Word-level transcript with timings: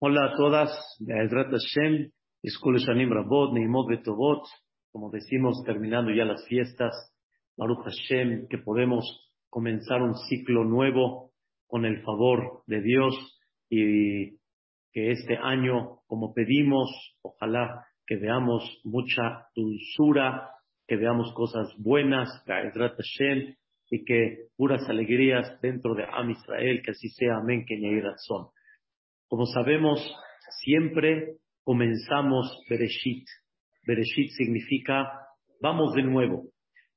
Hola 0.00 0.26
a 0.26 0.36
todas, 0.36 0.70
Be'ezrat 1.00 1.50
Hashem, 1.50 2.12
Shanim 2.44 3.10
Rabot, 3.10 3.52
Neimot 3.52 3.88
como 4.92 5.10
decimos, 5.10 5.64
terminando 5.66 6.12
ya 6.12 6.24
las 6.24 6.46
fiestas, 6.46 6.94
Baruch 7.56 7.82
Hashem, 7.82 8.46
que 8.46 8.58
podemos 8.58 9.04
comenzar 9.50 10.00
un 10.00 10.14
ciclo 10.14 10.62
nuevo 10.62 11.32
con 11.66 11.84
el 11.84 12.00
favor 12.02 12.62
de 12.68 12.80
Dios 12.80 13.40
y 13.68 14.36
que 14.92 15.10
este 15.10 15.36
año, 15.36 15.98
como 16.06 16.32
pedimos, 16.32 16.88
ojalá 17.22 17.84
que 18.06 18.18
veamos 18.18 18.62
mucha 18.84 19.48
dulzura, 19.56 20.48
que 20.86 20.94
veamos 20.94 21.32
cosas 21.34 21.74
buenas, 21.76 22.28
Be'ezrat 22.46 22.94
Hashem, 22.94 23.56
y 23.90 24.04
que 24.04 24.46
puras 24.56 24.88
alegrías 24.88 25.60
dentro 25.60 25.96
de 25.96 26.04
Am 26.04 26.30
Israel, 26.30 26.82
que 26.84 26.92
así 26.92 27.08
sea, 27.08 27.38
amén, 27.38 27.64
que 27.66 28.00
razón. 28.00 28.52
Como 29.28 29.44
sabemos, 29.44 30.00
siempre 30.62 31.36
comenzamos 31.62 32.64
Bereshit. 32.66 33.26
Bereshit 33.86 34.30
significa 34.30 35.06
vamos 35.60 35.92
de 35.94 36.02
nuevo. 36.02 36.44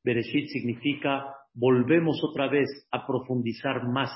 Bereshit 0.01 0.47
significa 0.47 1.35
volvemos 1.53 2.23
otra 2.23 2.47
vez 2.47 2.69
a 2.89 3.05
profundizar 3.05 3.83
más 3.83 4.11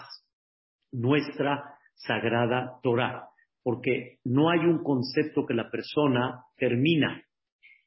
nuestra 0.94 1.62
sagrada 1.96 2.80
Torah. 2.82 3.28
Porque 3.62 4.20
no 4.24 4.50
hay 4.50 4.60
un 4.60 4.82
concepto 4.82 5.46
que 5.46 5.54
la 5.54 5.70
persona 5.70 6.46
termina 6.56 7.22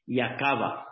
y 0.05 0.19
acaba. 0.19 0.85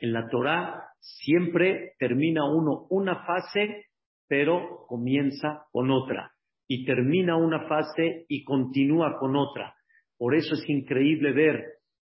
En 0.00 0.12
la 0.12 0.26
Torah 0.28 0.82
siempre 0.98 1.92
termina 2.00 2.44
uno 2.44 2.88
una 2.90 3.24
fase, 3.24 3.84
pero 4.26 4.84
comienza 4.88 5.66
con 5.70 5.92
otra 5.92 6.32
y 6.72 6.84
termina 6.84 7.36
una 7.36 7.66
fase 7.66 8.26
y 8.28 8.44
continúa 8.44 9.18
con 9.18 9.34
otra. 9.34 9.74
Por 10.16 10.36
eso 10.36 10.54
es 10.54 10.62
increíble 10.68 11.32
ver 11.32 11.64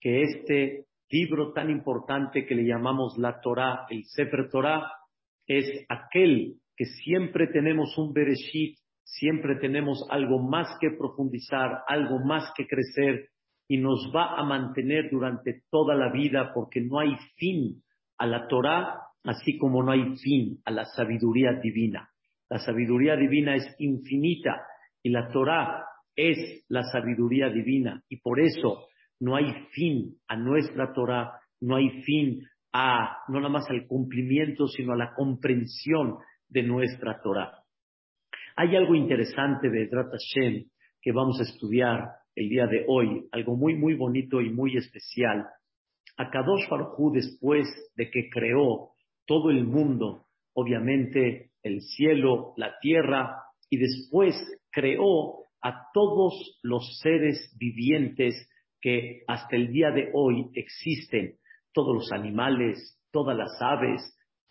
que 0.00 0.22
este 0.22 0.86
libro 1.10 1.52
tan 1.52 1.68
importante 1.68 2.46
que 2.46 2.54
le 2.54 2.64
llamamos 2.64 3.18
la 3.18 3.38
Torah, 3.42 3.84
el 3.90 4.04
Sefer 4.06 4.48
Torah, 4.50 4.90
es 5.46 5.84
aquel 5.90 6.54
que 6.74 6.86
siempre 6.86 7.48
tenemos 7.48 7.98
un 7.98 8.14
Bereshit, 8.14 8.78
siempre 9.04 9.56
tenemos 9.56 10.06
algo 10.08 10.38
más 10.38 10.68
que 10.80 10.88
profundizar, 10.96 11.82
algo 11.86 12.18
más 12.20 12.50
que 12.56 12.66
crecer 12.66 13.28
y 13.68 13.76
nos 13.76 14.10
va 14.16 14.38
a 14.38 14.42
mantener 14.42 15.10
durante 15.10 15.64
toda 15.70 15.94
la 15.94 16.10
vida 16.10 16.52
porque 16.54 16.80
no 16.80 16.98
hay 16.98 17.14
fin 17.36 17.82
a 18.16 18.26
la 18.26 18.48
Torah, 18.48 19.02
así 19.22 19.58
como 19.58 19.82
no 19.82 19.92
hay 19.92 20.16
fin 20.16 20.62
a 20.64 20.70
la 20.70 20.86
sabiduría 20.86 21.60
divina. 21.62 22.08
La 22.48 22.58
sabiduría 22.58 23.16
divina 23.16 23.54
es 23.54 23.74
infinita 23.78 24.62
y 25.02 25.10
la 25.10 25.28
Torah 25.28 25.84
es 26.14 26.64
la 26.68 26.82
sabiduría 26.84 27.48
divina 27.50 28.02
y 28.08 28.18
por 28.20 28.40
eso 28.40 28.86
no 29.20 29.36
hay 29.36 29.52
fin 29.72 30.16
a 30.28 30.36
nuestra 30.36 30.92
Torah, 30.92 31.32
no 31.60 31.76
hay 31.76 32.02
fin 32.02 32.42
a 32.72 33.18
no 33.28 33.40
nada 33.40 33.48
más 33.48 33.68
al 33.70 33.86
cumplimiento, 33.86 34.68
sino 34.68 34.92
a 34.92 34.96
la 34.96 35.14
comprensión 35.14 36.18
de 36.48 36.62
nuestra 36.62 37.20
Torah. 37.22 37.52
Hay 38.56 38.76
algo 38.76 38.94
interesante 38.94 39.68
de 39.68 39.84
Edrat 39.84 40.10
Hashem 40.10 40.64
que 41.00 41.12
vamos 41.12 41.38
a 41.40 41.44
estudiar 41.44 42.08
el 42.34 42.48
día 42.48 42.66
de 42.66 42.84
hoy, 42.88 43.26
algo 43.32 43.56
muy, 43.56 43.74
muy 43.74 43.94
bonito 43.94 44.40
y 44.40 44.50
muy 44.50 44.76
especial. 44.76 45.46
Akadosh 46.16 46.68
Baruj 46.68 47.12
después 47.14 47.66
de 47.96 48.10
que 48.10 48.28
creó 48.30 48.90
todo 49.26 49.50
el 49.50 49.64
mundo, 49.64 50.25
obviamente 50.56 51.50
el 51.62 51.82
cielo, 51.82 52.54
la 52.56 52.78
tierra, 52.80 53.42
y 53.68 53.76
después 53.76 54.34
creó 54.70 55.44
a 55.62 55.88
todos 55.92 56.58
los 56.62 56.98
seres 57.00 57.54
vivientes 57.58 58.48
que 58.80 59.22
hasta 59.26 59.56
el 59.56 59.72
día 59.72 59.90
de 59.90 60.10
hoy 60.14 60.48
existen, 60.54 61.36
todos 61.72 61.94
los 61.94 62.12
animales, 62.12 62.98
todas 63.12 63.36
las 63.36 63.50
aves, 63.60 64.00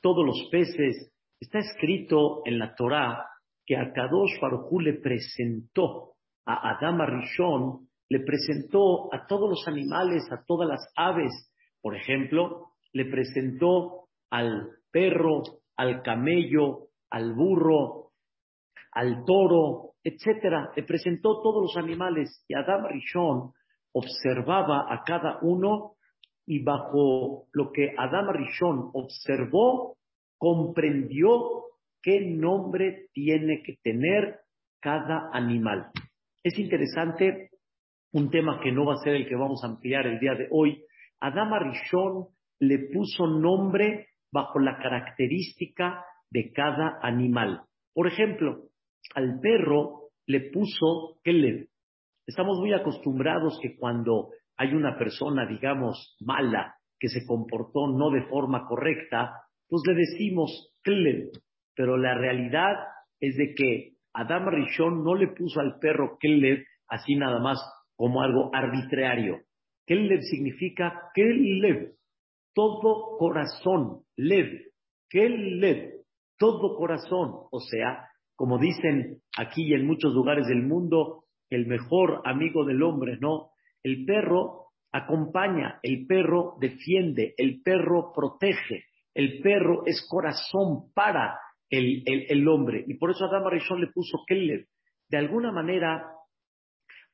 todos 0.01 0.25
los 0.25 0.47
peces. 0.51 1.11
Está 1.39 1.59
escrito 1.59 2.41
en 2.45 2.59
la 2.59 2.75
Torá 2.75 3.25
que 3.65 3.75
a 3.75 3.91
Kadosh 3.91 4.39
Baruj 4.39 4.81
le 4.81 4.93
presentó 4.93 6.13
a 6.45 6.75
Adama 6.75 7.07
Rishon, 7.07 7.87
le 8.09 8.19
presentó 8.19 9.11
a 9.11 9.25
todos 9.25 9.49
los 9.49 9.67
animales, 9.67 10.23
a 10.31 10.43
todas 10.45 10.69
las 10.69 10.81
aves. 10.95 11.31
Por 11.81 11.95
ejemplo, 11.95 12.73
le 12.93 13.05
presentó 13.05 14.09
al 14.29 14.69
perro, 14.91 15.43
al 15.77 16.01
camello, 16.01 16.87
al 17.09 17.33
burro, 17.33 18.11
al 18.91 19.23
toro, 19.25 19.93
etcétera. 20.03 20.71
Le 20.75 20.83
presentó 20.83 21.41
todos 21.41 21.61
los 21.61 21.77
animales 21.77 22.43
y 22.47 22.55
Adam 22.55 22.85
Rishon 22.87 23.51
observaba 23.93 24.93
a 24.93 25.03
cada 25.05 25.39
uno 25.41 25.95
y 26.45 26.63
bajo 26.63 27.47
lo 27.53 27.71
que 27.71 27.93
Adam 27.97 28.29
Rishon 28.29 28.91
observó, 28.93 29.97
comprendió 30.37 31.63
qué 32.01 32.21
nombre 32.21 33.07
tiene 33.13 33.63
que 33.63 33.77
tener 33.81 34.39
cada 34.79 35.29
animal. 35.33 35.87
Es 36.43 36.59
interesante 36.59 37.49
un 38.13 38.29
tema 38.29 38.59
que 38.61 38.71
no 38.71 38.85
va 38.85 38.93
a 38.93 39.03
ser 39.03 39.15
el 39.15 39.27
que 39.27 39.35
vamos 39.35 39.63
a 39.63 39.67
ampliar 39.67 40.05
el 40.05 40.19
día 40.19 40.35
de 40.35 40.47
hoy. 40.51 40.83
Adam 41.19 41.51
Rishon 41.63 42.27
le 42.59 42.89
puso 42.93 43.25
nombre 43.27 44.09
bajo 44.35 44.59
la 44.59 44.77
característica 44.77 46.03
de 46.29 46.51
cada 46.51 46.99
animal. 47.01 47.61
Por 47.93 48.07
ejemplo, 48.07 48.65
al 49.15 49.39
perro 49.39 50.09
le 50.27 50.51
puso 50.51 51.21
Keleb. 51.23 51.69
Estamos 52.27 52.59
muy 52.59 52.73
acostumbrados 52.73 53.57
que 53.61 53.77
cuando 53.77 54.31
hay 54.57 54.73
una 54.73 54.97
persona, 54.97 55.47
digamos, 55.47 56.17
mala, 56.19 56.75
que 56.99 57.07
se 57.07 57.25
comportó 57.25 57.87
no 57.87 58.09
de 58.09 58.23
forma 58.23 58.65
correcta, 58.67 59.31
pues 59.69 59.83
le 59.87 59.93
decimos 59.95 60.75
Keleb. 60.83 61.29
Pero 61.73 61.97
la 61.97 62.15
realidad 62.15 62.75
es 63.21 63.37
de 63.37 63.53
que 63.55 63.93
Adam 64.13 64.49
Rishon 64.49 65.01
no 65.01 65.15
le 65.15 65.29
puso 65.29 65.61
al 65.61 65.79
perro 65.79 66.17
Keleb 66.19 66.65
así 66.89 67.15
nada 67.15 67.39
más 67.39 67.57
como 67.95 68.21
algo 68.21 68.49
arbitrario. 68.53 69.39
Keleb 69.85 70.21
significa 70.23 71.09
Keleb, 71.13 71.93
todo 72.55 73.17
corazón, 73.19 74.01
lev, 74.15 74.71
Keleb, 75.09 75.91
todo 76.39 76.75
corazón, 76.75 77.31
o 77.51 77.59
sea, 77.59 78.09
como 78.35 78.57
dicen 78.57 79.21
aquí 79.37 79.67
y 79.67 79.73
en 79.73 79.85
muchos 79.85 80.13
lugares 80.13 80.47
del 80.47 80.63
mundo, 80.63 81.25
el 81.49 81.67
mejor 81.67 82.21
amigo 82.25 82.65
del 82.65 82.81
hombre, 82.81 83.17
¿no? 83.19 83.51
El 83.83 84.05
perro 84.05 84.69
acompaña, 84.91 85.79
el 85.83 86.07
perro 86.07 86.55
defiende, 86.59 87.33
el 87.37 87.61
perro 87.61 88.11
protege, 88.13 88.85
el 89.13 89.41
perro 89.41 89.85
es 89.85 90.05
corazón 90.09 90.91
para 90.93 91.37
el, 91.69 92.03
el, 92.05 92.47
hombre. 92.47 92.83
Y 92.87 92.95
por 92.95 93.11
eso 93.11 93.25
Adam 93.25 93.47
Arishon 93.47 93.81
le 93.81 93.87
puso 93.87 94.19
Keller. 94.25 94.67
De 95.09 95.17
alguna 95.17 95.51
manera, 95.51 96.03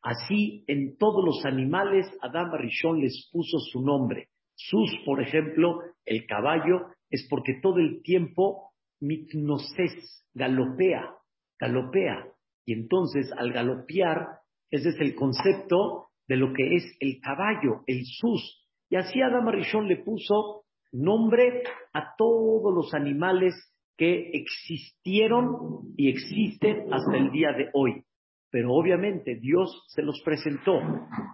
así 0.01 0.63
en 0.67 0.97
todos 0.97 1.23
los 1.25 1.45
animales, 1.45 2.05
Adam 2.21 2.53
Arishon 2.53 3.01
les 3.01 3.29
puso 3.31 3.59
su 3.59 3.81
nombre. 3.81 4.29
Sus, 4.55 4.91
por 5.05 5.21
ejemplo, 5.21 5.81
el 6.05 6.25
caballo, 6.25 6.87
es 7.09 7.27
porque 7.29 7.59
todo 7.61 7.79
el 7.79 8.01
tiempo 8.03 8.71
mitnoses, 8.99 10.25
galopea, 10.33 11.15
galopea. 11.59 12.27
Y 12.65 12.73
entonces 12.73 13.31
al 13.37 13.51
galopear, 13.51 14.27
ese 14.69 14.89
es 14.89 14.99
el 14.99 15.15
concepto 15.15 16.07
de 16.27 16.37
lo 16.37 16.53
que 16.53 16.75
es 16.75 16.95
el 16.99 17.19
caballo, 17.19 17.83
el 17.87 18.03
sus. 18.05 18.67
Y 18.89 18.95
así 18.95 19.21
Adam 19.21 19.47
Rishon 19.49 19.87
le 19.87 19.97
puso 19.97 20.63
nombre 20.91 21.63
a 21.93 22.15
todos 22.17 22.73
los 22.73 22.93
animales 22.93 23.53
que 23.97 24.31
existieron 24.33 25.93
y 25.97 26.09
existen 26.09 26.91
hasta 26.93 27.17
el 27.17 27.31
día 27.31 27.51
de 27.51 27.69
hoy. 27.73 28.03
Pero 28.49 28.73
obviamente 28.73 29.35
Dios 29.35 29.85
se 29.87 30.01
los 30.01 30.21
presentó. 30.23 30.79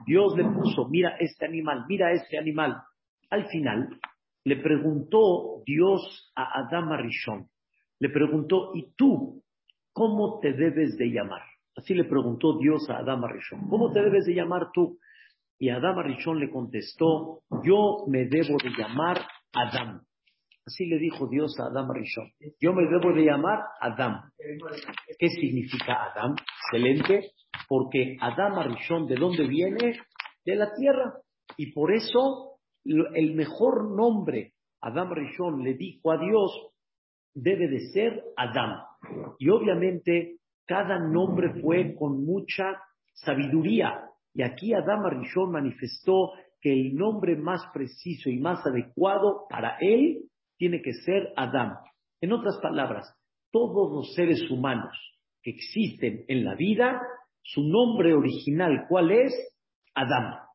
Dios 0.06 0.36
le 0.38 0.44
puso, 0.44 0.88
mira 0.90 1.16
este 1.20 1.46
animal, 1.46 1.86
mira 1.88 2.12
este 2.12 2.38
animal. 2.38 2.78
Al 3.30 3.48
final 3.48 4.00
le 4.46 4.56
preguntó 4.58 5.62
Dios 5.66 6.32
a 6.36 6.62
Adam 6.62 6.92
Rishon, 6.94 7.50
le 8.00 8.10
preguntó, 8.10 8.72
¿y 8.74 8.94
tú 8.96 9.44
cómo 9.92 10.40
te 10.40 10.54
debes 10.54 10.98
de 10.98 11.08
llamar? 11.08 11.42
Así 11.76 11.94
le 11.94 12.06
preguntó 12.06 12.58
Dios 12.58 12.90
a 12.90 12.98
Adama 12.98 13.28
Rishon, 13.28 13.68
¿cómo 13.70 13.92
te 13.92 14.02
debes 14.02 14.26
de 14.26 14.34
llamar 14.34 14.70
tú? 14.74 15.00
Y 15.60 15.70
Adama 15.70 16.04
Rishon 16.04 16.40
le 16.40 16.50
contestó, 16.50 17.42
yo 17.64 18.06
me 18.08 18.26
debo 18.26 18.58
de 18.64 18.72
llamar 18.78 19.28
Adam. 19.54 20.02
Así 20.66 20.86
le 20.86 20.98
dijo 20.98 21.28
Dios 21.28 21.56
a 21.60 21.68
Adam 21.68 21.92
Rishon, 21.92 22.32
yo 22.60 22.74
me 22.74 22.84
debo 22.84 23.14
de 23.14 23.26
llamar 23.26 23.60
Adam. 23.80 24.32
¿Qué 25.20 25.30
significa 25.30 26.12
Adam? 26.12 26.36
Excelente, 26.72 27.32
porque 27.68 28.18
Adam 28.20 28.60
Rishon, 28.70 29.08
¿de 29.08 29.16
dónde 29.16 29.48
viene? 29.48 30.00
De 30.46 30.56
la 30.56 30.74
tierra. 30.74 31.14
Y 31.58 31.72
por 31.74 31.94
eso 31.94 32.57
el 33.16 33.36
mejor 33.36 33.96
nombre 33.96 34.54
Adam 34.82 35.12
Rishon 35.12 35.64
le 35.64 35.74
dijo 35.74 36.12
a 36.12 36.18
Dios, 36.18 36.52
debe 37.34 37.68
de 37.68 37.92
ser 37.92 38.24
Adam. 38.36 38.80
Y 39.40 39.50
obviamente 39.50 40.38
cada 40.66 41.00
nombre 41.00 41.62
fue 41.62 41.96
con 41.96 42.26
mucha 42.26 42.82
sabiduría. 43.14 44.02
Y 44.34 44.44
aquí 44.44 44.74
Adam 44.74 45.06
Arishon 45.06 45.52
manifestó 45.52 46.32
que 46.62 46.72
el 46.72 46.96
nombre 46.96 47.36
más 47.36 47.62
preciso 47.74 48.30
y 48.30 48.40
más 48.40 48.66
adecuado 48.66 49.46
para 49.50 49.78
él 49.80 50.26
tiene 50.58 50.82
que 50.82 50.94
ser 50.94 51.34
Adam. 51.36 51.74
En 52.22 52.34
otras 52.34 52.60
palabras, 52.62 53.06
todos 53.52 53.92
los 53.94 54.14
seres 54.14 54.50
humanos 54.50 54.96
que 55.42 55.52
existen 55.52 56.26
en 56.28 56.44
la 56.44 56.56
vida, 56.56 57.02
su 57.44 57.62
nombre 57.64 58.14
original, 58.14 58.86
¿cuál 58.90 59.12
es? 59.12 59.34
Adam. 59.94 60.47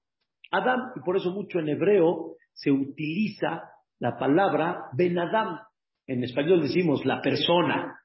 Adam, 0.53 0.93
y 0.95 1.01
por 1.01 1.17
eso 1.17 1.33
mucho 1.33 1.59
en 1.59 1.71
hebreo 1.71 2.37
se 2.53 2.71
utiliza 2.71 3.63
la 3.99 4.19
palabra 4.19 4.85
Ben 4.97 5.19
Adam. 5.19 5.59
En 6.07 6.23
español 6.23 6.63
decimos 6.63 7.05
la 7.05 7.21
persona, 7.23 7.99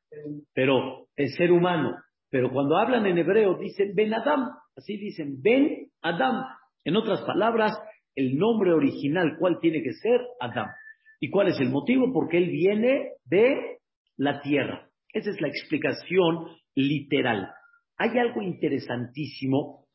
pero 0.53 1.07
el 1.15 1.29
ser 1.33 1.51
humano. 1.51 1.97
Pero 2.29 2.51
cuando 2.51 2.77
hablan 2.77 3.05
en 3.05 3.17
hebreo 3.17 3.57
dicen 3.57 3.93
Ben 3.95 4.13
Adam, 4.13 4.49
así 4.75 4.97
dicen 4.97 5.41
Ben 5.41 5.89
Adam. 6.01 6.43
En 6.83 6.95
otras 6.95 7.21
palabras, 7.21 7.77
el 8.15 8.37
nombre 8.37 8.73
original, 8.73 9.37
¿cuál 9.39 9.59
tiene 9.59 9.81
que 9.83 9.93
ser? 9.93 10.21
Adam. 10.39 10.67
¿Y 11.19 11.29
cuál 11.29 11.49
es 11.49 11.59
el 11.59 11.69
motivo? 11.69 12.11
Porque 12.13 12.37
él 12.37 12.49
viene 12.49 13.11
de 13.25 13.79
la 14.17 14.41
tierra. 14.41 14.89
Esa 15.13 15.31
es 15.31 15.41
la 15.41 15.47
explicación 15.47 16.47
literal. 16.75 17.49
Hay 17.97 18.17
algo 18.19 18.41
interesantísimo 18.41 19.85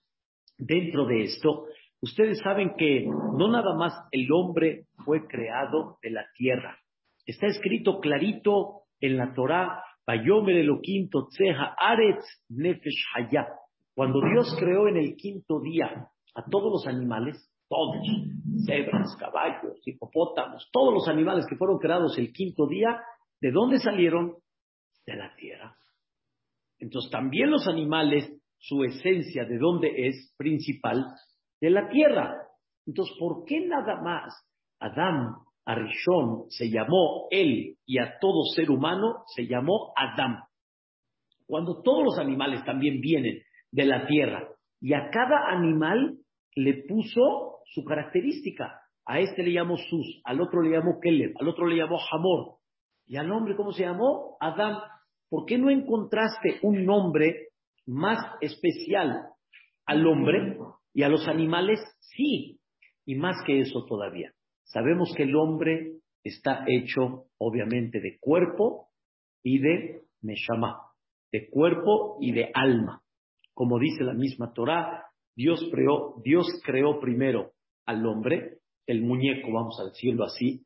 dentro 0.59 1.07
de 1.07 1.23
esto. 1.23 1.67
Ustedes 2.03 2.41
saben 2.43 2.75
que 2.77 3.07
no 3.07 3.49
nada 3.49 3.77
más 3.77 3.95
el 4.11 4.27
hombre 4.33 4.87
fue 5.05 5.25
creado 5.29 5.99
de 6.03 6.11
la 6.11 6.25
tierra. 6.35 6.77
Está 7.25 7.47
escrito 7.47 8.01
clarito 8.01 8.83
en 9.01 9.17
la 9.17 9.33
Torá, 9.33 9.85
quinto 10.83 11.29
Aretz 11.79 12.25
Nefesh 12.49 13.05
Cuando 13.95 14.21
Dios 14.21 14.53
creó 14.59 14.89
en 14.89 14.97
el 14.97 15.15
quinto 15.15 15.61
día 15.61 16.09
a 16.35 16.45
todos 16.51 16.73
los 16.73 16.87
animales, 16.89 17.49
todos, 17.69 18.05
cebras, 18.67 19.17
caballos, 19.21 19.81
hipopótamos, 19.87 20.69
todos 20.73 20.93
los 20.93 21.09
animales 21.09 21.47
que 21.49 21.57
fueron 21.57 21.79
creados 21.79 22.19
el 22.19 22.33
quinto 22.33 22.67
día, 22.67 23.01
¿de 23.41 23.53
dónde 23.53 23.79
salieron? 23.79 24.39
De 25.07 25.15
la 25.15 25.33
tierra. 25.37 25.77
Entonces 26.81 27.13
también 27.13 27.49
los 27.49 27.69
animales, 27.69 28.29
su 28.59 28.83
esencia, 28.83 29.45
¿de 29.45 29.59
dónde 29.59 30.09
es 30.09 30.35
principal? 30.37 31.07
De 31.63 31.71
la 31.71 31.89
tierra. 31.89 32.49
Entonces, 32.85 33.17
¿por 33.21 33.45
qué 33.45 33.65
nada 33.65 34.03
más 34.03 34.35
Adán, 34.81 35.37
Arishon, 35.65 36.47
se 36.49 36.69
llamó 36.69 37.29
él 37.31 37.77
y 37.87 37.99
a 38.01 38.19
todo 38.21 38.43
ser 38.53 38.69
humano 38.69 39.23
se 39.35 39.47
llamó 39.47 39.93
Adán? 39.97 40.41
Cuando 41.47 41.81
todos 41.83 42.03
los 42.03 42.19
animales 42.19 42.65
también 42.65 43.01
vienen 43.01 43.43
de 43.71 43.85
la 43.85 44.07
tierra 44.09 44.49
y 44.81 44.93
a 44.95 45.09
cada 45.11 45.53
animal 45.53 46.19
le 46.57 46.83
puso 46.89 47.61
su 47.67 47.85
característica. 47.85 48.81
A 49.07 49.21
este 49.21 49.45
le 49.45 49.53
llamó 49.53 49.77
Sus, 49.77 50.21
al 50.25 50.41
otro 50.41 50.63
le 50.63 50.71
llamó 50.71 50.99
Keleb, 51.01 51.33
al 51.41 51.49
otro 51.49 51.67
le 51.67 51.77
llamó 51.77 51.99
Hamor. 52.11 52.57
¿Y 53.07 53.17
al 53.17 53.31
hombre 53.31 53.55
cómo 53.55 53.71
se 53.71 53.85
llamó? 53.85 54.37
Adán. 54.41 54.79
¿Por 55.29 55.47
qué 55.47 55.59
no 55.59 55.71
encontraste 55.71 56.59
un 56.63 56.85
nombre 56.85 57.51
más 57.87 58.19
especial 58.41 59.29
al 59.87 60.07
hombre 60.07 60.57
y 60.95 61.03
a 61.03 61.09
los 61.09 61.27
animales? 61.29 61.79
Sí. 62.01 62.59
Y 63.05 63.17
más 63.17 63.37
que 63.47 63.61
eso 63.61 63.85
todavía. 63.85 64.33
Sabemos 64.65 65.13
que 65.17 65.25
el 65.25 65.37
hombre 65.37 65.99
está 66.25 66.65
hecho, 66.67 67.27
obviamente, 67.39 68.01
de 68.01 68.19
cuerpo 68.21 68.89
y 69.43 69.59
de 69.59 70.03
neshama, 70.23 70.79
de 71.33 71.49
cuerpo 71.51 72.19
y 72.21 72.33
de 72.33 72.51
alma. 72.55 73.03
Como 73.55 73.79
dice 73.79 74.05
la 74.05 74.15
misma 74.15 74.53
Torah, 74.53 75.05
Dios 75.35 75.67
creó, 75.71 76.21
Dios 76.25 76.47
creó 76.65 77.01
primero 77.01 77.53
al 77.87 78.07
hombre, 78.07 78.59
el 78.87 79.03
muñeco, 79.03 79.53
vamos 79.53 79.79
a 79.81 79.85
decirlo 79.85 80.25
así, 80.25 80.65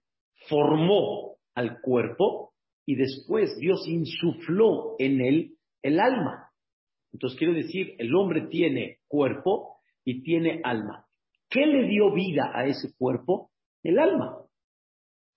formó 0.49 1.37
al 1.55 1.81
cuerpo 1.81 2.53
y 2.85 2.97
después 2.97 3.57
Dios 3.59 3.87
insufló 3.89 4.97
en 4.99 5.21
él 5.21 5.57
el 5.83 6.01
alma. 6.01 6.51
Entonces 7.13 7.39
quiere 7.39 7.55
decir, 7.55 7.95
el 7.99 8.15
hombre 8.15 8.49
tiene 8.49 8.99
cuerpo 9.09 9.76
y 10.07 10.23
tiene 10.23 10.61
alma. 10.65 11.05
¿Qué 11.51 11.67
le 11.67 11.89
dio 11.89 12.13
vida 12.13 12.53
a 12.55 12.65
ese 12.65 12.95
cuerpo? 12.97 13.51
El 13.83 13.99
alma. 13.99 14.39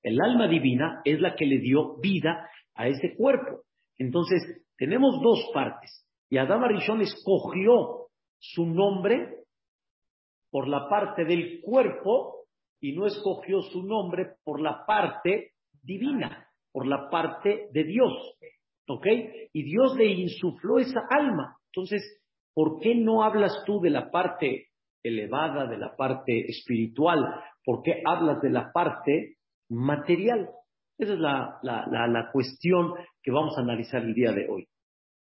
El 0.03 0.21
alma 0.21 0.47
divina 0.47 1.01
es 1.03 1.19
la 1.19 1.35
que 1.35 1.45
le 1.45 1.57
dio 1.59 1.97
vida 1.97 2.47
a 2.75 2.87
ese 2.87 3.15
cuerpo. 3.17 3.63
Entonces, 3.97 4.41
tenemos 4.77 5.19
dos 5.21 5.49
partes. 5.53 6.05
Y 6.29 6.37
Adán 6.37 6.63
Arishon 6.63 7.01
escogió 7.01 8.07
su 8.37 8.65
nombre 8.67 9.43
por 10.51 10.67
la 10.67 10.87
parte 10.87 11.25
del 11.25 11.61
cuerpo 11.61 12.45
y 12.79 12.93
no 12.93 13.07
escogió 13.07 13.61
su 13.61 13.83
nombre 13.83 14.35
por 14.43 14.61
la 14.61 14.85
parte 14.85 15.53
divina, 15.81 16.47
por 16.71 16.87
la 16.87 17.09
parte 17.09 17.69
de 17.73 17.83
Dios. 17.83 18.13
¿Ok? 18.87 19.05
Y 19.51 19.63
Dios 19.63 19.95
le 19.95 20.05
insufló 20.05 20.77
esa 20.77 21.01
alma. 21.09 21.57
Entonces, 21.73 22.18
¿por 22.59 22.81
qué 22.81 22.93
no 22.93 23.23
hablas 23.23 23.63
tú 23.65 23.79
de 23.79 23.89
la 23.89 24.11
parte 24.11 24.67
elevada, 25.01 25.65
de 25.65 25.77
la 25.77 25.95
parte 25.95 26.41
espiritual? 26.49 27.41
¿Por 27.63 27.81
qué 27.83 28.01
hablas 28.05 28.41
de 28.41 28.49
la 28.49 28.73
parte 28.73 29.37
material? 29.69 30.49
Esa 30.97 31.13
es 31.13 31.19
la, 31.19 31.57
la, 31.63 31.87
la 31.87 32.29
cuestión 32.33 32.95
que 33.23 33.31
vamos 33.31 33.57
a 33.57 33.61
analizar 33.61 34.01
el 34.03 34.13
día 34.13 34.33
de 34.33 34.49
hoy. 34.49 34.67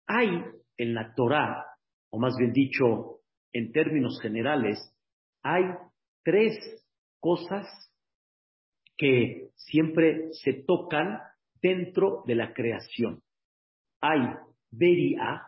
Hay 0.06 0.44
en 0.76 0.94
la 0.94 1.14
Torah 1.14 1.64
o 2.10 2.18
más 2.18 2.36
bien 2.36 2.52
dicho, 2.52 3.20
en 3.54 3.72
términos 3.72 4.20
generales, 4.20 4.78
hay 5.42 5.64
tres 6.22 6.84
cosas 7.18 7.66
que 8.98 9.48
siempre 9.56 10.28
se 10.32 10.64
tocan 10.66 11.18
dentro 11.62 12.24
de 12.26 12.34
la 12.34 12.52
creación. 12.52 13.22
Hay 14.02 14.20
Beria, 14.70 15.46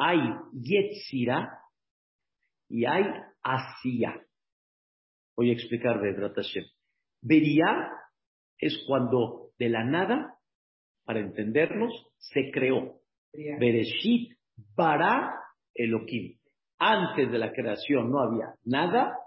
hay 0.00 0.18
Yetzira 0.52 1.58
y 2.70 2.86
hay 2.86 3.04
Asia. 3.42 4.18
Voy 5.36 5.50
a 5.50 5.52
explicar 5.52 6.00
de 6.00 6.14
Hashem. 6.14 6.64
Beria 7.20 7.90
es 8.58 8.82
cuando 8.86 9.50
de 9.58 9.68
la 9.68 9.84
nada, 9.84 10.38
para 11.04 11.20
entendernos, 11.20 11.92
se 12.16 12.50
creó. 12.50 13.00
Bereshit 13.32 14.38
para 14.74 15.34
Elohim. 15.74 16.38
Antes 16.78 17.30
de 17.30 17.38
la 17.38 17.52
creación 17.52 18.10
no 18.10 18.20
había 18.20 18.54
nada, 18.64 19.18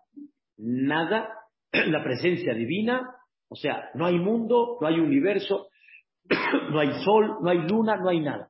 nada, 0.57 1.37
la 1.71 2.03
presencia 2.03 2.55
divina, 2.55 3.15
o 3.47 3.55
sea, 3.55 3.91
no 3.93 4.07
hay 4.07 4.17
mundo, 4.17 4.79
no 4.81 4.87
hay 4.87 4.99
universo, 4.99 5.67
no 6.71 6.79
hay 6.79 7.03
sol, 7.03 7.37
no 7.43 7.49
hay 7.51 7.59
luna, 7.59 7.97
no 7.97 8.09
hay 8.09 8.21
nada. 8.21 8.49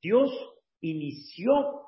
Dios 0.00 0.30
inició 0.80 1.82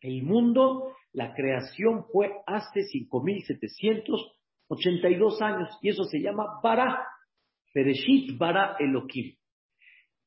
el 0.00 0.22
mundo, 0.22 0.94
la 1.12 1.34
creación 1.34 2.06
fue 2.12 2.32
hace 2.46 2.80
5.782 2.80 5.42
años 5.42 5.68
y 5.82 5.90
eso 5.90 6.04
se 6.04 6.20
llama 6.20 6.60
Bara, 6.62 7.04
Pereshit 7.72 8.38
Bara 8.38 8.76
Elohim. 8.78 9.34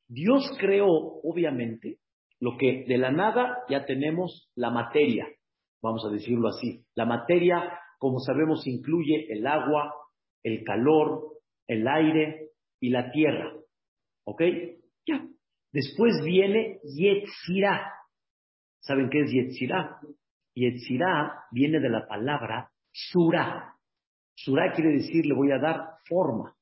Dios 0.08 0.44
creó, 0.60 0.88
obviamente, 0.88 2.00
lo 2.40 2.58
que 2.58 2.86
de 2.88 2.98
la 2.98 3.12
nada 3.12 3.64
ya 3.70 3.86
tenemos 3.86 4.50
la 4.56 4.70
materia, 4.70 5.28
vamos 5.82 6.06
a 6.06 6.10
decirlo 6.10 6.50
así. 6.50 6.86
La 6.94 7.06
materia, 7.06 7.80
como 7.98 8.20
sabemos, 8.20 8.68
incluye 8.68 9.32
el 9.32 9.48
agua, 9.48 9.94
el 10.44 10.64
calor, 10.64 11.40
el 11.68 11.88
aire 11.88 12.50
y 12.82 12.90
la 12.90 13.12
tierra. 13.12 13.54
¿Ok? 14.26 14.42
Ya. 15.08 15.26
Después 15.74 16.22
viene 16.24 16.80
Yetzirah. 16.84 17.92
¿Saben 18.80 19.10
qué 19.10 19.22
es 19.22 19.32
Yetzirah? 19.32 20.00
Yetzirah 20.54 21.46
viene 21.52 21.80
de 21.80 21.90
la 21.90 22.08
palabra 22.08 22.70
Surah. 22.92 23.74
Surah 24.36 24.74
quiere 24.74 24.92
decir 24.92 25.26
le 25.26 25.34
voy 25.34 25.52
a 25.52 25.58
dar 25.58 25.96
forma, 26.08 26.56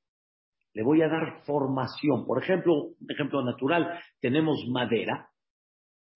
le 0.73 0.83
voy 0.83 1.01
a 1.01 1.09
dar 1.09 1.43
formación. 1.45 2.25
Por 2.25 2.41
ejemplo, 2.41 2.73
un 2.73 3.11
ejemplo 3.11 3.43
natural, 3.43 3.99
tenemos 4.21 4.65
madera, 4.69 5.29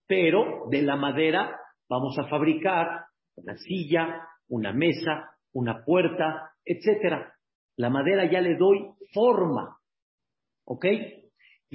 pero 0.07 0.67
de 0.69 0.81
la 0.81 0.95
madera 0.95 1.59
vamos 1.89 2.17
a 2.17 2.27
fabricar 2.27 3.05
una 3.35 3.55
silla, 3.57 4.27
una 4.47 4.71
mesa, 4.71 5.31
una 5.53 5.83
puerta, 5.83 6.51
etcétera. 6.63 7.33
La 7.77 7.89
madera 7.89 8.29
ya 8.31 8.39
le 8.39 8.55
doy 8.55 8.89
forma, 9.13 9.77
¿ok? 10.65 10.85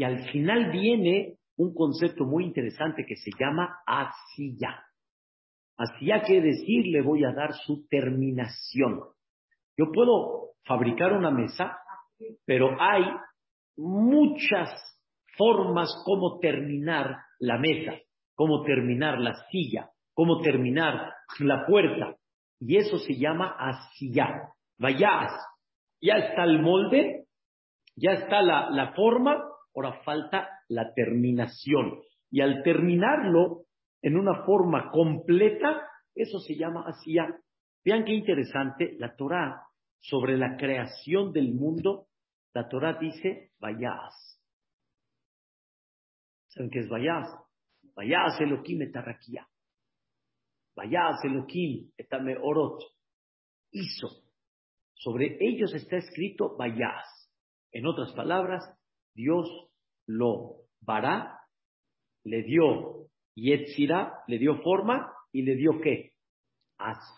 Y 0.01 0.05
al 0.05 0.31
final 0.31 0.71
viene 0.71 1.37
un 1.59 1.75
concepto 1.75 2.25
muy 2.25 2.45
interesante 2.45 3.05
que 3.07 3.17
se 3.17 3.31
llama 3.39 3.81
asilla. 3.87 4.83
Asilla 5.77 6.23
quiere 6.23 6.49
decir 6.49 6.87
le 6.87 7.03
voy 7.03 7.25
a 7.25 7.33
dar 7.33 7.53
su 7.53 7.87
terminación. 7.89 9.01
Yo 9.77 9.93
puedo 9.93 10.53
fabricar 10.65 11.13
una 11.13 11.31
mesa, 11.31 11.77
pero 12.47 12.81
hay 12.81 13.05
muchas 13.77 14.71
formas 15.37 15.91
como 16.07 16.39
terminar 16.39 17.17
la 17.39 17.59
mesa 17.59 17.93
cómo 18.41 18.63
terminar 18.63 19.21
la 19.21 19.35
silla, 19.51 19.91
cómo 20.15 20.41
terminar 20.41 21.13
la 21.41 21.67
puerta. 21.67 22.17
Y 22.59 22.79
eso 22.79 22.97
se 22.97 23.19
llama 23.19 23.55
asiyá. 23.59 24.55
Vayas. 24.79 25.31
Ya 26.01 26.15
está 26.15 26.45
el 26.45 26.63
molde, 26.63 27.27
ya 27.97 28.13
está 28.13 28.41
la, 28.41 28.71
la 28.71 28.95
forma, 28.95 29.45
ahora 29.75 30.03
falta 30.03 30.49
la 30.69 30.93
terminación. 30.95 32.01
Y 32.31 32.41
al 32.41 32.63
terminarlo 32.63 33.65
en 34.03 34.17
una 34.17 34.45
forma 34.45 34.91
completa, 34.91 35.87
eso 36.15 36.39
se 36.39 36.57
llama 36.57 36.85
asiyá. 36.87 37.27
Vean 37.85 38.05
qué 38.05 38.13
interesante, 38.13 38.95
la 38.99 39.15
Torah 39.17 39.63
sobre 40.01 40.37
la 40.37 40.57
creación 40.57 41.33
del 41.33 41.55
mundo, 41.55 42.07
la 42.55 42.69
Torah 42.69 42.99
dice 42.99 43.53
vayas. 43.59 44.41
¿Saben 46.49 46.71
qué 46.71 46.81
es 46.81 46.89
vayas? 46.89 47.29
Vayas 47.95 48.41
Elohim 48.41 48.83
etarraquía. 48.83 49.47
Vayas 50.75 51.23
Elohim 51.25 51.91
etame 51.97 52.37
orot. 52.43 52.81
Hizo. 53.71 54.09
Sobre 54.95 55.37
ellos 55.41 55.73
está 55.75 55.97
escrito 55.97 56.57
vayas. 56.57 57.31
En 57.73 57.87
otras 57.87 58.13
palabras, 58.13 58.65
Dios 59.15 59.49
lo 60.07 60.65
vará, 60.81 61.41
le 62.25 62.43
dio 62.43 63.09
yetzirá, 63.35 64.23
le 64.27 64.39
dio 64.39 64.61
forma 64.63 65.13
y 65.33 65.43
le 65.43 65.57
dio 65.57 65.81
qué? 65.81 66.13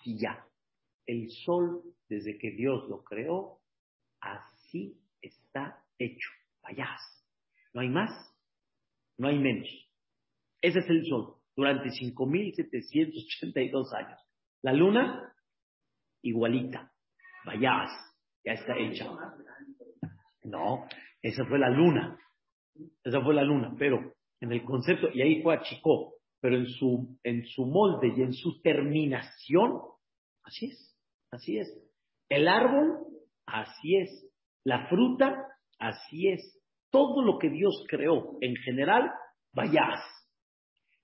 ya. 0.05 0.45
El 1.07 1.31
sol, 1.45 1.83
desde 2.09 2.39
que 2.39 2.53
Dios 2.53 2.89
lo 2.89 3.03
creó, 3.03 3.59
así 4.21 4.97
está 5.21 5.85
hecho. 5.99 6.31
Vayas. 6.63 7.01
No 7.73 7.81
hay 7.81 7.89
más, 7.89 8.11
no 9.19 9.29
hay 9.29 9.39
menos. 9.39 9.69
Ese 10.61 10.81
es 10.81 10.89
el 10.89 11.05
sol, 11.07 11.37
durante 11.57 11.89
5.782 11.89 13.93
años. 13.95 14.21
La 14.63 14.73
luna, 14.73 15.35
igualita. 16.23 16.93
Vayas, 17.45 17.91
ya 18.45 18.53
está 18.53 18.77
hecha. 18.79 19.11
No, 20.45 20.87
esa 21.23 21.45
fue 21.47 21.59
la 21.59 21.71
luna. 21.71 22.19
Esa 23.05 23.21
fue 23.23 23.35
la 23.35 23.45
luna, 23.45 23.75
pero 23.79 24.15
en 24.41 24.53
el 24.53 24.65
concepto, 24.65 25.09
y 25.15 25.23
ahí 25.23 25.43
fue 25.43 25.55
a 25.55 25.63
Chico, 25.63 26.15
pero 26.41 26.57
en 26.57 26.67
su, 26.67 27.17
en 27.23 27.47
su 27.47 27.65
molde 27.65 28.13
y 28.17 28.23
en 28.23 28.33
su 28.33 28.61
terminación, 28.61 29.79
así 30.43 30.67
es, 30.67 30.99
así 31.31 31.59
es. 31.59 31.69
El 32.29 32.49
árbol, 32.49 33.07
así 33.47 33.97
es. 33.97 34.29
La 34.65 34.89
fruta, 34.89 35.47
así 35.79 36.29
es. 36.29 36.59
Todo 36.91 37.23
lo 37.23 37.39
que 37.39 37.51
Dios 37.51 37.85
creó 37.89 38.39
en 38.41 38.57
general, 38.57 39.11
vayas. 39.53 40.01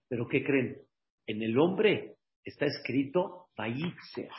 Pero 0.08 0.26
¿qué 0.26 0.42
creen? 0.42 0.78
En 1.26 1.42
el 1.42 1.58
hombre 1.58 2.16
está 2.44 2.66
escrito 2.66 3.48
Vayitzer. 3.56 4.30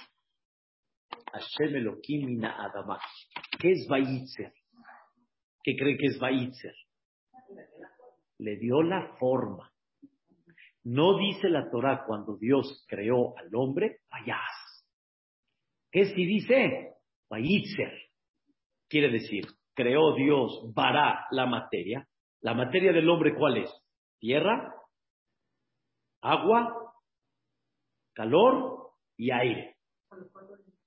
Hashem 1.31 1.75
Elohim. 1.75 2.41
¿Qué 3.59 3.71
es 3.71 3.87
Vayitzer? 3.87 4.51
¿Qué 5.63 5.75
creen 5.75 5.97
que 5.97 6.07
es 6.07 6.19
Vayitzer? 6.19 6.75
Le 8.39 8.57
dio 8.57 8.81
la 8.81 9.15
forma. 9.17 9.71
No 10.83 11.17
dice 11.17 11.49
la 11.49 11.69
Torah 11.69 12.05
cuando 12.05 12.37
Dios 12.37 12.85
creó 12.87 13.37
al 13.37 13.53
hombre, 13.53 13.99
vayas. 14.09 14.39
¿Qué 15.91 16.05
si 16.05 16.25
dice? 16.25 16.95
Vayitzer. 17.29 17.91
Quiere 18.87 19.11
decir, 19.11 19.45
creó 19.75 20.15
Dios, 20.15 20.71
vará 20.73 21.25
la 21.31 21.45
materia. 21.45 22.07
¿La 22.41 22.53
materia 22.53 22.93
del 22.93 23.09
hombre 23.09 23.35
cuál 23.35 23.57
es? 23.57 23.71
Tierra, 24.19 24.73
agua, 26.21 26.93
calor 28.13 28.93
y 29.17 29.31
aire. 29.31 29.75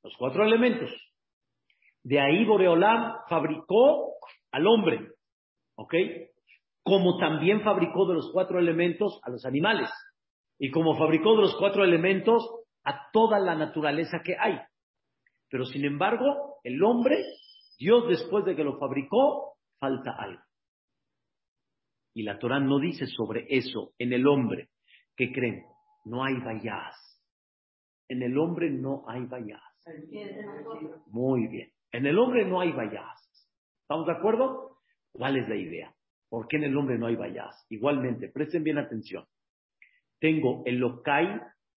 Los 0.02 0.16
cuatro 0.16 0.44
elementos. 0.44 0.90
De 2.02 2.18
ahí 2.18 2.44
Boreolam 2.44 3.18
fabricó 3.28 4.14
al 4.52 4.66
hombre. 4.66 5.08
¿Ok? 5.76 5.94
como 6.82 7.18
también 7.18 7.62
fabricó 7.62 8.06
de 8.06 8.14
los 8.14 8.30
cuatro 8.32 8.58
elementos 8.58 9.20
a 9.22 9.30
los 9.30 9.44
animales 9.44 9.90
y 10.58 10.70
como 10.70 10.96
fabricó 10.96 11.36
de 11.36 11.42
los 11.42 11.56
cuatro 11.56 11.84
elementos 11.84 12.44
a 12.84 13.10
toda 13.12 13.38
la 13.38 13.54
naturaleza 13.54 14.20
que 14.24 14.36
hay. 14.38 14.58
Pero 15.48 15.64
sin 15.64 15.84
embargo, 15.84 16.58
el 16.64 16.82
hombre, 16.82 17.24
Dios 17.78 18.08
después 18.08 18.44
de 18.44 18.56
que 18.56 18.64
lo 18.64 18.78
fabricó, 18.78 19.54
falta 19.78 20.12
algo. 20.18 20.42
Y 22.14 22.24
la 22.24 22.38
Torah 22.38 22.60
no 22.60 22.78
dice 22.78 23.06
sobre 23.06 23.46
eso 23.48 23.92
en 23.98 24.12
el 24.12 24.26
hombre. 24.26 24.68
¿Qué 25.16 25.32
creen? 25.32 25.64
No 26.04 26.24
hay 26.24 26.34
vayas. 26.38 26.96
En 28.08 28.22
el 28.22 28.36
hombre 28.38 28.70
no 28.70 29.04
hay 29.08 29.24
vayas. 29.26 29.62
Muy 31.06 31.46
bien. 31.48 31.70
En 31.92 32.06
el 32.06 32.18
hombre 32.18 32.44
no 32.44 32.60
hay 32.60 32.72
vayas. 32.72 33.31
¿Estamos 33.92 34.06
de 34.06 34.14
acuerdo? 34.14 34.78
¿Cuál 35.12 35.36
es 35.36 35.46
la 35.50 35.54
idea? 35.54 35.94
¿Por 36.30 36.48
qué 36.48 36.56
en 36.56 36.64
el 36.64 36.78
hombre 36.78 36.96
no 36.96 37.08
hay 37.08 37.14
vayas? 37.14 37.66
Igualmente, 37.68 38.30
presten 38.30 38.64
bien 38.64 38.78
atención. 38.78 39.26
Tengo 40.18 40.62
el 40.64 40.76
lokai 40.76 41.38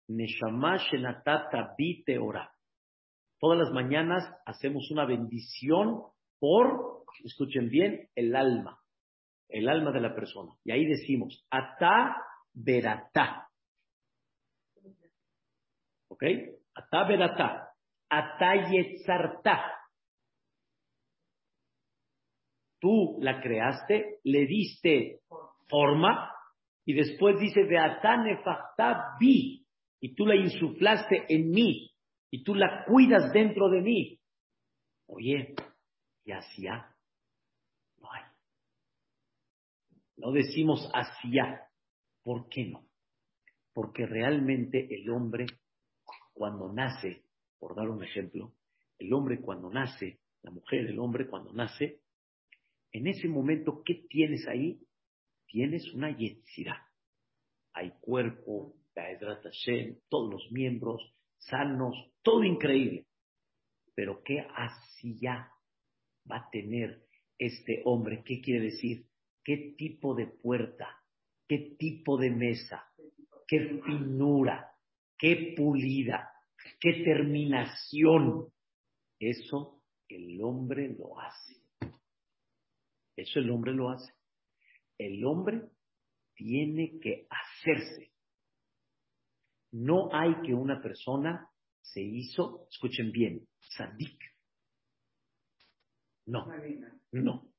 neshama 0.10 0.78
shenatata 0.78 1.74
bite 1.76 2.20
ora. 2.20 2.54
Todas 3.40 3.58
las 3.58 3.72
mañanas 3.72 4.32
hacemos 4.46 4.92
una 4.92 5.06
bendición 5.06 6.04
por, 6.38 7.04
escuchen 7.24 7.70
bien, 7.70 8.08
el 8.14 8.36
alma. 8.36 8.80
El 9.50 9.68
alma 9.68 9.92
de 9.92 10.02
la 10.02 10.14
persona. 10.14 10.54
Y 10.64 10.72
ahí 10.72 10.86
decimos, 10.86 11.48
ata 11.50 12.16
verata. 12.54 13.50
¿Ok? 16.10 16.24
Ata 16.76 17.08
verata. 17.08 17.70
Ata 18.08 18.70
yetzarta 18.70 19.83
tú 22.84 23.18
la 23.22 23.40
creaste, 23.40 24.20
le 24.26 24.46
diste 24.46 25.22
forma 25.70 26.30
y 26.84 26.94
después 26.94 27.40
dice, 27.40 27.64
vi, 29.22 29.66
y 30.02 30.14
tú 30.16 30.26
la 30.26 30.36
insuflaste 30.36 31.28
en 31.30 31.50
mí 31.52 31.90
y 32.30 32.44
tú 32.44 32.54
la 32.56 32.84
cuidas 32.86 33.32
dentro 33.32 33.70
de 33.70 33.82
mí. 33.82 34.20
Oye, 35.08 35.56
y 36.26 36.32
hacia 36.34 36.94
no 38.00 38.12
hay. 38.12 38.24
No 40.18 40.34
decimos 40.34 40.90
hacia. 40.94 41.62
¿Por 42.22 42.50
qué 42.50 42.66
no? 42.66 42.86
Porque 43.74 44.06
realmente 44.06 44.94
el 44.94 45.10
hombre, 45.10 45.46
cuando 46.34 46.72
nace, 46.74 47.24
por 47.60 47.76
dar 47.76 47.88
un 47.88 48.04
ejemplo, 48.04 48.54
el 49.00 49.14
hombre 49.14 49.40
cuando 49.40 49.70
nace, 49.70 50.20
la 50.42 50.52
mujer, 50.52 50.88
el 50.88 51.00
hombre 51.00 51.28
cuando 51.28 51.54
nace, 51.54 52.03
en 52.94 53.08
ese 53.08 53.28
momento, 53.28 53.82
¿qué 53.84 54.06
tienes 54.08 54.48
ahí? 54.48 54.80
Tienes 55.48 55.92
una 55.94 56.16
yetzirá. 56.16 56.88
Hay 57.74 57.92
cuerpo, 58.00 58.76
todos 60.10 60.32
los 60.32 60.52
miembros 60.52 61.02
sanos, 61.38 61.96
todo 62.22 62.44
increíble. 62.44 63.08
Pero 63.96 64.24
¿qué 64.24 64.46
ya 65.20 65.52
va 66.30 66.38
a 66.38 66.50
tener 66.52 67.04
este 67.38 67.82
hombre? 67.86 68.24
¿Qué 68.24 68.42
quiere 68.42 68.66
decir? 68.66 69.06
¿Qué 69.44 69.76
tipo 69.78 70.16
de 70.16 70.28
puerta? 70.28 70.88
¿Qué 71.48 71.76
tipo 71.78 72.18
de 72.18 72.30
mesa? 72.30 72.88
¿Qué 73.48 73.82
finura? 73.84 74.72
¿Qué 75.18 75.54
pulida? 75.58 76.30
¿Qué 76.80 77.04
terminación? 77.04 78.50
Eso 79.20 79.82
el 80.08 80.42
hombre 80.42 80.90
lo 80.90 81.20
hace. 81.20 81.63
Eso 83.16 83.40
el 83.40 83.50
hombre 83.52 83.74
lo 83.74 83.90
hace. 83.90 84.14
El 84.98 85.24
hombre 85.26 85.70
tiene 86.36 87.00
que 87.00 87.28
hacerse. 87.30 88.12
No 89.72 90.10
hay 90.14 90.42
que 90.46 90.54
una 90.54 90.82
persona 90.82 91.50
se 91.82 92.02
hizo, 92.02 92.68
escuchen 92.70 93.12
bien, 93.12 93.48
sadik. 93.60 94.20
No, 96.26 96.48
no. 97.12 97.50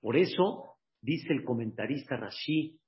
Por 0.00 0.16
eso 0.16 0.78
dice 1.00 1.32
el 1.32 1.44
comentarista 1.44 2.16
Rashi, 2.16 2.78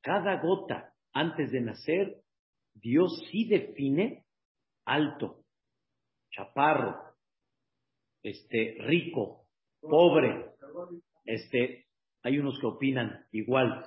cada 0.00 0.40
gota 0.40 0.94
antes 1.12 1.50
de 1.50 1.60
nacer, 1.60 2.22
Dios 2.74 3.22
sí 3.30 3.44
define 3.48 4.24
alto, 4.84 5.44
chaparro, 6.30 7.14
este, 8.22 8.76
rico, 8.80 9.46
pobre, 9.80 10.54
este, 11.28 11.86
hay 12.22 12.38
unos 12.38 12.58
que 12.58 12.66
opinan 12.66 13.26
igual, 13.32 13.84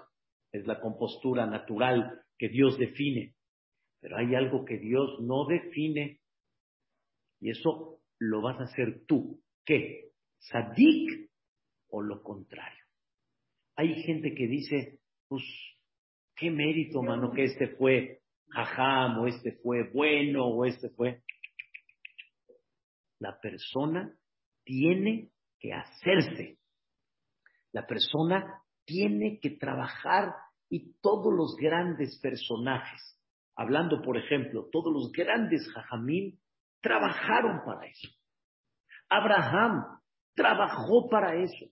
es 0.51 0.65
la 0.67 0.79
compostura 0.79 1.47
natural 1.47 2.21
que 2.37 2.49
Dios 2.49 2.77
define, 2.77 3.33
pero 3.99 4.17
hay 4.17 4.35
algo 4.35 4.63
que 4.63 4.77
Dios 4.77 5.19
no 5.21 5.45
define 5.47 6.19
y 7.39 7.49
eso 7.49 7.99
lo 8.19 8.41
vas 8.41 8.59
a 8.59 8.65
hacer 8.65 9.05
tú. 9.07 9.41
¿Qué? 9.65 10.11
¿Sadik 10.37 11.31
o 11.89 12.03
lo 12.03 12.21
contrario? 12.21 12.85
Hay 13.75 14.03
gente 14.03 14.35
que 14.35 14.47
dice, 14.47 14.99
pues, 15.27 15.43
qué 16.35 16.51
mérito, 16.51 17.01
mano, 17.01 17.31
que 17.31 17.45
este 17.45 17.69
fue 17.69 18.21
jajam, 18.49 19.19
o 19.19 19.27
este 19.27 19.53
fue 19.63 19.89
bueno, 19.91 20.45
o 20.45 20.65
este 20.65 20.89
fue. 20.89 21.23
La 23.19 23.39
persona 23.39 24.15
tiene 24.63 25.31
que 25.59 25.73
hacerse. 25.73 26.60
La 27.73 27.85
persona 27.85 28.61
tiene 28.85 29.39
que 29.41 29.51
trabajar 29.51 30.33
y 30.69 30.93
todos 31.01 31.33
los 31.33 31.55
grandes 31.55 32.19
personajes, 32.21 33.19
hablando 33.55 34.01
por 34.01 34.17
ejemplo, 34.17 34.67
todos 34.71 34.91
los 34.93 35.11
grandes 35.11 35.71
jajamín, 35.73 36.39
trabajaron 36.81 37.61
para 37.65 37.85
eso. 37.87 38.09
Abraham 39.09 39.99
trabajó 40.33 41.09
para 41.09 41.35
eso. 41.35 41.65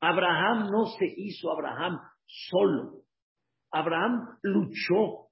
Abraham 0.00 0.70
no 0.70 0.86
se 0.86 1.06
hizo 1.16 1.50
Abraham 1.50 2.00
solo. 2.26 3.02
Abraham 3.70 4.38
luchó 4.42 5.28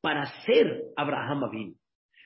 para 0.00 0.26
ser 0.44 0.82
Abraham 0.96 1.44
Abin, 1.44 1.76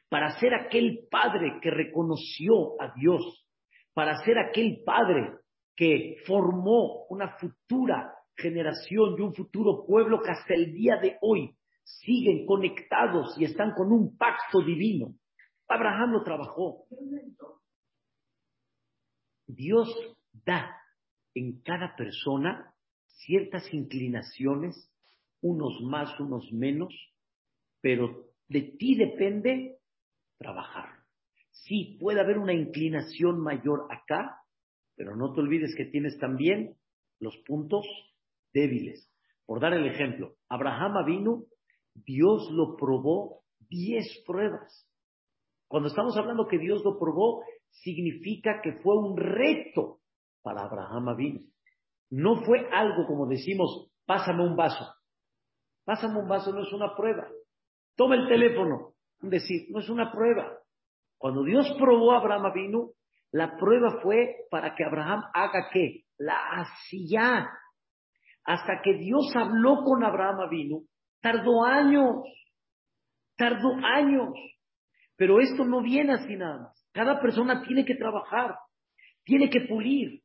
para 0.09 0.39
ser 0.39 0.55
aquel 0.55 1.07
padre 1.11 1.59
que 1.61 1.71
reconoció 1.71 2.81
a 2.81 2.93
Dios, 2.95 3.47
para 3.95 4.17
ser 4.25 4.39
aquel 4.39 4.83
padre 4.85 5.39
que 5.77 6.17
formó 6.27 7.07
una 7.11 7.37
futura 7.37 8.15
generación 8.35 9.17
y 9.19 9.23
un 9.23 9.35
futuro 9.35 9.85
pueblo 9.87 10.21
que 10.23 10.31
hasta 10.31 10.55
el 10.55 10.73
día 10.73 10.97
de 10.97 11.19
hoy 11.21 11.57
siguen 11.85 12.47
conectados 12.47 13.39
y 13.39 13.45
están 13.45 13.73
con 13.73 13.93
un 13.93 14.17
pacto 14.17 14.63
divino. 14.63 15.15
Abraham 15.69 16.13
lo 16.13 16.23
trabajó. 16.23 16.87
Dios 19.47 19.89
da 20.33 20.77
en 21.35 21.61
cada 21.63 21.95
persona 21.97 22.75
ciertas 23.07 23.73
inclinaciones, 23.73 24.91
unos 25.41 25.81
más, 25.83 26.19
unos 26.19 26.51
menos, 26.53 26.95
pero 27.81 28.27
de 28.49 28.63
ti 28.79 28.97
depende 28.97 29.79
trabajar. 30.39 31.05
Sí, 31.51 31.99
puede 32.01 32.21
haber 32.21 32.39
una 32.39 32.53
inclinación 32.53 33.41
mayor 33.41 33.87
acá, 33.91 34.41
pero 34.97 35.15
no 35.15 35.33
te 35.33 35.41
olvides 35.41 35.75
que 35.77 35.85
tienes 35.87 36.19
también 36.19 36.77
los 37.21 37.37
puntos 37.47 37.85
débiles. 38.53 39.11
Por 39.45 39.61
dar 39.61 39.75
el 39.75 39.87
ejemplo, 39.87 40.35
Abraham 40.49 41.05
vino, 41.07 41.45
Dios 41.95 42.51
lo 42.51 42.77
probó 42.77 43.43
diez 43.69 44.23
pruebas. 44.27 44.89
Cuando 45.69 45.89
estamos 45.89 46.17
hablando 46.17 46.47
que 46.47 46.59
Dios 46.59 46.83
lo 46.85 46.99
probó, 46.99 47.43
significa 47.71 48.61
que 48.63 48.73
fue 48.83 48.97
un 48.97 49.17
reto 49.17 50.01
para 50.43 50.63
Abraham 50.63 51.17
vino. 51.17 51.41
No 52.11 52.45
fue 52.45 52.69
algo 52.73 53.07
como 53.07 53.27
decimos, 53.27 53.91
pásame 54.07 54.45
un 54.45 54.57
vaso. 54.57 54.85
Pásame 55.85 56.19
un 56.19 56.29
vaso 56.29 56.53
no 56.53 56.63
es 56.63 56.73
una 56.73 56.95
prueba. 56.97 57.29
Toma 57.97 58.17
el 58.17 58.29
teléfono. 58.29 58.95
Decir, 59.21 59.67
no 59.71 59.81
es 59.81 59.89
una 59.89 60.13
prueba. 60.13 60.59
Cuando 61.19 61.43
Dios 61.43 61.67
probó 61.79 62.13
a 62.13 62.19
Abraham 62.19 62.53
vino, 62.53 62.91
la 63.33 63.57
prueba 63.57 64.01
fue 64.03 64.37
para 64.51 64.75
que 64.75 64.85
Abraham 64.85 65.23
haga 65.35 65.69
qué? 65.73 66.05
La 66.19 66.37
hacía. 66.53 67.49
Hasta 68.45 68.81
que 68.83 68.95
Dios 68.95 69.35
habló 69.35 69.83
con 69.85 70.05
Abraham 70.05 70.49
vino, 70.51 70.83
tardó 71.21 71.65
años. 71.65 72.23
Tardó 73.37 73.75
años. 73.85 74.31
Pero 75.17 75.41
esto 75.41 75.65
no 75.65 75.83
viene 75.83 76.15
así 76.15 76.37
nada 76.37 76.59
más. 76.59 76.89
Cada 76.93 77.21
persona 77.21 77.63
tiene 77.67 77.85
que 77.85 77.95
trabajar, 77.95 78.57
tiene 79.25 79.51
que 79.51 79.63
pulir. 79.63 80.23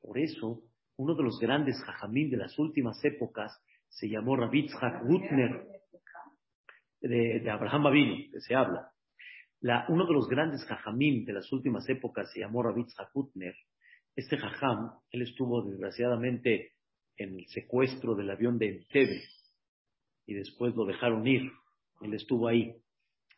Por 0.00 0.18
eso, 0.18 0.62
uno 0.96 1.14
de 1.14 1.22
los 1.22 1.38
grandes 1.38 1.82
jajamín 1.84 2.30
de 2.30 2.36
las 2.36 2.58
últimas 2.58 3.02
épocas 3.04 3.52
se 3.88 4.08
llamó 4.08 4.36
Rabitzhak 4.36 5.02
Gutner, 5.04 5.66
de, 7.00 7.50
Abraham 7.50 7.86
Avinu, 7.86 8.30
que 8.30 8.40
se 8.40 8.54
habla. 8.54 8.90
Uno 9.88 10.06
de 10.06 10.12
los 10.12 10.28
grandes 10.28 10.64
jajamín 10.64 11.24
de 11.24 11.34
las 11.34 11.52
últimas 11.52 11.88
épocas 11.88 12.32
se 12.32 12.40
llamó 12.40 12.62
Rabitzhak 12.62 13.12
Gutner. 13.12 13.54
Este 14.16 14.38
jajam, 14.38 14.92
él 15.10 15.22
estuvo 15.22 15.62
desgraciadamente 15.62 16.72
en 17.16 17.38
el 17.38 17.46
secuestro 17.48 18.14
del 18.14 18.30
avión 18.30 18.58
de 18.58 18.68
Entebbe 18.68 19.22
y 20.26 20.34
después 20.34 20.74
lo 20.74 20.86
dejaron 20.86 21.26
ir. 21.26 21.50
Él 22.00 22.14
estuvo 22.14 22.48
ahí. 22.48 22.74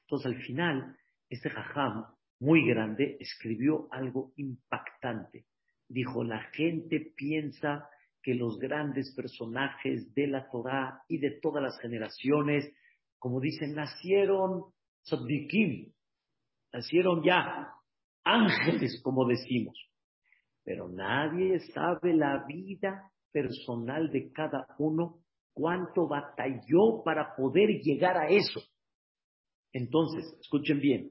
Entonces, 0.02 0.26
al 0.26 0.42
final, 0.42 0.96
este 1.28 1.50
jajam, 1.50 2.06
muy 2.38 2.66
grande, 2.66 3.16
escribió 3.18 3.88
algo 3.90 4.32
impactante. 4.36 5.46
Dijo, 5.88 6.22
la 6.22 6.40
gente 6.52 7.12
piensa 7.16 7.88
que 8.22 8.34
los 8.34 8.58
grandes 8.58 9.12
personajes 9.14 10.14
de 10.14 10.28
la 10.28 10.48
Torá 10.50 11.02
y 11.08 11.18
de 11.18 11.32
todas 11.40 11.62
las 11.62 11.78
generaciones, 11.80 12.72
como 13.18 13.40
dicen, 13.40 13.74
nacieron 13.74 14.72
tzaddikim, 15.04 15.92
nacieron 16.72 17.22
ya 17.22 17.72
ángeles, 18.24 19.00
como 19.02 19.26
decimos. 19.26 19.78
Pero 20.64 20.88
nadie 20.88 21.58
sabe 21.74 22.14
la 22.14 22.44
vida 22.46 23.10
personal 23.32 24.10
de 24.10 24.30
cada 24.32 24.66
uno, 24.78 25.22
cuánto 25.52 26.06
batalló 26.06 27.02
para 27.04 27.34
poder 27.36 27.80
llegar 27.82 28.16
a 28.16 28.28
eso. 28.28 28.60
Entonces, 29.72 30.24
escuchen 30.40 30.80
bien, 30.80 31.10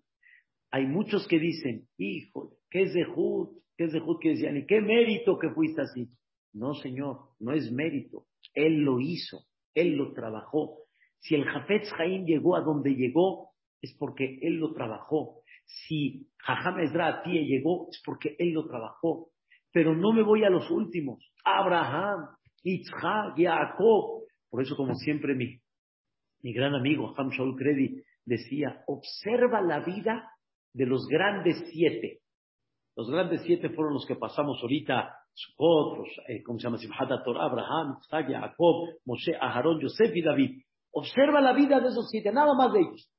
hay 0.71 0.86
muchos 0.86 1.28
que 1.28 1.39
dicen, 1.39 1.88
hijo, 1.97 2.54
¿qué 2.69 2.84
es 2.84 2.93
de 2.93 3.04
Jud? 3.04 3.50
¿Qué 3.76 3.86
es 3.86 3.91
de 3.91 4.00
Jud? 4.00 4.17
Que 4.21 4.30
decían, 4.30 4.58
¿y 4.58 4.65
qué 4.65 4.80
mérito 4.80 5.38
que 5.38 5.50
fuiste 5.50 5.82
así? 5.82 6.10
No, 6.54 6.74
señor, 6.76 7.32
no 7.39 7.54
es 7.54 7.71
mérito. 7.71 8.26
Él 8.54 8.82
lo 8.82 9.00
hizo, 9.00 9.45
él 9.74 9.95
lo 9.95 10.13
trabajó. 10.13 10.78
Si 11.19 11.36
el 11.36 11.45
Jafetz 11.45 11.91
Jaim 11.93 12.26
llegó 12.26 12.56
a 12.56 12.62
donde 12.62 12.91
llegó, 12.91 13.52
es 13.82 13.95
porque 13.97 14.39
él 14.41 14.56
lo 14.56 14.74
trabajó. 14.74 15.40
Si 15.88 16.27
Jajam 16.38 16.79
Ezra 16.79 17.21
ti 17.23 17.31
llegó, 17.31 17.88
es 17.89 18.01
porque 18.05 18.36
él 18.39 18.51
lo 18.51 18.65
trabajó. 18.67 19.29
Pero 19.71 19.95
no 19.95 20.12
me 20.12 20.23
voy 20.23 20.43
a 20.43 20.49
los 20.49 20.69
últimos. 20.69 21.31
Abraham, 21.43 22.27
Yitzhak, 22.63 23.38
Jacob. 23.38 24.23
Por 24.49 24.62
eso, 24.62 24.75
como 24.75 24.95
siempre, 24.95 25.34
mi, 25.34 25.60
mi 26.41 26.53
gran 26.53 26.75
amigo 26.75 27.13
Ham 27.17 27.29
Shaul 27.29 27.55
Kredi 27.55 28.01
decía, 28.25 28.84
observa 28.88 29.62
la 29.62 29.79
vida 29.79 30.29
de 30.73 30.86
los 30.86 31.07
grandes 31.07 31.63
siete. 31.71 32.19
Los 32.95 33.10
grandes 33.10 33.41
siete 33.45 33.69
fueron 33.69 33.93
los 33.93 34.05
que 34.05 34.15
pasamos 34.15 34.60
ahorita, 34.62 35.15
otros, 35.57 36.10
eh, 36.27 36.43
¿cómo 36.43 36.60
se 36.60 36.67
llama? 36.67 36.77
Abraham, 37.39 37.97
Isaac, 38.01 38.27
Jacob, 38.29 38.89
Moshe, 39.05 39.36
Aharón, 39.39 39.79
Yosef 39.79 40.15
y 40.15 40.21
David. 40.21 40.62
Observa 40.91 41.39
la 41.39 41.53
vida 41.53 41.79
de 41.79 41.88
esos 41.88 42.10
siete, 42.10 42.31
nada 42.34 42.53
más 42.53 42.73
de 42.73 42.81
ellos. 42.81 43.10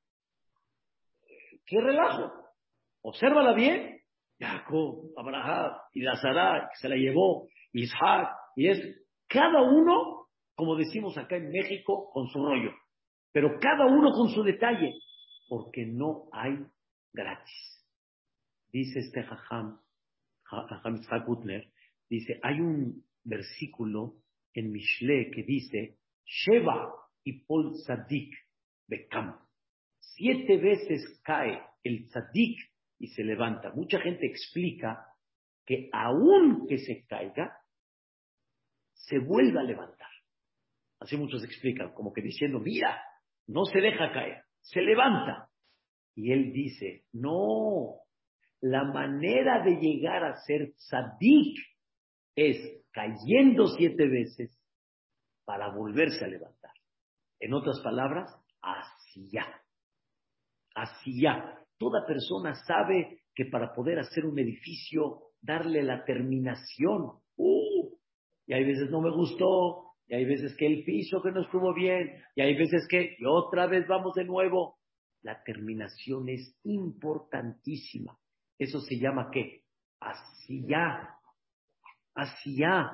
¿Qué 1.64 1.80
relajo? 1.80 2.41
Obsérvala 3.02 3.54
bien. 3.54 4.02
Jacob, 4.38 5.12
Abraham 5.16 5.72
y 5.92 6.00
que 6.00 6.76
se 6.80 6.88
la 6.88 6.96
llevó, 6.96 7.48
Isaac, 7.72 8.28
y 8.56 8.68
es 8.68 8.80
cada 9.28 9.62
uno, 9.62 10.26
como 10.56 10.76
decimos 10.76 11.16
acá 11.16 11.36
en 11.36 11.50
México, 11.50 12.10
con 12.12 12.26
su 12.28 12.44
rollo, 12.44 12.72
pero 13.32 13.58
cada 13.60 13.86
uno 13.86 14.10
con 14.12 14.30
su 14.30 14.42
detalle, 14.42 14.94
porque 15.48 15.86
no 15.86 16.28
hay 16.32 16.58
gratis. 17.12 17.86
Dice 18.72 18.98
este 18.98 19.22
Jajam, 19.22 19.78
Jajam 20.44 21.00
dice, 22.08 22.40
hay 22.42 22.60
un 22.60 23.04
versículo 23.24 24.14
en 24.54 24.72
Mishle 24.72 25.30
que 25.30 25.44
dice, 25.44 25.98
Sheba 26.24 26.92
y 27.24 27.44
Pol 27.44 27.74
Sadik 27.86 28.34
Bekam. 28.88 29.38
Siete 30.00 30.56
veces 30.56 31.20
cae 31.22 31.62
el 31.84 32.08
Sadik 32.10 32.58
y 33.02 33.08
se 33.08 33.24
levanta. 33.24 33.72
Mucha 33.74 34.00
gente 34.00 34.24
explica 34.28 35.04
que 35.66 35.90
aun 35.92 36.68
que 36.68 36.78
se 36.78 37.04
caiga, 37.08 37.52
se 38.94 39.18
vuelve 39.18 39.58
a 39.58 39.64
levantar. 39.64 40.08
Así 41.00 41.16
muchos 41.16 41.42
explican, 41.42 41.92
como 41.94 42.12
que 42.12 42.22
diciendo, 42.22 42.60
mira, 42.60 43.02
no 43.48 43.64
se 43.64 43.80
deja 43.80 44.12
caer, 44.12 44.44
se 44.60 44.82
levanta. 44.82 45.48
Y 46.14 46.30
él 46.30 46.52
dice, 46.52 47.06
no, 47.12 48.02
la 48.60 48.84
manera 48.84 49.64
de 49.64 49.80
llegar 49.80 50.22
a 50.22 50.36
ser 50.36 50.72
tzadik 50.74 51.58
es 52.36 52.84
cayendo 52.92 53.66
siete 53.66 54.06
veces 54.06 54.56
para 55.44 55.74
volverse 55.74 56.24
a 56.24 56.28
levantar. 56.28 56.72
En 57.40 57.52
otras 57.52 57.80
palabras, 57.80 58.30
así 58.60 59.28
ya. 59.28 59.60
Toda 61.82 62.06
persona 62.06 62.54
sabe 62.64 63.22
que 63.34 63.46
para 63.46 63.74
poder 63.74 63.98
hacer 63.98 64.24
un 64.24 64.38
edificio, 64.38 65.32
darle 65.40 65.82
la 65.82 66.04
terminación, 66.04 67.10
uh, 67.36 67.88
y 68.46 68.54
hay 68.54 68.64
veces 68.64 68.88
no 68.88 69.00
me 69.00 69.10
gustó, 69.10 69.94
y 70.06 70.14
hay 70.14 70.24
veces 70.24 70.54
que 70.56 70.64
el 70.64 70.84
piso 70.84 71.20
que 71.20 71.32
no 71.32 71.42
estuvo 71.42 71.74
bien, 71.74 72.22
y 72.36 72.42
hay 72.42 72.56
veces 72.56 72.86
que 72.88 73.16
y 73.18 73.24
otra 73.26 73.66
vez 73.66 73.88
vamos 73.88 74.14
de 74.14 74.24
nuevo. 74.24 74.76
La 75.22 75.42
terminación 75.42 76.28
es 76.28 76.56
importantísima. 76.62 78.16
Eso 78.60 78.78
se 78.78 79.00
llama 79.00 79.30
qué? 79.32 79.62
Así 79.98 80.64
ya. 80.68 81.16
Así 82.14 82.58
ya. 82.58 82.92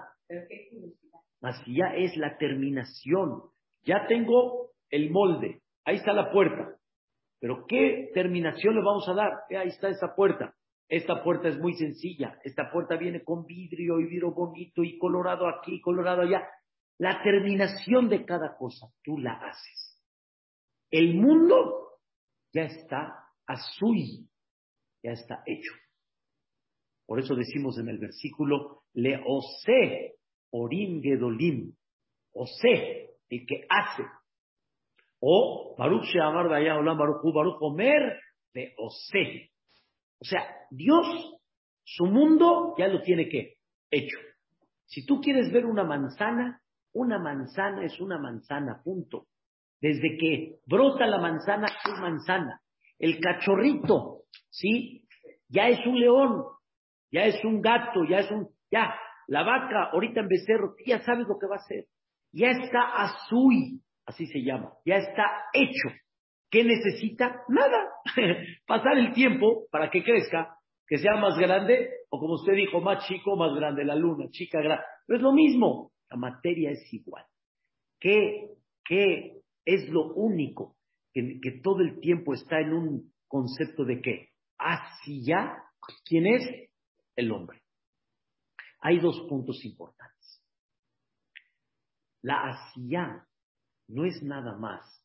Así 1.42 1.76
ya 1.76 1.94
es 1.94 2.16
la 2.16 2.38
terminación. 2.38 3.42
Ya 3.84 4.06
tengo 4.06 4.70
el 4.88 5.10
molde. 5.10 5.60
Ahí 5.84 5.96
está 5.96 6.14
la 6.14 6.32
puerta. 6.32 6.77
Pero 7.40 7.64
¿qué 7.66 8.10
terminación 8.14 8.74
le 8.74 8.82
vamos 8.82 9.08
a 9.08 9.14
dar? 9.14 9.32
ahí 9.50 9.68
está 9.68 9.88
esa 9.88 10.14
puerta. 10.14 10.54
Esta 10.88 11.22
puerta 11.22 11.48
es 11.48 11.58
muy 11.58 11.74
sencilla. 11.74 12.38
Esta 12.44 12.70
puerta 12.70 12.96
viene 12.96 13.22
con 13.22 13.44
vidrio 13.44 14.00
y 14.00 14.06
vidrio 14.06 14.32
bonito 14.32 14.82
y 14.82 14.98
colorado 14.98 15.46
aquí, 15.48 15.80
colorado 15.80 16.22
allá. 16.22 16.48
La 16.98 17.22
terminación 17.22 18.08
de 18.08 18.24
cada 18.24 18.56
cosa 18.56 18.88
tú 19.04 19.18
la 19.18 19.34
haces. 19.34 20.02
El 20.90 21.14
mundo 21.14 22.00
ya 22.52 22.62
está 22.62 23.28
azul, 23.46 24.28
ya 25.02 25.12
está 25.12 25.42
hecho. 25.46 25.72
Por 27.06 27.20
eso 27.20 27.34
decimos 27.34 27.78
en 27.78 27.88
el 27.88 27.98
versículo, 27.98 28.82
le 28.94 29.22
ose 29.26 30.16
orim 30.50 31.02
gedolim, 31.02 31.74
ose, 32.32 33.16
el 33.28 33.46
que 33.46 33.66
hace. 33.68 34.02
O 35.20 35.74
Baruch 35.76 36.04
Sheamar 36.04 36.46
Olam 36.46 36.98
Baruch 36.98 37.22
Baruch 37.34 37.60
Omer 37.60 38.20
de 38.54 38.74
ose. 38.78 39.50
O 40.20 40.24
sea, 40.24 40.42
Dios, 40.70 41.06
su 41.84 42.06
mundo 42.06 42.74
ya 42.78 42.88
lo 42.88 43.02
tiene 43.02 43.28
que 43.28 43.54
hecho. 43.90 44.18
Si 44.86 45.04
tú 45.04 45.20
quieres 45.20 45.52
ver 45.52 45.66
una 45.66 45.84
manzana, 45.84 46.60
una 46.92 47.18
manzana 47.18 47.84
es 47.84 48.00
una 48.00 48.18
manzana, 48.18 48.80
punto. 48.82 49.26
Desde 49.80 50.16
que 50.16 50.56
brota 50.66 51.06
la 51.06 51.18
manzana 51.18 51.66
es 51.66 52.00
manzana. 52.00 52.60
El 52.98 53.20
cachorrito, 53.20 54.22
¿sí? 54.50 55.04
Ya 55.48 55.68
es 55.68 55.86
un 55.86 56.00
león, 56.00 56.44
ya 57.12 57.24
es 57.24 57.42
un 57.44 57.60
gato, 57.60 58.04
ya 58.08 58.20
es 58.20 58.30
un... 58.30 58.48
Ya, 58.70 58.94
la 59.28 59.44
vaca 59.44 59.90
ahorita 59.92 60.20
en 60.20 60.28
becerro, 60.28 60.74
ya 60.84 61.00
sabes 61.00 61.26
lo 61.28 61.38
que 61.38 61.46
va 61.46 61.56
a 61.56 61.64
hacer. 61.64 61.86
Ya 62.32 62.50
está 62.50 62.80
azul, 62.96 63.80
así 64.08 64.26
se 64.26 64.42
llama, 64.42 64.72
ya 64.84 64.96
está 64.96 65.22
hecho. 65.52 65.94
¿Qué 66.50 66.64
necesita? 66.64 67.42
Nada. 67.48 67.90
Pasar 68.66 68.96
el 68.96 69.12
tiempo 69.12 69.66
para 69.70 69.90
que 69.90 70.02
crezca, 70.02 70.56
que 70.86 70.96
sea 70.96 71.16
más 71.16 71.38
grande, 71.38 71.90
o 72.08 72.18
como 72.18 72.34
usted 72.34 72.54
dijo, 72.54 72.80
más 72.80 73.06
chico, 73.06 73.36
más 73.36 73.54
grande, 73.54 73.84
la 73.84 73.94
luna, 73.94 74.24
chica, 74.30 74.60
grande. 74.62 74.82
Pero 75.06 75.18
es 75.18 75.22
lo 75.22 75.32
mismo, 75.32 75.92
la 76.08 76.16
materia 76.16 76.70
es 76.70 76.92
igual. 76.92 77.24
¿Qué, 78.00 78.54
qué 78.82 79.42
es 79.66 79.88
lo 79.90 80.14
único 80.14 80.76
que, 81.12 81.60
todo 81.62 81.80
el 81.80 82.00
tiempo 82.00 82.32
está 82.32 82.60
en 82.60 82.72
un 82.72 83.12
concepto 83.26 83.84
de 83.84 84.00
qué? 84.00 84.28
Así 84.56 85.22
¿quién 86.06 86.26
es? 86.26 86.70
El 87.14 87.30
hombre. 87.30 87.60
Hay 88.80 89.00
dos 89.00 89.20
puntos 89.28 89.62
importantes. 89.64 90.42
La 92.22 92.48
asiyá 92.48 93.27
no 93.88 94.04
es 94.04 94.22
nada 94.22 94.54
más 94.56 95.04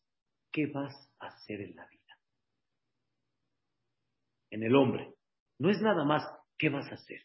qué 0.51 0.67
vas 0.67 0.93
a 1.19 1.27
hacer 1.27 1.61
en 1.61 1.75
la 1.75 1.87
vida. 1.87 2.17
En 4.51 4.63
el 4.63 4.75
hombre. 4.75 5.15
No 5.57 5.69
es 5.69 5.81
nada 5.81 6.03
más 6.03 6.23
qué 6.57 6.69
vas 6.69 6.91
a 6.91 6.95
hacer. 6.95 7.21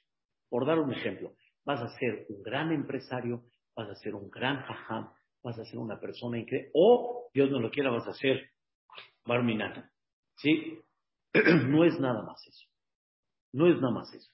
Por 0.48 0.66
dar 0.66 0.78
un 0.78 0.92
ejemplo, 0.92 1.34
vas 1.64 1.80
a 1.80 1.98
ser 1.98 2.26
un 2.30 2.42
gran 2.42 2.72
empresario, 2.72 3.44
vas 3.74 3.90
a 3.90 3.94
ser 3.96 4.14
un 4.14 4.30
gran 4.30 4.62
jajam, 4.62 5.12
vas 5.42 5.58
a 5.58 5.64
ser 5.64 5.78
una 5.78 6.00
persona 6.00 6.38
increíble, 6.38 6.70
o, 6.74 7.30
Dios 7.34 7.50
no 7.50 7.60
lo 7.60 7.70
quiera, 7.70 7.90
vas 7.90 8.06
a 8.06 8.14
ser 8.14 8.50
barminano. 9.26 9.84
¿Sí? 10.36 10.78
no 11.66 11.84
es 11.84 11.98
nada 12.00 12.22
más 12.22 12.46
eso. 12.46 12.66
No 13.52 13.66
es 13.66 13.76
nada 13.76 13.92
más 13.92 14.12
eso. 14.14 14.32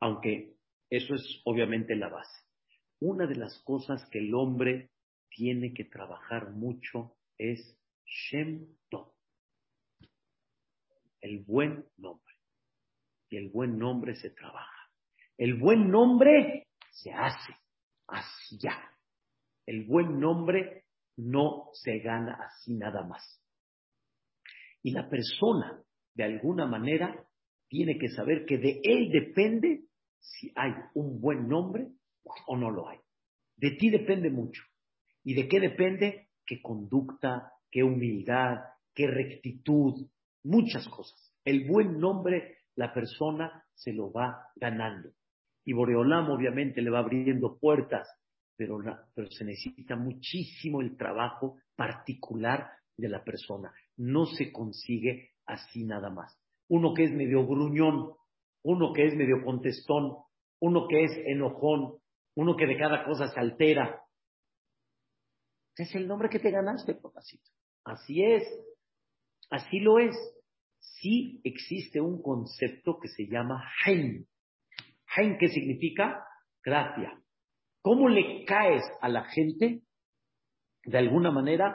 Aunque 0.00 0.54
eso 0.90 1.14
es 1.14 1.40
obviamente 1.44 1.94
la 1.96 2.08
base. 2.08 2.44
Una 3.00 3.26
de 3.26 3.36
las 3.36 3.58
cosas 3.60 4.04
que 4.10 4.18
el 4.18 4.34
hombre 4.34 4.90
tiene 5.30 5.72
que 5.74 5.84
trabajar 5.84 6.50
mucho 6.50 7.16
es 7.36 7.78
Shem 8.04 8.78
el 11.20 11.44
buen 11.44 11.84
nombre. 11.96 12.34
Y 13.30 13.36
el 13.36 13.50
buen 13.50 13.78
nombre 13.78 14.14
se 14.14 14.30
trabaja. 14.30 14.90
El 15.36 15.54
buen 15.54 15.90
nombre 15.90 16.66
se 16.90 17.12
hace, 17.12 17.54
así 18.06 18.58
ya. 18.58 18.90
El 19.66 19.84
buen 19.84 20.18
nombre 20.18 20.84
no 21.16 21.68
se 21.74 21.98
gana 21.98 22.38
así 22.40 22.74
nada 22.74 23.06
más. 23.06 23.42
Y 24.82 24.92
la 24.92 25.08
persona, 25.08 25.82
de 26.14 26.24
alguna 26.24 26.66
manera, 26.66 27.24
tiene 27.68 27.98
que 27.98 28.08
saber 28.08 28.46
que 28.46 28.56
de 28.56 28.80
él 28.82 29.10
depende 29.10 29.84
si 30.18 30.50
hay 30.56 30.72
un 30.94 31.20
buen 31.20 31.48
nombre 31.48 31.88
o 32.46 32.56
no 32.56 32.70
lo 32.70 32.88
hay. 32.88 32.98
De 33.56 33.72
ti 33.72 33.90
depende 33.90 34.30
mucho. 34.30 34.62
¿Y 35.28 35.34
de 35.34 35.46
qué 35.46 35.60
depende? 35.60 36.28
¿Qué 36.46 36.62
conducta, 36.62 37.52
qué 37.70 37.82
humildad, 37.82 38.60
qué 38.94 39.06
rectitud? 39.06 40.08
Muchas 40.42 40.88
cosas. 40.88 41.34
El 41.44 41.68
buen 41.68 41.98
nombre, 42.00 42.60
la 42.76 42.94
persona 42.94 43.62
se 43.74 43.92
lo 43.92 44.10
va 44.10 44.46
ganando. 44.56 45.10
Y 45.66 45.74
Boreolam 45.74 46.30
obviamente 46.30 46.80
le 46.80 46.88
va 46.88 47.00
abriendo 47.00 47.58
puertas, 47.58 48.08
pero, 48.56 48.78
pero 49.14 49.30
se 49.30 49.44
necesita 49.44 49.96
muchísimo 49.96 50.80
el 50.80 50.96
trabajo 50.96 51.58
particular 51.76 52.66
de 52.96 53.10
la 53.10 53.22
persona. 53.22 53.70
No 53.98 54.24
se 54.24 54.50
consigue 54.50 55.32
así 55.44 55.84
nada 55.84 56.08
más. 56.08 56.40
Uno 56.70 56.94
que 56.94 57.04
es 57.04 57.12
medio 57.12 57.46
gruñón, 57.46 58.14
uno 58.62 58.94
que 58.94 59.08
es 59.08 59.14
medio 59.14 59.44
contestón, 59.44 60.10
uno 60.58 60.88
que 60.88 61.04
es 61.04 61.12
enojón, 61.26 61.98
uno 62.34 62.56
que 62.56 62.66
de 62.66 62.78
cada 62.78 63.04
cosa 63.04 63.28
se 63.28 63.38
altera, 63.38 64.00
es 65.82 65.94
el 65.94 66.08
nombre 66.08 66.28
que 66.28 66.38
te 66.38 66.50
ganaste, 66.50 66.94
papacito. 66.94 67.50
Así 67.84 68.22
es. 68.22 68.42
Así 69.50 69.80
lo 69.80 69.98
es. 69.98 70.16
Sí 70.78 71.40
existe 71.44 72.00
un 72.00 72.22
concepto 72.22 72.98
que 73.00 73.08
se 73.08 73.26
llama 73.26 73.62
Hain. 73.84 74.26
Hain, 75.16 75.38
¿qué 75.38 75.48
significa? 75.48 76.24
Gracia. 76.62 77.20
¿Cómo 77.82 78.08
le 78.08 78.44
caes 78.44 78.82
a 79.00 79.08
la 79.08 79.24
gente? 79.24 79.82
De 80.84 80.98
alguna 80.98 81.30
manera, 81.30 81.74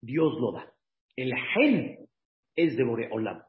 Dios 0.00 0.34
lo 0.40 0.52
da. 0.52 0.72
El 1.16 1.32
Hain 1.32 2.08
es 2.56 2.76
de 2.76 2.84
Boreolam. 2.84 3.42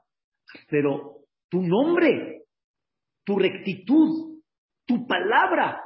Pero 0.70 1.26
tu 1.50 1.62
nombre, 1.62 2.44
tu 3.24 3.38
rectitud, 3.38 4.42
tu 4.86 5.08
palabra, 5.08 5.82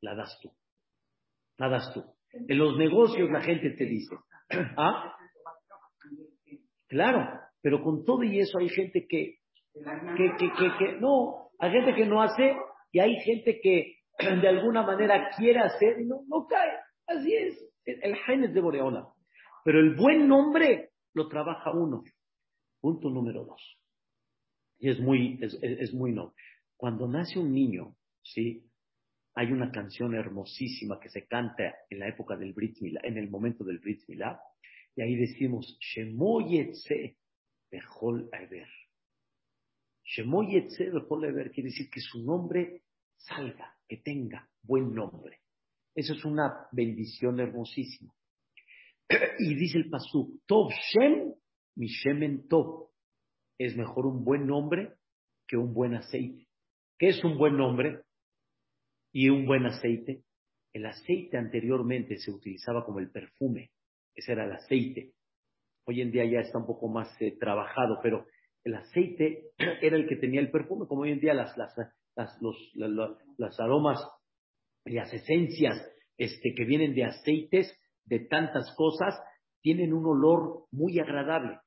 la 0.00 0.14
das 0.14 0.38
tú. 0.42 0.52
La 1.58 1.68
das 1.68 1.92
tú. 1.94 2.15
En 2.48 2.58
los 2.58 2.76
negocios 2.76 3.30
la 3.30 3.40
gente 3.40 3.70
te 3.70 3.84
dice, 3.84 4.16
¿ah? 4.76 5.16
Claro, 6.88 7.40
pero 7.60 7.82
con 7.82 8.04
todo 8.04 8.22
y 8.22 8.38
eso 8.38 8.58
hay 8.58 8.68
gente 8.68 9.06
que, 9.08 9.38
que, 9.74 10.32
que, 10.38 10.50
que, 10.78 11.00
no, 11.00 11.50
hay 11.58 11.72
gente 11.72 11.94
que 11.94 12.06
no 12.06 12.22
hace 12.22 12.56
y 12.92 13.00
hay 13.00 13.16
gente 13.20 13.60
que 13.60 13.96
de 14.40 14.48
alguna 14.48 14.82
manera 14.82 15.30
quiere 15.36 15.60
hacer 15.60 16.00
y 16.00 16.06
no, 16.06 16.22
no 16.28 16.46
cae. 16.46 16.72
Así 17.06 17.34
es, 17.34 17.66
el 17.84 18.44
es 18.44 18.54
de 18.54 18.60
Boreola. 18.60 19.08
Pero 19.64 19.80
el 19.80 19.94
buen 19.96 20.28
nombre 20.28 20.90
lo 21.12 21.28
trabaja 21.28 21.72
uno. 21.72 22.04
Punto 22.80 23.10
número 23.10 23.44
dos. 23.44 23.78
Y 24.78 24.90
es 24.90 25.00
muy, 25.00 25.38
es, 25.42 25.58
es 25.62 25.92
muy 25.92 26.12
noble. 26.12 26.34
Cuando 26.76 27.08
nace 27.08 27.38
un 27.38 27.52
niño, 27.52 27.96
¿sí? 28.22 28.64
Hay 29.38 29.52
una 29.52 29.70
canción 29.70 30.14
hermosísima 30.14 30.98
que 30.98 31.10
se 31.10 31.26
canta 31.26 31.74
en 31.90 31.98
la 31.98 32.08
época 32.08 32.38
del 32.38 32.54
Brit 32.54 32.80
Milá, 32.80 33.02
en 33.04 33.18
el 33.18 33.28
momento 33.28 33.64
del 33.64 33.80
Brit 33.80 34.00
Milá, 34.08 34.40
y 34.96 35.02
ahí 35.02 35.14
decimos, 35.14 35.76
Shemoyetse 35.78 37.18
Bechol 37.70 38.30
Eber. 38.32 38.68
Shemoyetse 40.02 40.88
Bechol 40.88 41.26
Eber 41.26 41.50
quiere 41.50 41.68
decir 41.68 41.90
que 41.90 42.00
su 42.00 42.24
nombre 42.24 42.82
salga, 43.18 43.76
que 43.86 43.98
tenga 43.98 44.48
buen 44.62 44.94
nombre. 44.94 45.40
Eso 45.94 46.14
es 46.14 46.24
una 46.24 46.68
bendición 46.72 47.38
hermosísima. 47.38 48.14
Y 49.38 49.54
dice 49.54 49.76
el 49.76 49.90
Pasuk, 49.90 50.46
Tov 50.46 50.70
Shem, 50.72 51.34
mi 51.76 51.88
Shemen 51.88 52.48
Tov. 52.48 52.88
Es 53.58 53.76
mejor 53.76 54.06
un 54.06 54.24
buen 54.24 54.46
nombre 54.46 54.94
que 55.46 55.58
un 55.58 55.74
buen 55.74 55.94
aceite. 55.94 56.48
¿Qué 56.98 57.08
es 57.08 57.22
un 57.22 57.36
buen 57.36 57.58
nombre? 57.58 58.05
Y 59.16 59.30
un 59.30 59.46
buen 59.46 59.64
aceite. 59.64 60.24
El 60.74 60.84
aceite 60.84 61.38
anteriormente 61.38 62.18
se 62.18 62.30
utilizaba 62.30 62.84
como 62.84 62.98
el 62.98 63.10
perfume, 63.10 63.70
ese 64.14 64.32
era 64.32 64.44
el 64.44 64.52
aceite. 64.52 65.14
Hoy 65.86 66.02
en 66.02 66.12
día 66.12 66.26
ya 66.26 66.40
está 66.40 66.58
un 66.58 66.66
poco 66.66 66.88
más 66.88 67.08
eh, 67.22 67.34
trabajado, 67.40 67.98
pero 68.02 68.26
el 68.62 68.74
aceite 68.74 69.52
era 69.80 69.96
el 69.96 70.06
que 70.06 70.16
tenía 70.16 70.42
el 70.42 70.50
perfume, 70.50 70.86
como 70.86 71.00
hoy 71.00 71.12
en 71.12 71.20
día 71.20 71.32
las, 71.32 71.56
las, 71.56 71.74
las, 72.14 72.36
los, 72.42 73.58
aromas 73.58 74.06
y 74.84 74.92
las 74.92 75.10
esencias 75.14 75.82
este, 76.18 76.52
que 76.54 76.66
vienen 76.66 76.94
de 76.94 77.04
aceites, 77.04 77.74
de 78.04 78.20
tantas 78.20 78.70
cosas, 78.76 79.18
tienen 79.62 79.94
un 79.94 80.04
olor 80.04 80.66
muy 80.72 80.98
agradable, 80.98 81.58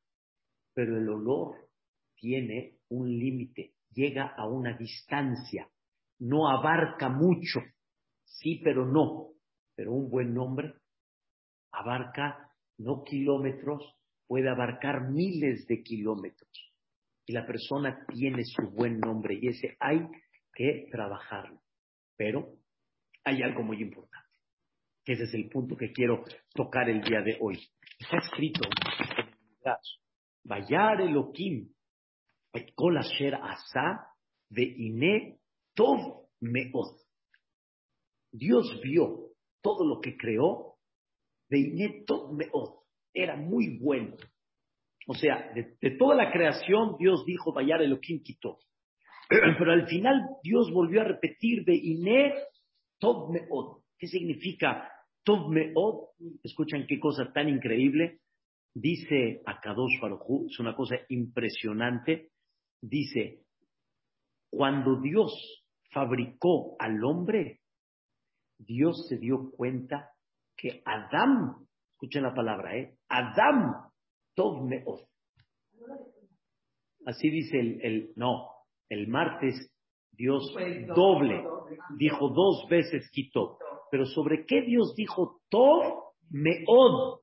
pero 0.75 0.99
el 0.99 1.09
olor 1.09 1.67
tiene 2.13 2.77
un 2.89 3.09
límite, 3.09 3.73
llega 3.89 4.35
a 4.37 4.47
una 4.47 4.77
distancia 4.77 5.67
no 6.19 6.49
abarca 6.49 7.09
mucho, 7.09 7.59
sí, 8.25 8.61
pero 8.63 8.85
no. 8.85 9.29
Pero 9.75 9.93
un 9.93 10.09
buen 10.09 10.33
nombre 10.33 10.73
abarca 11.71 12.49
no 12.77 13.03
kilómetros, 13.03 13.95
puede 14.27 14.49
abarcar 14.49 15.09
miles 15.09 15.65
de 15.67 15.83
kilómetros. 15.83 16.49
Y 17.25 17.33
la 17.33 17.45
persona 17.45 18.05
tiene 18.07 18.43
su 18.43 18.69
buen 18.71 18.99
nombre 18.99 19.37
y 19.39 19.47
ese 19.47 19.77
hay 19.79 20.01
que 20.53 20.87
trabajarlo. 20.91 21.61
Pero 22.17 22.55
hay 23.23 23.43
algo 23.43 23.63
muy 23.63 23.81
importante, 23.81 24.29
que 25.05 25.13
ese 25.13 25.23
es 25.23 25.33
el 25.33 25.49
punto 25.49 25.75
que 25.75 25.91
quiero 25.91 26.23
tocar 26.53 26.89
el 26.89 27.01
día 27.01 27.21
de 27.21 27.37
hoy. 27.39 27.59
Está 27.99 28.17
escrito 28.17 28.61
asa 33.35 34.07
tov 35.79 36.27
meod. 36.41 36.99
Dios 38.33 38.81
vio 38.83 39.31
todo 39.61 39.87
lo 39.87 40.01
que 40.01 40.17
creó 40.17 40.75
de 41.47 41.59
ine 41.59 42.03
tov 42.05 42.33
meod. 42.33 42.83
Era 43.13 43.37
muy 43.37 43.79
bueno. 43.79 44.17
O 45.07 45.15
sea, 45.15 45.51
de, 45.53 45.91
toda 45.97 46.15
la 46.15 46.31
creación, 46.31 46.97
Dios 46.99 47.23
dijo, 47.25 47.53
Vayar 47.53 47.81
Elohim 47.81 48.21
quitó. 48.21 48.59
Pero 49.29 49.71
al 49.71 49.87
final 49.87 50.21
Dios 50.43 50.69
volvió 50.71 51.01
a 51.01 51.05
repetir 51.05 51.63
de 51.63 51.75
Ine 51.75 52.33
Tov 52.99 53.31
Meod. 53.31 53.83
¿Qué 53.97 54.07
significa 54.07 54.91
Tov 55.23 55.49
Meod? 55.49 56.09
Escuchan 56.43 56.85
qué 56.87 56.99
cosa 56.99 57.31
tan 57.33 57.49
increíble. 57.49 58.19
Dice 58.73 59.41
Akadosh 59.45 59.99
Baruj 59.99 60.47
es 60.51 60.59
una 60.59 60.75
cosa 60.75 60.97
impresionante. 61.07 62.31
Dice, 62.81 63.45
cuando 64.51 65.01
Dios 65.01 65.58
fabricó 65.91 66.75
al 66.79 67.03
hombre, 67.03 67.61
Dios 68.57 69.07
se 69.07 69.17
dio 69.17 69.51
cuenta 69.51 70.11
que 70.55 70.81
Adán, 70.85 71.67
escuchen 71.93 72.23
la 72.23 72.33
palabra, 72.33 72.77
¿eh? 72.77 72.97
Adam 73.07 73.89
Tov 74.35 74.65
Meod. 74.65 75.07
Así 77.05 77.29
dice 77.29 77.59
el, 77.59 77.81
el, 77.81 78.13
no, 78.15 78.49
el 78.89 79.07
martes 79.07 79.71
Dios 80.11 80.53
doble, 80.95 81.45
dijo 81.97 82.29
dos 82.29 82.67
veces 82.69 83.09
quitó. 83.11 83.57
Pero 83.89 84.05
¿sobre 84.05 84.45
qué 84.45 84.61
Dios 84.61 84.93
dijo 84.95 85.39
Tov 85.49 86.13
Meod? 86.29 87.21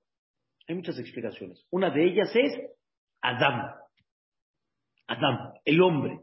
Hay 0.67 0.75
muchas 0.75 0.99
explicaciones. 0.99 1.65
Una 1.71 1.91
de 1.91 2.05
ellas 2.05 2.31
es 2.35 2.53
Adam. 3.21 3.75
Adam, 5.07 5.53
el 5.65 5.81
hombre. 5.81 6.21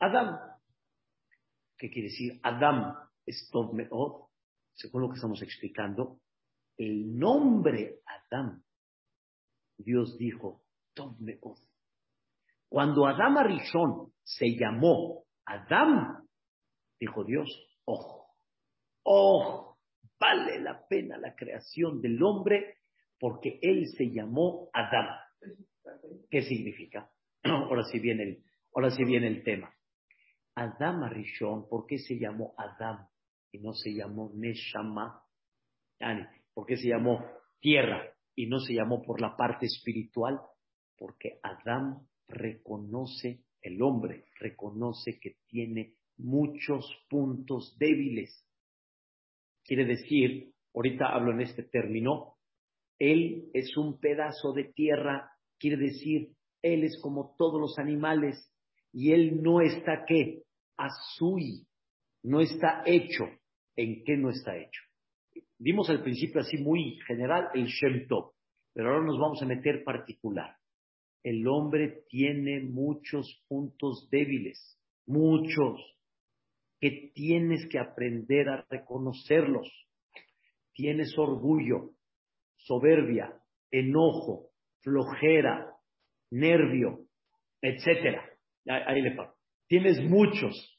Adam. 0.00 0.47
¿Qué 1.78 1.90
quiere 1.90 2.08
decir? 2.08 2.40
Adam 2.42 2.94
es 3.24 3.48
Tov 3.52 3.72
Meod. 3.72 4.28
Según 4.74 5.02
lo 5.02 5.08
que 5.08 5.16
estamos 5.16 5.40
explicando, 5.42 6.20
el 6.76 7.16
nombre 7.16 8.00
Adam, 8.04 8.62
Dios 9.76 10.18
dijo 10.18 10.62
Tov 10.94 11.20
Meod. 11.20 11.58
Cuando 12.68 13.06
Adam 13.06 13.38
Arishon 13.38 14.12
se 14.22 14.56
llamó 14.56 15.24
Adam, 15.46 16.26
dijo 17.00 17.24
Dios, 17.24 17.48
ojo, 17.84 18.34
ojo, 19.04 19.78
vale 20.18 20.60
la 20.60 20.86
pena 20.86 21.16
la 21.16 21.34
creación 21.34 22.00
del 22.00 22.22
hombre 22.22 22.78
porque 23.18 23.58
él 23.62 23.86
se 23.96 24.10
llamó 24.10 24.68
Adam. 24.72 25.06
¿Qué 26.30 26.42
significa? 26.42 27.10
Ahora 27.44 27.84
sí 27.84 27.98
viene 27.98 28.22
el, 28.24 28.44
ahora 28.74 28.90
sí 28.90 29.04
viene 29.04 29.28
el 29.28 29.42
tema. 29.42 29.72
Adam 30.58 31.04
Arishon, 31.04 31.68
¿por 31.68 31.86
qué 31.86 31.98
se 31.98 32.18
llamó 32.18 32.52
Adam 32.56 33.06
y 33.52 33.60
no 33.60 33.74
se 33.74 33.94
llamó 33.94 34.32
Neshama? 34.34 35.22
¿Por 36.52 36.66
qué 36.66 36.76
se 36.76 36.88
llamó 36.88 37.24
tierra 37.60 38.02
y 38.34 38.46
no 38.46 38.58
se 38.58 38.74
llamó 38.74 39.00
por 39.02 39.20
la 39.20 39.36
parte 39.36 39.66
espiritual? 39.66 40.40
Porque 40.96 41.38
Adam 41.44 42.04
reconoce, 42.26 43.44
el 43.62 43.80
hombre 43.80 44.24
reconoce 44.40 45.20
que 45.20 45.36
tiene 45.46 45.94
muchos 46.16 46.84
puntos 47.08 47.76
débiles. 47.78 48.44
Quiere 49.64 49.84
decir, 49.84 50.54
ahorita 50.74 51.06
hablo 51.06 51.30
en 51.34 51.42
este 51.42 51.62
término, 51.62 52.34
él 52.98 53.48
es 53.54 53.76
un 53.76 54.00
pedazo 54.00 54.52
de 54.54 54.64
tierra, 54.64 55.30
quiere 55.56 55.76
decir, 55.76 56.32
él 56.62 56.82
es 56.82 57.00
como 57.00 57.36
todos 57.38 57.60
los 57.60 57.78
animales 57.78 58.52
y 58.92 59.12
él 59.12 59.40
no 59.40 59.60
está 59.60 60.04
qué, 60.04 60.42
azul, 60.78 61.42
no 62.22 62.40
está 62.40 62.82
hecho. 62.86 63.24
¿En 63.76 64.02
qué 64.04 64.16
no 64.16 64.30
está 64.30 64.56
hecho? 64.56 64.80
Vimos 65.58 65.90
al 65.90 66.02
principio 66.02 66.40
así 66.40 66.56
muy 66.56 66.98
general 67.06 67.48
el 67.54 67.66
Shem 67.66 68.06
pero 68.72 68.90
ahora 68.90 69.06
nos 69.06 69.18
vamos 69.18 69.42
a 69.42 69.46
meter 69.46 69.84
particular 69.84 70.58
el 71.22 71.46
hombre 71.46 72.04
tiene 72.08 72.60
muchos 72.60 73.42
puntos 73.48 74.08
débiles, 74.10 74.78
muchos, 75.06 75.80
que 76.80 77.10
tienes 77.14 77.68
que 77.68 77.78
aprender 77.78 78.48
a 78.48 78.64
reconocerlos. 78.70 79.68
Tienes 80.72 81.18
orgullo, 81.18 81.90
soberbia, 82.56 83.34
enojo, 83.70 84.50
flojera, 84.80 85.74
nervio, 86.30 87.06
etcétera. 87.60 88.24
Ahí 88.66 89.02
le 89.02 89.16
pago. 89.16 89.34
Tienes 89.68 90.00
muchos. 90.00 90.78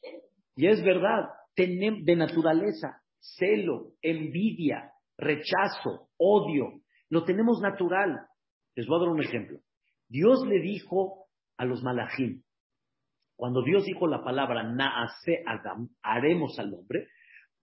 Y 0.56 0.68
es 0.68 0.84
verdad, 0.84 1.30
de 1.56 2.16
naturaleza, 2.16 3.02
celo, 3.20 3.94
envidia, 4.02 4.92
rechazo, 5.18 6.10
odio, 6.18 6.82
lo 7.10 7.24
tenemos 7.24 7.62
natural. 7.62 8.28
Les 8.76 8.88
voy 8.88 8.98
a 8.98 9.00
dar 9.02 9.10
un 9.10 9.22
ejemplo. 9.22 9.60
Dios 10.08 10.46
le 10.48 10.60
dijo 10.60 11.28
a 11.58 11.66
los 11.66 11.84
malajim, 11.84 12.42
cuando 13.36 13.62
Dios 13.64 13.86
dijo 13.86 14.08
la 14.08 14.24
palabra 14.24 14.64
naase 14.64 15.44
Adam, 15.46 15.90
haremos 16.02 16.58
al 16.60 16.74
hombre, 16.74 17.08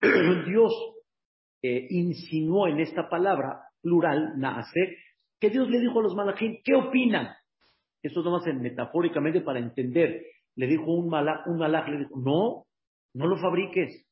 Dios 0.47 0.73
eh, 1.63 1.87
insinuó 1.91 2.69
en 2.69 2.81
esta 2.81 3.09
palabra 3.09 3.63
plural, 3.83 4.39
naase, 4.39 4.97
que 5.41 5.51
Dios 5.51 5.69
le 5.69 5.81
dijo 5.81 6.01
a 6.01 6.03
los 6.03 6.15
malajim, 6.15 6.61
¿qué 6.65 6.75
opinan? 6.75 7.35
Eso 8.03 8.23
nomás 8.23 8.47
en 8.47 8.61
metafóricamente 8.61 9.41
para 9.41 9.59
entender. 9.59 10.23
Le 10.57 10.67
dijo 10.67 10.85
un 10.85 11.09
malaj, 11.09 11.47
un 11.47 11.59
malaj 11.59 11.89
le 11.89 11.99
dijo, 11.99 12.19
no, 12.19 12.67
no 13.15 13.27
lo 13.27 13.37
fabriques. 13.39 14.07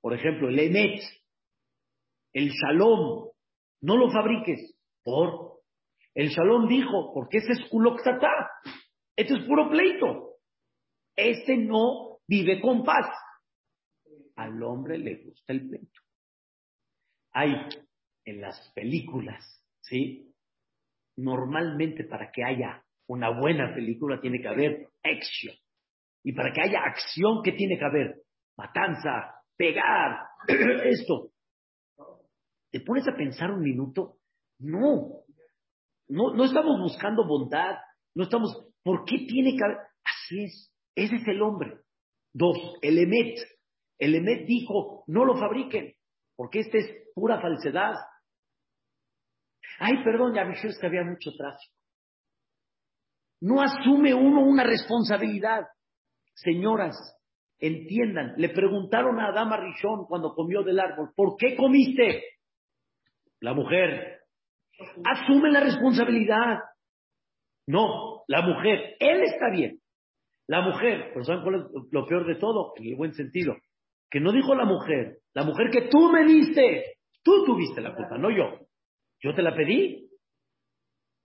Por 0.00 0.14
ejemplo, 0.14 0.48
el 0.48 0.58
emet, 0.58 1.02
el 2.32 2.50
shalom, 2.50 3.30
no 3.82 3.96
lo 3.96 4.10
fabriques. 4.10 4.76
¿Por? 5.02 5.50
El 6.14 6.28
Shalom 6.28 6.68
dijo, 6.68 7.12
porque 7.14 7.38
ese 7.38 7.52
es 7.52 7.68
Kuloktata, 7.70 8.50
este 9.16 9.34
es 9.34 9.44
puro 9.46 9.70
pleito. 9.70 10.36
Este 11.16 11.56
no 11.56 12.18
vive 12.26 12.60
con 12.60 12.84
paz. 12.84 13.06
Al 14.36 14.62
hombre 14.62 14.98
le 14.98 15.22
gusta 15.24 15.52
el 15.52 15.68
pleito. 15.68 16.00
Hay 17.32 17.54
en 18.24 18.40
las 18.40 18.72
películas, 18.74 19.64
¿sí? 19.82 20.34
Normalmente 21.16 22.04
para 22.04 22.30
que 22.32 22.44
haya 22.44 22.84
una 23.06 23.30
buena 23.30 23.74
película 23.74 24.20
tiene 24.20 24.40
que 24.40 24.48
haber 24.48 24.88
acción. 25.02 25.54
Y 26.22 26.32
para 26.32 26.52
que 26.52 26.62
haya 26.62 26.80
acción, 26.80 27.42
¿qué 27.42 27.52
tiene 27.52 27.78
que 27.78 27.84
haber? 27.84 28.22
Matanza, 28.56 29.34
pegar, 29.56 30.26
esto. 30.84 31.30
¿Te 32.70 32.80
pones 32.80 33.06
a 33.08 33.16
pensar 33.16 33.50
un 33.50 33.62
minuto? 33.62 34.18
No, 34.58 35.24
no, 36.08 36.34
no 36.34 36.44
estamos 36.44 36.80
buscando 36.80 37.26
bondad, 37.26 37.76
no 38.14 38.24
estamos, 38.24 38.68
¿por 38.82 39.04
qué 39.04 39.26
tiene 39.26 39.56
que 39.56 39.64
haber? 39.64 39.78
Así 40.04 40.44
es, 40.44 40.72
ese 40.94 41.16
es 41.16 41.28
el 41.28 41.42
hombre. 41.42 41.80
Dos, 42.32 42.56
el 42.82 42.98
Emet. 42.98 43.38
El 43.98 44.14
Emet 44.14 44.46
dijo, 44.46 45.04
no 45.06 45.24
lo 45.24 45.36
fabriquen, 45.36 45.94
porque 46.36 46.60
esta 46.60 46.78
es 46.78 46.86
pura 47.14 47.40
falsedad. 47.40 47.94
Ay, 49.78 50.02
perdón, 50.04 50.34
ya 50.34 50.44
me 50.44 50.54
es 50.54 50.78
que 50.78 50.86
había 50.86 51.04
mucho 51.04 51.30
tráfico. 51.36 51.74
No 53.40 53.62
asume 53.62 54.12
uno 54.12 54.42
una 54.42 54.64
responsabilidad. 54.64 55.66
Señoras, 56.42 56.96
entiendan, 57.58 58.34
le 58.36 58.48
preguntaron 58.50 59.20
a 59.20 59.28
Adama 59.28 59.56
Rishon 59.58 60.06
cuando 60.06 60.34
comió 60.34 60.62
del 60.62 60.80
árbol, 60.80 61.10
¿por 61.14 61.36
qué 61.36 61.56
comiste? 61.56 62.24
La 63.40 63.54
mujer, 63.54 64.20
Asume 65.04 65.50
la 65.50 65.60
responsabilidad. 65.60 66.60
No, 67.66 68.22
la 68.28 68.42
mujer, 68.42 68.96
él 68.98 69.22
está 69.22 69.50
bien. 69.50 69.80
La 70.46 70.62
mujer, 70.62 71.10
pero 71.12 71.24
¿saben 71.24 71.42
cuál 71.42 71.54
es 71.56 71.62
lo 71.92 72.06
peor 72.06 72.26
de 72.26 72.36
todo? 72.36 72.72
En 72.76 72.86
el 72.86 72.96
buen 72.96 73.12
sentido. 73.12 73.54
Que 74.10 74.20
no 74.20 74.32
dijo 74.32 74.54
la 74.54 74.64
mujer, 74.64 75.18
la 75.34 75.44
mujer 75.44 75.70
que 75.70 75.88
tú 75.88 76.10
me 76.10 76.24
diste. 76.24 76.96
Tú 77.22 77.44
tuviste 77.44 77.80
la 77.80 77.94
culpa, 77.94 78.18
no 78.18 78.30
yo. 78.30 78.66
Yo 79.22 79.34
te 79.34 79.42
la 79.42 79.54
pedí. 79.54 80.08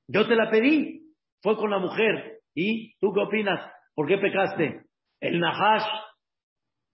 Yo 0.08 0.28
te 0.28 0.36
la 0.36 0.51
pedí. 0.51 1.01
Fue 1.41 1.56
con 1.56 1.71
la 1.71 1.80
mujer. 1.80 2.41
¿Y 2.54 2.95
tú 2.99 3.13
qué 3.13 3.21
opinas? 3.21 3.71
¿Por 3.95 4.08
qué 4.08 4.17
pecaste? 4.17 4.85
El 5.19 5.39
Nahash, 5.39 5.88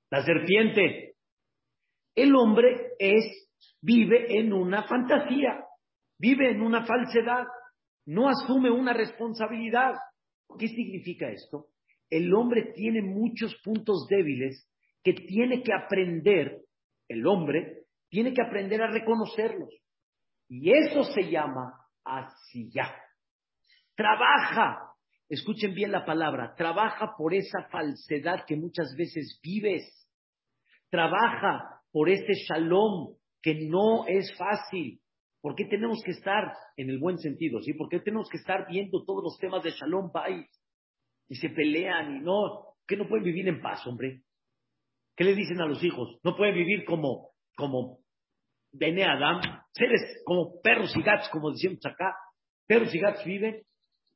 la 0.10 0.24
serpiente. 0.24 1.16
El 2.16 2.36
hombre 2.36 2.92
es, 3.00 3.50
vive 3.82 4.40
en 4.40 4.54
una 4.54 4.84
fantasía 4.84 5.66
vive 6.22 6.52
en 6.52 6.62
una 6.62 6.86
falsedad. 6.86 7.46
no 8.06 8.30
asume 8.30 8.70
una 8.70 8.94
responsabilidad. 8.94 9.94
¿Qué 10.58 10.68
significa 10.68 11.30
esto? 11.30 11.68
El 12.10 12.34
hombre 12.34 12.74
tiene 12.76 13.02
muchos 13.02 13.56
puntos 13.64 14.08
débiles 14.10 14.68
que 15.04 15.14
tiene 15.14 15.64
que 15.64 15.74
aprender, 15.74 16.62
el 17.08 17.26
hombre 17.26 17.86
tiene 18.10 18.34
que 18.34 18.42
aprender 18.42 18.82
a 18.82 18.92
reconocerlos. 18.92 19.70
Y 20.48 20.72
eso 20.72 21.04
se 21.04 21.30
llama 21.30 21.74
ya. 22.72 22.94
Trabaja, 23.96 24.91
escuchen 25.34 25.74
bien 25.74 25.92
la 25.92 26.06
palabra, 26.06 26.54
trabaja 26.56 27.14
por 27.18 27.34
esa 27.34 27.68
falsedad 27.72 28.46
que 28.46 28.58
muchas 28.58 28.94
veces 28.98 29.40
vives. 29.42 29.84
Trabaja 30.90 31.82
por 31.92 32.10
ese 32.10 32.34
shalom 32.48 33.16
que 33.42 33.56
no 33.68 34.06
es 34.08 34.32
fácil. 34.38 35.00
¿Por 35.42 35.56
qué 35.56 35.66
tenemos 35.66 36.02
que 36.04 36.12
estar, 36.12 36.54
en 36.78 36.90
el 36.90 37.00
buen 37.00 37.18
sentido, 37.18 37.62
¿sí? 37.62 37.74
¿Por 37.74 37.90
qué 37.90 38.00
tenemos 38.00 38.30
que 38.30 38.38
estar 38.38 38.68
viendo 38.70 39.04
todos 39.04 39.24
los 39.24 39.38
temas 39.40 39.64
de 39.64 39.72
Shalom 39.72 40.12
Bay? 40.12 40.46
Y 41.28 41.36
se 41.36 41.50
pelean 41.50 42.18
y 42.18 42.20
no, 42.20 42.76
¿qué 42.86 42.96
no 42.96 43.08
pueden 43.08 43.24
vivir 43.24 43.48
en 43.48 43.62
paz, 43.62 43.86
hombre? 43.88 44.22
¿Qué 45.16 45.24
le 45.24 45.34
dicen 45.34 45.60
a 45.60 45.66
los 45.66 45.84
hijos? 45.84 46.20
No 46.24 46.36
pueden 46.36 46.54
vivir 46.54 46.86
como, 46.86 47.32
como 47.56 48.00
Bene 48.72 49.04
Adam, 49.04 49.42
seres 49.74 50.22
como 50.26 50.62
perros 50.62 50.96
y 50.96 51.02
gatos, 51.02 51.30
como 51.30 51.52
decimos 51.52 51.84
acá. 51.86 52.16
Perros 52.68 52.94
y 52.94 53.00
gatos 53.00 53.26
viven. 53.26 53.64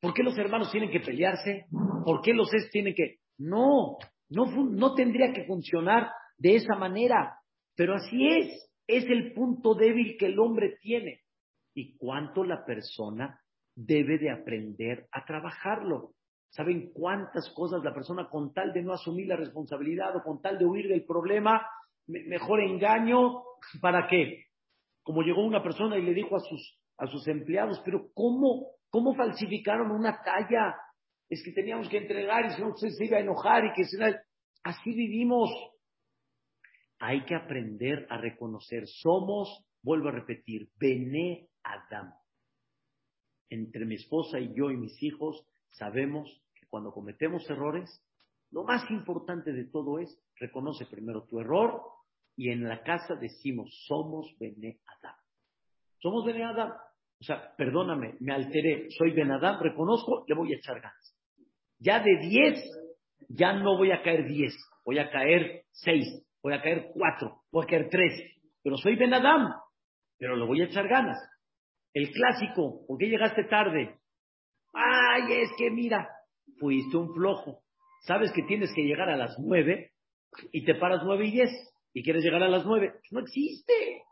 ¿Por 0.01 0.13
qué 0.13 0.23
los 0.23 0.38
hermanos 0.38 0.71
tienen 0.71 0.91
que 0.91 0.99
pelearse? 0.99 1.65
¿Por 2.03 2.21
qué 2.21 2.34
los 2.34 2.53
es 2.53 2.69
tienen 2.69 2.93
que.? 2.93 3.17
No, 3.38 3.97
no, 4.29 4.45
no 4.45 4.93
tendría 4.93 5.34
que 5.34 5.45
funcionar 5.45 6.10
de 6.38 6.55
esa 6.55 6.75
manera. 6.75 7.38
Pero 7.75 7.95
así 7.95 8.27
es. 8.27 8.71
Es 8.88 9.05
el 9.05 9.34
punto 9.34 9.73
débil 9.73 10.15
que 10.17 10.27
el 10.27 10.39
hombre 10.39 10.77
tiene. 10.81 11.21
Y 11.73 11.97
cuánto 11.97 12.43
la 12.43 12.63
persona 12.65 13.39
debe 13.75 14.17
de 14.17 14.31
aprender 14.31 15.08
a 15.12 15.25
trabajarlo. 15.25 16.12
¿Saben 16.49 16.91
cuántas 16.93 17.49
cosas 17.53 17.84
la 17.84 17.93
persona 17.93 18.29
con 18.29 18.53
tal 18.53 18.71
de 18.71 18.81
no 18.81 18.93
asumir 18.93 19.27
la 19.27 19.36
responsabilidad 19.36 20.15
o 20.15 20.23
con 20.23 20.41
tal 20.41 20.58
de 20.58 20.65
huir 20.65 20.88
del 20.88 21.03
problema, 21.03 21.67
mejor 22.08 22.62
engaño, 22.62 23.43
¿para 23.81 24.08
qué? 24.08 24.45
Como 25.03 25.21
llegó 25.21 25.43
una 25.43 25.62
persona 25.62 25.97
y 25.97 26.01
le 26.01 26.13
dijo 26.13 26.36
a 26.38 26.39
sus, 26.39 26.79
a 26.97 27.08
sus 27.08 27.27
empleados, 27.27 27.81
pero 27.84 28.08
¿cómo, 28.13 28.67
¿cómo 28.95 29.13
falsificaron 29.13 29.91
una 29.91 30.23
talla? 30.23 30.73
Es 31.27 31.43
que 31.43 31.51
teníamos 31.51 31.89
que 31.89 31.97
entregar 31.97 32.45
y 32.45 32.51
si 32.51 32.62
no 32.62 32.73
se 32.77 33.03
iba 33.03 33.17
a 33.17 33.19
enojar 33.19 33.65
y 33.65 33.73
que 33.73 33.84
se... 33.84 33.97
Así 34.63 34.93
vivimos. 34.93 35.49
Hay 36.99 37.25
que 37.25 37.36
aprender 37.36 38.08
a 38.10 38.17
reconocer. 38.17 38.88
Somos, 38.88 39.65
vuelvo 39.84 40.08
a 40.08 40.13
repetir, 40.13 40.69
Bene 40.79 41.49
Adam. 41.62 42.13
Entre 43.49 43.84
mi 43.84 43.95
esposa 43.95 44.39
y 44.39 44.55
yo 44.55 44.71
y 44.71 44.77
mis 44.77 45.03
hijos 45.03 45.45
sabemos 45.71 46.41
que 46.53 46.65
cuando 46.67 46.93
cometemos 46.93 47.49
errores, 47.49 48.01
lo 48.51 48.63
más 48.63 48.89
importante 48.89 49.51
de 49.51 49.65
todo 49.65 49.99
es 49.99 50.17
reconoce 50.38 50.86
primero 50.86 51.25
tu 51.25 51.41
error 51.41 51.81
y 52.38 52.49
en 52.49 52.63
la 52.63 52.81
casa 52.81 53.15
decimos 53.15 53.77
somos 53.88 54.34
Bene 54.39 54.79
Adam. 54.86 55.17
Somos 55.99 56.25
Bene 56.25 56.45
Adam. 56.45 56.71
O 57.25 57.27
sea, 57.27 57.55
perdóname, 57.57 58.17
me 58.19 58.35
alteré, 58.35 58.85
soy 58.91 59.09
Ben 59.09 59.31
Adam, 59.31 59.59
reconozco, 59.59 60.25
le 60.27 60.35
voy 60.35 60.53
a 60.53 60.57
echar 60.57 60.75
ganas. 60.75 61.17
Ya 61.79 61.99
de 61.99 62.19
10, 62.19 62.63
ya 63.29 63.53
no 63.53 63.77
voy 63.77 63.91
a 63.91 64.03
caer 64.03 64.27
10, 64.27 64.53
voy 64.85 64.99
a 64.99 65.09
caer 65.09 65.63
6, 65.71 66.05
voy 66.43 66.53
a 66.53 66.61
caer 66.61 66.91
cuatro, 66.93 67.41
voy 67.51 67.63
a 67.63 67.67
caer 67.67 67.89
tres, 67.89 68.13
pero 68.61 68.77
soy 68.77 68.95
Ben 68.95 69.11
Adam, 69.11 69.55
pero 70.19 70.35
le 70.35 70.45
voy 70.45 70.61
a 70.61 70.65
echar 70.65 70.88
ganas. 70.88 71.17
El 71.95 72.11
clásico, 72.11 72.85
¿por 72.88 72.99
qué 72.99 73.07
llegaste 73.07 73.45
tarde? 73.45 73.95
Ay, 74.71 75.23
es 75.41 75.49
que 75.57 75.71
mira, 75.71 76.07
fuiste 76.59 76.95
un 76.95 77.11
flojo. 77.11 77.63
Sabes 78.01 78.31
que 78.33 78.43
tienes 78.43 78.71
que 78.75 78.83
llegar 78.83 79.09
a 79.09 79.17
las 79.17 79.35
nueve 79.39 79.93
y 80.51 80.63
te 80.63 80.75
paras 80.75 81.01
nueve 81.03 81.25
y 81.25 81.31
diez 81.31 81.49
y 81.91 82.03
quieres 82.03 82.23
llegar 82.23 82.43
a 82.43 82.49
las 82.49 82.67
nueve. 82.67 82.93
No 83.09 83.19
existe, 83.21 84.03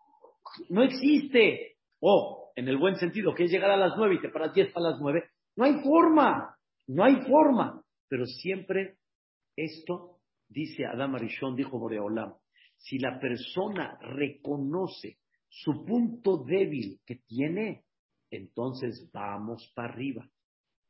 no 0.69 0.81
existe. 0.81 1.75
O, 1.99 2.42
en 2.55 2.67
el 2.67 2.77
buen 2.77 2.95
sentido, 2.95 3.33
que 3.33 3.45
es 3.45 3.51
llegar 3.51 3.71
a 3.71 3.77
las 3.77 3.97
nueve 3.97 4.15
y 4.15 4.21
te 4.21 4.29
paras 4.29 4.53
diez 4.53 4.71
para 4.71 4.91
las 4.91 4.99
nueve. 4.99 5.29
No 5.55 5.65
hay 5.65 5.81
forma, 5.81 6.57
no 6.87 7.03
hay 7.03 7.21
forma. 7.27 7.83
Pero 8.07 8.25
siempre 8.25 8.97
esto 9.55 10.13
Dice 10.53 10.85
Adam 10.85 11.15
Arishon, 11.15 11.55
dijo 11.55 11.79
Boreolam, 11.79 12.35
si 12.77 12.99
la 12.99 13.19
persona 13.19 13.97
reconoce 14.01 15.17
su 15.49 15.83
punto 15.83 16.43
débil 16.43 16.99
que 17.05 17.15
tiene, 17.27 17.85
entonces 18.29 19.09
vamos 19.11 19.71
para 19.75 19.91
arriba. 19.91 20.29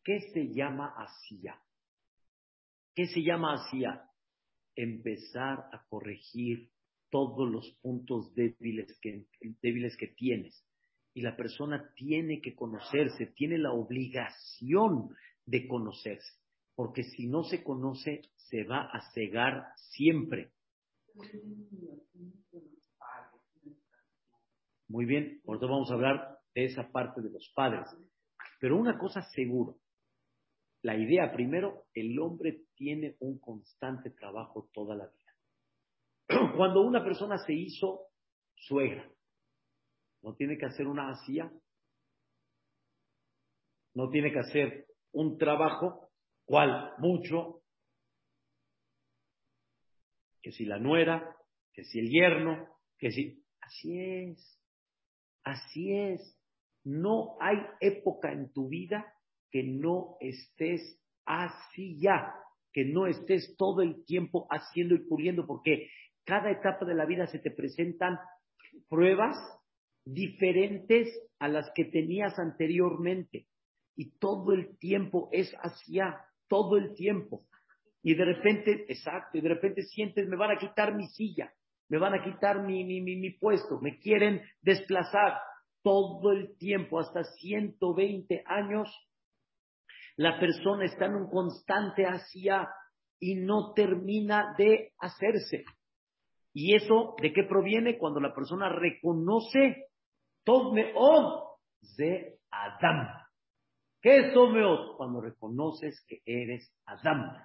¿Qué 0.04 0.19
se 0.34 0.54
llama 0.54 0.93
asía? 0.97 1.58
¿Qué 2.93 3.06
se 3.08 3.23
llama 3.23 3.54
asía? 3.54 4.04
Empezar 4.76 5.69
a 5.71 5.86
corregir 5.88 6.69
todos 7.10 7.49
los 7.49 7.71
puntos 7.82 8.34
débiles 8.36 8.99
que, 9.02 9.28
débiles 9.62 9.95
que 9.95 10.08
tienes. 10.08 10.62
Y 11.13 11.21
la 11.21 11.36
persona 11.36 11.91
tiene 11.95 12.41
que 12.41 12.56
conocerse, 12.56 13.28
tiene 13.28 13.58
la 13.58 13.71
obligación 13.71 15.10
de 15.45 15.67
conocerse. 15.67 16.39
Porque 16.76 17.04
si 17.04 17.28
no 17.28 17.43
se 17.43 17.63
conoce, 17.63 18.21
se 18.36 18.63
va 18.63 18.89
a 18.91 19.12
cegar 19.12 19.67
siempre. 19.91 20.52
Muy 24.88 25.06
bien, 25.06 25.41
eso 25.43 25.67
vamos 25.67 25.91
a 25.91 25.93
hablar 25.93 26.39
de 26.56 26.65
esa 26.65 26.91
parte 26.91 27.21
de 27.21 27.30
los 27.30 27.52
padres. 27.56 27.88
Pero 28.60 28.78
una 28.78 28.97
cosa 28.97 29.21
seguro, 29.21 29.78
la 30.82 30.97
idea 30.97 31.32
primero, 31.32 31.86
el 31.93 32.19
hombre 32.19 32.63
tiene 32.76 33.15
un 33.19 33.39
constante 33.39 34.10
trabajo 34.10 34.69
toda 34.73 34.95
la 34.95 35.08
vida. 35.08 35.23
Cuando 36.58 36.82
una 36.82 37.04
persona 37.04 37.38
se 37.38 37.54
hizo 37.54 38.08
suegra, 38.56 39.10
no 40.23 40.36
tiene 40.36 40.57
que 40.57 40.65
hacer 40.65 40.88
una 40.88 41.09
asía, 41.12 41.51
no 43.93 44.09
tiene 44.09 44.31
que 44.31 44.39
hacer 44.39 44.88
un 45.12 45.38
trabajo, 45.38 46.09
cual 46.45 46.93
mucho, 46.97 47.62
que 50.41 50.51
si 50.51 50.65
la 50.65 50.79
nuera, 50.79 51.36
que 51.73 51.83
si 51.83 51.99
el 51.99 52.09
yerno, 52.09 52.67
que 52.97 53.12
si... 53.12 53.43
Así 53.62 53.97
es, 53.97 54.59
así 55.43 55.93
es. 55.93 56.38
No 56.83 57.38
hay 57.39 57.57
época 57.79 58.31
en 58.31 58.51
tu 58.51 58.67
vida 58.67 59.13
que 59.51 59.63
no 59.63 60.17
estés 60.19 61.01
así 61.25 61.97
ya, 62.01 62.33
que 62.73 62.83
no 62.86 63.07
estés 63.07 63.55
todo 63.57 63.81
el 63.81 64.03
tiempo 64.03 64.47
haciendo 64.49 64.95
y 64.95 65.07
puliendo, 65.07 65.47
porque 65.47 65.89
cada 66.25 66.51
etapa 66.51 66.86
de 66.86 66.95
la 66.95 67.05
vida 67.05 67.27
se 67.27 67.39
te 67.39 67.51
presentan 67.51 68.17
pruebas 68.89 69.38
diferentes 70.05 71.07
a 71.39 71.47
las 71.47 71.71
que 71.75 71.85
tenías 71.85 72.37
anteriormente. 72.39 73.47
Y 73.95 74.17
todo 74.17 74.53
el 74.53 74.77
tiempo 74.77 75.29
es 75.31 75.53
ya, 75.87 76.25
todo 76.47 76.77
el 76.77 76.93
tiempo 76.93 77.45
y 78.03 78.15
de 78.15 78.25
repente, 78.25 78.85
exacto, 78.89 79.37
y 79.37 79.41
de 79.41 79.49
repente 79.49 79.81
sientes, 79.83 80.27
me 80.27 80.35
van 80.35 80.51
a 80.51 80.59
quitar 80.59 80.93
mi 80.93 81.07
silla, 81.07 81.53
me 81.87 81.97
van 81.97 82.13
a 82.13 82.23
quitar 82.23 82.61
mi, 82.61 82.83
mi, 82.83 83.01
mi, 83.01 83.29
puesto, 83.31 83.79
me 83.79 83.97
quieren 83.97 84.41
desplazar 84.61 85.39
todo 85.81 86.33
el 86.33 86.57
tiempo, 86.57 86.99
hasta 86.99 87.23
120 87.23 88.43
años, 88.45 88.89
la 90.17 90.37
persona 90.37 90.83
está 90.85 91.05
en 91.05 91.15
un 91.15 91.29
constante 91.29 92.03
hacia 92.03 92.67
y 93.19 93.35
no 93.35 93.73
termina 93.73 94.53
de 94.57 94.91
hacerse. 94.99 95.63
¿Y 96.53 96.75
eso 96.75 97.15
de 97.21 97.32
qué 97.32 97.43
proviene? 97.43 97.97
Cuando 97.97 98.19
la 98.19 98.36
persona 98.36 98.69
reconoce 98.69 99.88
Todmeot 100.43 101.43
de 101.97 102.39
Adam. 102.51 103.07
¿Qué 104.01 104.17
es 104.17 104.33
Todmeot? 104.33 104.97
Cuando 104.97 105.21
reconoces 105.21 106.03
que 106.07 106.21
eres 106.25 106.71
Adam. 106.85 107.37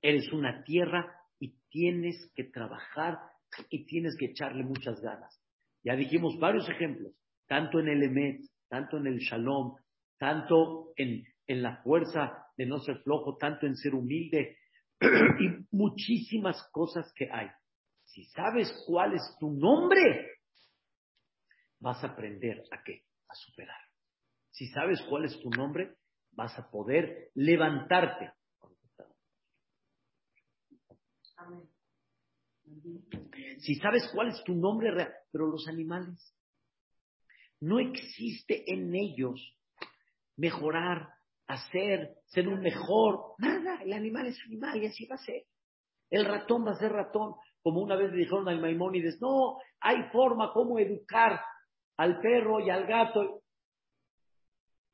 Eres 0.00 0.32
una 0.32 0.62
tierra 0.64 1.06
y 1.38 1.54
tienes 1.68 2.32
que 2.34 2.44
trabajar 2.44 3.18
y 3.70 3.84
tienes 3.86 4.16
que 4.16 4.26
echarle 4.26 4.62
muchas 4.64 5.00
ganas. 5.00 5.38
Ya 5.84 5.96
dijimos 5.96 6.38
varios 6.38 6.68
ejemplos, 6.68 7.12
tanto 7.46 7.80
en 7.80 7.88
el 7.88 8.02
Emet, 8.02 8.40
tanto 8.68 8.98
en 8.98 9.06
el 9.06 9.18
Shalom, 9.18 9.76
tanto 10.18 10.92
en, 10.96 11.24
en 11.46 11.62
la 11.62 11.82
fuerza 11.82 12.46
de 12.56 12.66
no 12.66 12.78
ser 12.80 12.98
flojo, 13.02 13.36
tanto 13.36 13.66
en 13.66 13.76
ser 13.76 13.94
humilde 13.94 14.56
y 15.00 15.66
muchísimas 15.70 16.62
cosas 16.72 17.12
que 17.14 17.28
hay. 17.30 17.48
Si 18.04 18.24
sabes 18.24 18.72
cuál 18.86 19.14
es 19.14 19.36
tu 19.38 19.50
nombre, 19.50 20.37
vas 21.80 22.02
a 22.02 22.08
aprender 22.08 22.62
a 22.70 22.82
qué? 22.82 23.04
A 23.28 23.34
superar. 23.34 23.80
Si 24.50 24.66
sabes 24.68 25.00
cuál 25.08 25.24
es 25.24 25.38
tu 25.40 25.50
nombre, 25.50 25.96
vas 26.32 26.58
a 26.58 26.70
poder 26.70 27.30
levantarte. 27.34 28.32
Si 33.60 33.74
sabes 33.76 34.08
cuál 34.12 34.28
es 34.28 34.42
tu 34.44 34.54
nombre 34.54 34.90
real, 34.90 35.12
pero 35.32 35.46
los 35.46 35.66
animales, 35.68 36.34
no 37.60 37.78
existe 37.78 38.72
en 38.72 38.94
ellos 38.94 39.56
mejorar, 40.36 41.08
hacer, 41.46 42.16
ser 42.26 42.48
un 42.48 42.60
mejor. 42.60 43.34
Nada, 43.38 43.82
el 43.82 43.92
animal 43.92 44.26
es 44.26 44.38
animal 44.46 44.82
y 44.82 44.86
así 44.86 45.06
va 45.06 45.16
a 45.16 45.24
ser. 45.24 45.44
El 46.10 46.24
ratón 46.24 46.66
va 46.66 46.72
a 46.72 46.78
ser 46.78 46.92
ratón. 46.92 47.34
Como 47.62 47.80
una 47.80 47.96
vez 47.96 48.12
le 48.12 48.18
dijeron 48.18 48.48
al 48.48 48.60
Maimónides, 48.60 49.20
no, 49.20 49.58
hay 49.80 50.04
forma 50.12 50.52
como 50.52 50.78
educar 50.78 51.40
al 51.98 52.20
perro 52.20 52.60
y 52.60 52.70
al 52.70 52.86
gato. 52.86 53.42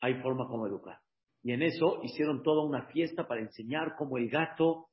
Hay 0.01 0.21
forma 0.21 0.49
como 0.49 0.67
educar. 0.67 0.99
Y 1.43 1.53
en 1.53 1.63
eso 1.63 2.01
hicieron 2.03 2.43
toda 2.43 2.65
una 2.65 2.87
fiesta 2.87 3.29
para 3.29 3.43
enseñar 3.43 3.95
cómo 3.97 4.17
el 4.17 4.29
gato, 4.29 4.89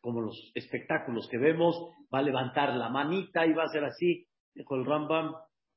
como 0.00 0.22
los 0.22 0.50
espectáculos 0.54 1.28
que 1.30 1.38
vemos, 1.38 1.76
va 2.12 2.20
a 2.20 2.22
levantar 2.22 2.74
la 2.74 2.88
manita 2.88 3.46
y 3.46 3.52
va 3.52 3.64
a 3.64 3.68
ser 3.68 3.84
así. 3.84 4.26
Dijo 4.54 4.74
el 4.76 4.86
Rambam, 4.86 5.34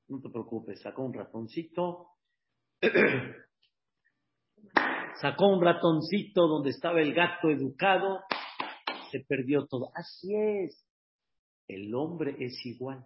no 0.07 0.21
te 0.21 0.29
preocupes, 0.29 0.81
sacó 0.81 1.03
un 1.03 1.13
ratoncito, 1.13 2.07
sacó 5.21 5.47
un 5.47 5.61
ratoncito 5.61 6.47
donde 6.47 6.69
estaba 6.69 7.01
el 7.01 7.13
gato 7.13 7.49
educado, 7.49 8.21
se 9.11 9.19
perdió 9.27 9.67
todo. 9.67 9.91
Así 9.93 10.34
es. 10.34 10.88
El 11.67 11.93
hombre 11.95 12.36
es 12.39 12.65
igual. 12.65 13.05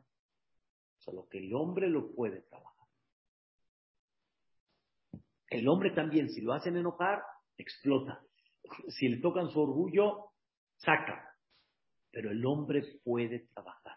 Solo 1.08 1.26
que 1.30 1.38
el 1.38 1.54
hombre 1.54 1.90
lo 1.90 2.14
puede 2.14 2.42
trabajar. 2.42 2.86
El 5.50 5.70
hombre 5.70 5.92
también, 5.92 6.30
si 6.30 6.42
lo 6.42 6.52
hacen 6.52 6.76
enojar, 6.76 7.22
explota. 7.58 8.22
Si 8.90 9.08
le 9.08 9.22
tocan 9.22 9.50
su 9.50 9.62
orgullo, 9.62 10.32
saca. 10.76 11.34
Pero 12.12 12.30
el 12.32 12.46
hombre 12.46 12.82
puede 13.06 13.48
trabajar. 13.54 13.96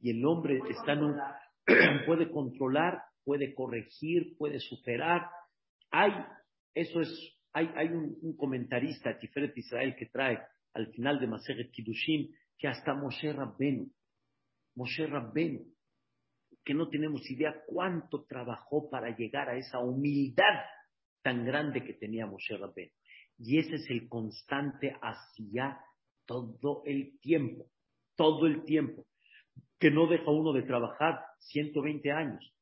Y 0.00 0.10
el 0.10 0.22
hombre 0.26 0.60
está 0.68 0.92
en 0.92 1.04
un, 1.04 1.20
puede 2.06 2.30
controlar, 2.30 3.02
puede 3.24 3.54
corregir, 3.54 4.36
puede 4.36 4.60
superar. 4.60 5.30
Hay, 5.92 6.12
eso 6.74 7.00
es, 7.00 7.38
hay, 7.54 7.70
hay 7.74 7.88
un, 7.88 8.36
comentarista, 8.36 9.18
Tiferet 9.18 9.56
Israel, 9.56 9.96
que 9.98 10.10
trae 10.10 10.38
al 10.74 10.88
final 10.92 11.18
de 11.20 11.26
Maseret 11.26 11.70
Kiddushin, 11.70 12.36
que 12.58 12.68
hasta 12.68 12.92
Moshe 12.92 13.32
Rabbenu, 13.32 13.90
Moshe 14.74 15.06
Rabbenu, 15.06 15.73
que 16.64 16.74
no 16.74 16.88
tenemos 16.88 17.30
idea 17.30 17.62
cuánto 17.66 18.24
trabajó 18.24 18.88
para 18.90 19.14
llegar 19.16 19.48
a 19.48 19.56
esa 19.56 19.80
humildad 19.80 20.64
tan 21.22 21.44
grande 21.44 21.84
que 21.84 21.94
tenía 21.94 22.26
Moshe 22.26 22.56
Rabbenu. 22.56 22.90
Y 23.38 23.58
ese 23.58 23.76
es 23.76 23.90
el 23.90 24.08
constante 24.08 24.96
hacia 25.02 25.80
todo 26.26 26.82
el 26.86 27.18
tiempo, 27.20 27.66
todo 28.16 28.46
el 28.46 28.64
tiempo, 28.64 29.06
que 29.78 29.90
no 29.90 30.06
deja 30.06 30.30
uno 30.30 30.52
de 30.52 30.62
trabajar 30.62 31.20
120 31.40 32.12
años. 32.12 32.54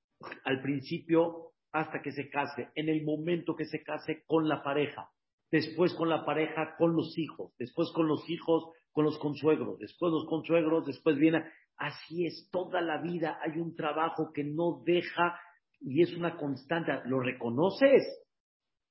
Al 0.44 0.62
principio, 0.62 1.52
hasta 1.72 2.02
que 2.02 2.12
se 2.12 2.30
case, 2.30 2.70
en 2.74 2.88
el 2.88 3.04
momento 3.04 3.54
que 3.54 3.66
se 3.66 3.82
case 3.82 4.24
con 4.26 4.48
la 4.48 4.62
pareja, 4.62 5.10
después 5.50 5.94
con 5.94 6.08
la 6.08 6.24
pareja, 6.24 6.74
con 6.76 6.96
los 6.96 7.16
hijos, 7.18 7.52
después 7.58 7.90
con 7.90 8.08
los 8.08 8.28
hijos, 8.28 8.64
con 8.92 9.04
los 9.04 9.18
consuegros, 9.18 9.78
después 9.78 10.12
los 10.12 10.26
consuegros, 10.26 10.86
después 10.86 11.16
viene, 11.16 11.44
así 11.76 12.26
es, 12.26 12.48
toda 12.50 12.80
la 12.80 13.00
vida 13.00 13.38
hay 13.42 13.58
un 13.58 13.74
trabajo 13.74 14.32
que 14.32 14.44
no 14.44 14.82
deja 14.84 15.38
y 15.80 16.02
es 16.02 16.14
una 16.14 16.36
constante, 16.36 16.92
¿lo 17.06 17.20
reconoces? 17.20 18.02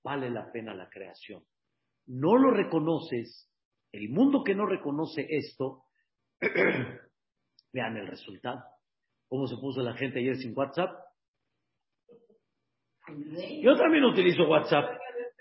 Vale 0.04 0.30
la 0.30 0.52
pena 0.52 0.74
la 0.74 0.90
creación. 0.90 1.44
No 2.08 2.36
lo 2.36 2.52
reconoces, 2.52 3.50
el 3.92 4.10
mundo 4.10 4.44
que 4.44 4.56
no 4.56 4.66
reconoce 4.66 5.26
esto, 5.30 5.86
vean 7.74 7.98
el 7.98 8.08
resultado. 8.08 8.64
¿Cómo 9.30 9.48
se 9.48 9.56
puso 9.58 9.82
la 9.82 9.96
gente 9.96 10.20
ayer 10.20 10.36
sin 10.36 10.58
WhatsApp? 10.58 10.92
Yo 13.62 13.76
también 13.78 14.04
utilizo 14.04 14.44
WhatsApp, 14.44 14.98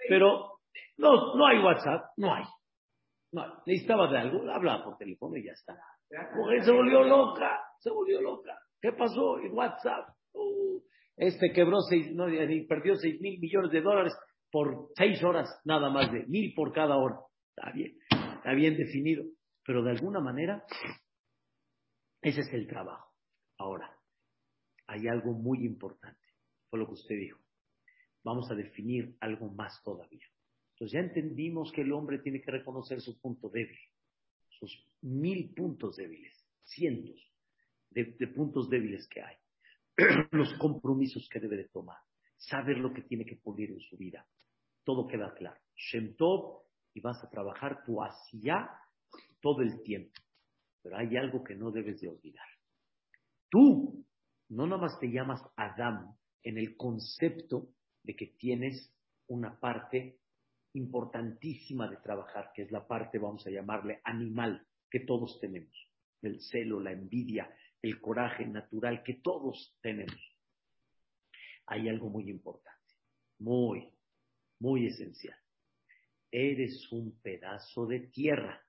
pero 0.09 0.61
no, 0.97 1.35
no 1.35 1.47
hay 1.47 1.59
WhatsApp, 1.59 2.11
no 2.17 2.35
hay. 2.35 2.45
No, 3.33 3.63
necesitaba 3.67 4.11
de 4.11 4.19
algo, 4.19 4.51
hablaba 4.51 4.85
por 4.85 4.97
teléfono 4.97 5.37
y 5.37 5.45
ya 5.45 5.53
está. 5.53 5.75
Se 6.11 6.73
volvió 6.73 7.05
loca, 7.05 7.61
se 7.79 7.91
volvió 7.91 8.21
loca. 8.21 8.59
¿Qué 8.81 8.93
pasó? 8.93 9.39
En 9.39 9.53
WhatsApp. 9.53 10.09
Uh, 10.33 10.83
este 11.17 11.53
quebró 11.53 11.81
seis, 11.89 12.13
no, 12.13 12.27
perdió 12.69 12.97
seis 12.97 13.21
mil 13.21 13.39
millones 13.39 13.71
de 13.71 13.81
dólares 13.81 14.13
por 14.51 14.89
seis 14.97 15.23
horas, 15.23 15.49
nada 15.65 15.89
más 15.91 16.11
de 16.11 16.27
mil 16.27 16.53
por 16.55 16.73
cada 16.73 16.97
hora. 16.97 17.17
Está 17.57 17.73
bien, 17.73 17.97
está 18.37 18.53
bien 18.55 18.77
definido. 18.77 19.25
Pero 19.65 19.85
de 19.85 19.91
alguna 19.91 20.21
manera, 20.21 20.65
ese 22.23 22.41
es 22.41 22.53
el 22.53 22.67
trabajo. 22.67 23.15
Ahora, 23.59 23.97
hay 24.89 25.07
algo 25.07 25.33
muy 25.33 25.65
importante. 25.65 26.19
Fue 26.69 26.79
lo 26.79 26.87
que 26.87 26.95
usted 26.95 27.17
dijo. 27.17 27.39
Vamos 28.25 28.51
a 28.51 28.55
definir 28.55 29.17
algo 29.21 29.53
más 29.53 29.81
todavía. 29.85 30.27
Entonces 30.75 30.93
ya 30.93 31.01
entendimos 31.01 31.71
que 31.73 31.83
el 31.83 31.93
hombre 31.93 32.19
tiene 32.19 32.41
que 32.41 32.51
reconocer 32.51 33.01
su 33.01 33.21
punto 33.21 33.49
débil, 33.51 33.79
sus 34.61 34.87
mil 35.03 35.53
puntos 35.55 35.97
débiles, 35.97 36.35
cientos 36.65 37.19
de, 37.91 38.05
puntos 38.29 38.69
débiles 38.69 39.09
que 39.09 39.23
hay, 39.23 39.37
los 40.31 40.53
compromisos 40.59 41.29
que 41.29 41.41
debe 41.41 41.57
de 41.57 41.69
tomar, 41.69 41.99
saber 42.37 42.79
lo 42.79 42.93
que 42.93 43.03
tiene 43.03 43.25
que 43.25 43.37
pulir 43.37 43.71
en 43.71 43.81
su 43.81 43.97
vida. 43.97 44.27
Todo 44.85 45.07
queda 45.07 45.35
claro. 45.35 45.61
Shem 45.75 46.15
Tov, 46.17 46.63
y 46.95 47.01
vas 47.01 47.23
a 47.23 47.31
trabajar 47.31 47.85
tu 47.85 48.03
hacia 48.03 48.71
todo 49.41 49.63
el 49.63 49.83
tiempo. 49.83 50.13
Pero 50.83 50.97
hay 50.97 51.17
algo 51.17 51.45
que 51.45 51.55
no 51.55 51.71
debes 51.71 52.01
de 52.01 52.09
olvidar. 52.09 52.47
Tú 53.49 54.05
no 54.49 54.67
nomás 54.67 54.99
te 54.99 55.09
llamas 55.09 55.43
Adam 55.57 56.17
en 56.43 56.59
el 56.59 56.77
concepto 56.77 57.69
de 58.03 58.17
que 58.17 58.27
tienes 58.39 58.93
una 59.29 59.59
parte 59.61 60.19
importantísima 60.75 61.89
de 61.89 61.97
trabajar, 61.99 62.53
que 62.55 62.63
es 62.63 62.71
la 62.71 62.87
parte, 62.87 63.19
vamos 63.19 63.47
a 63.47 63.51
llamarle, 63.51 64.01
animal, 64.05 64.67
que 64.91 65.01
todos 65.01 65.39
tenemos. 65.41 65.75
El 66.23 66.41
celo, 66.41 66.81
la 66.81 66.93
envidia, 66.93 67.55
el 67.83 68.01
coraje 68.01 68.47
natural 68.47 69.03
que 69.03 69.15
todos 69.15 69.77
tenemos. 69.81 70.21
Hay 71.67 71.89
algo 71.89 72.09
muy 72.09 72.29
importante, 72.29 72.95
muy, 73.39 73.93
muy 74.59 74.87
esencial. 74.87 75.39
Eres 76.31 76.91
un 76.93 77.21
pedazo 77.21 77.87
de 77.87 78.01
tierra. 78.01 78.63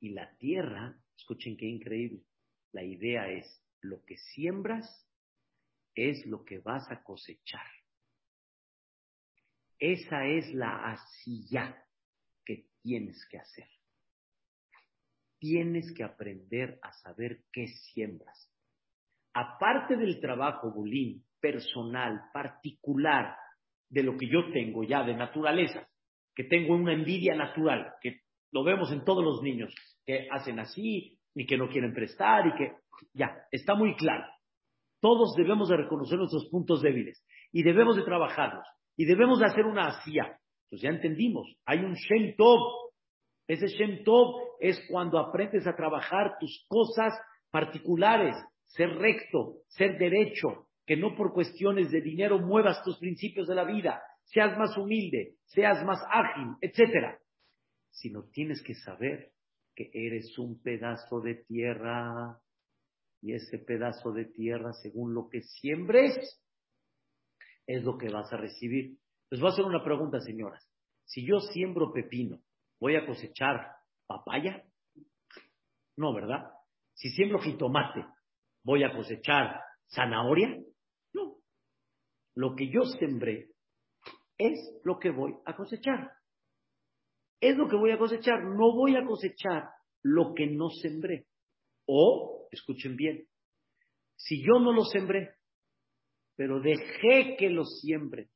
Y 0.00 0.10
la 0.10 0.36
tierra, 0.36 1.00
escuchen 1.16 1.56
qué 1.56 1.66
increíble, 1.66 2.24
la 2.72 2.82
idea 2.82 3.30
es, 3.30 3.62
lo 3.80 4.04
que 4.04 4.16
siembras 4.16 5.06
es 5.94 6.24
lo 6.26 6.44
que 6.44 6.58
vas 6.58 6.90
a 6.90 7.02
cosechar. 7.02 7.66
Esa 9.82 10.24
es 10.28 10.54
la 10.54 10.92
asilla 10.92 11.76
que 12.46 12.66
tienes 12.82 13.26
que 13.28 13.38
hacer. 13.38 13.66
Tienes 15.40 15.92
que 15.96 16.04
aprender 16.04 16.78
a 16.82 16.92
saber 16.92 17.40
qué 17.52 17.66
siembras. 17.66 18.48
Aparte 19.34 19.96
del 19.96 20.20
trabajo, 20.20 20.70
Bulín, 20.70 21.24
personal, 21.40 22.30
particular, 22.32 23.34
de 23.88 24.04
lo 24.04 24.16
que 24.16 24.28
yo 24.28 24.52
tengo 24.52 24.84
ya 24.84 25.02
de 25.02 25.16
naturaleza, 25.16 25.88
que 26.32 26.44
tengo 26.44 26.76
una 26.76 26.92
envidia 26.92 27.34
natural, 27.34 27.94
que 28.00 28.20
lo 28.52 28.62
vemos 28.62 28.92
en 28.92 29.04
todos 29.04 29.24
los 29.24 29.42
niños, 29.42 29.74
que 30.06 30.28
hacen 30.30 30.60
así 30.60 31.18
y 31.34 31.44
que 31.44 31.58
no 31.58 31.68
quieren 31.68 31.92
prestar 31.92 32.46
y 32.46 32.54
que 32.54 32.76
ya, 33.14 33.36
está 33.50 33.74
muy 33.74 33.96
claro. 33.96 34.26
Todos 35.00 35.34
debemos 35.34 35.68
de 35.68 35.78
reconocer 35.78 36.18
nuestros 36.18 36.48
puntos 36.50 36.82
débiles 36.82 37.26
y 37.50 37.64
debemos 37.64 37.96
de 37.96 38.04
trabajarlos. 38.04 38.64
Y 38.96 39.04
debemos 39.04 39.40
de 39.40 39.46
hacer 39.46 39.64
una 39.64 39.88
asía. 39.88 40.38
Pues 40.68 40.80
ya 40.80 40.90
entendimos, 40.90 41.46
hay 41.66 41.80
un 41.80 41.94
Shem 41.94 42.34
Tov. 42.36 42.90
Ese 43.46 43.66
Shem 43.66 44.04
Tov 44.04 44.56
es 44.60 44.80
cuando 44.88 45.18
aprendes 45.18 45.66
a 45.66 45.76
trabajar 45.76 46.36
tus 46.38 46.64
cosas 46.68 47.12
particulares, 47.50 48.36
ser 48.64 48.88
recto, 48.90 49.58
ser 49.68 49.98
derecho, 49.98 50.68
que 50.86 50.96
no 50.96 51.14
por 51.14 51.32
cuestiones 51.32 51.90
de 51.90 52.00
dinero 52.00 52.38
muevas 52.38 52.82
tus 52.82 52.98
principios 52.98 53.46
de 53.46 53.54
la 53.54 53.64
vida, 53.64 54.02
seas 54.24 54.56
más 54.56 54.76
humilde, 54.76 55.36
seas 55.44 55.84
más 55.84 56.00
ágil, 56.10 56.54
etc. 56.60 57.18
Sino 57.90 58.24
tienes 58.32 58.62
que 58.62 58.74
saber 58.74 59.32
que 59.74 59.90
eres 59.92 60.38
un 60.38 60.60
pedazo 60.62 61.20
de 61.20 61.34
tierra 61.34 62.38
y 63.20 63.34
ese 63.34 63.58
pedazo 63.58 64.12
de 64.12 64.24
tierra, 64.24 64.72
según 64.72 65.14
lo 65.14 65.28
que 65.28 65.42
siembres, 65.42 66.41
es 67.66 67.82
lo 67.84 67.98
que 67.98 68.08
vas 68.08 68.32
a 68.32 68.36
recibir. 68.36 68.98
Les 69.30 69.40
voy 69.40 69.50
a 69.50 69.52
hacer 69.52 69.64
una 69.64 69.82
pregunta, 69.82 70.20
señoras. 70.20 70.68
Si 71.04 71.26
yo 71.26 71.40
siembro 71.40 71.92
pepino, 71.92 72.40
¿voy 72.80 72.96
a 72.96 73.06
cosechar 73.06 73.76
papaya? 74.06 74.64
No, 75.96 76.14
¿verdad? 76.14 76.50
Si 76.94 77.10
siembro 77.10 77.38
jitomate, 77.38 78.04
¿voy 78.64 78.84
a 78.84 78.94
cosechar 78.94 79.60
zanahoria? 79.88 80.62
No. 81.14 81.36
Lo 82.34 82.54
que 82.54 82.70
yo 82.70 82.82
sembré 82.98 83.50
es 84.38 84.58
lo 84.84 84.98
que 84.98 85.10
voy 85.10 85.34
a 85.44 85.54
cosechar. 85.54 86.12
Es 87.40 87.56
lo 87.56 87.68
que 87.68 87.76
voy 87.76 87.90
a 87.90 87.98
cosechar. 87.98 88.42
No 88.44 88.74
voy 88.74 88.96
a 88.96 89.04
cosechar 89.04 89.70
lo 90.02 90.34
que 90.34 90.46
no 90.46 90.70
sembré. 90.70 91.26
O, 91.86 92.48
escuchen 92.50 92.96
bien, 92.96 93.26
si 94.16 94.40
yo 94.40 94.60
no 94.60 94.72
lo 94.72 94.84
sembré, 94.84 95.30
pero 96.36 96.60
dejé 96.60 97.36
que 97.36 97.50
lo 97.50 97.64
siembre. 97.64 98.28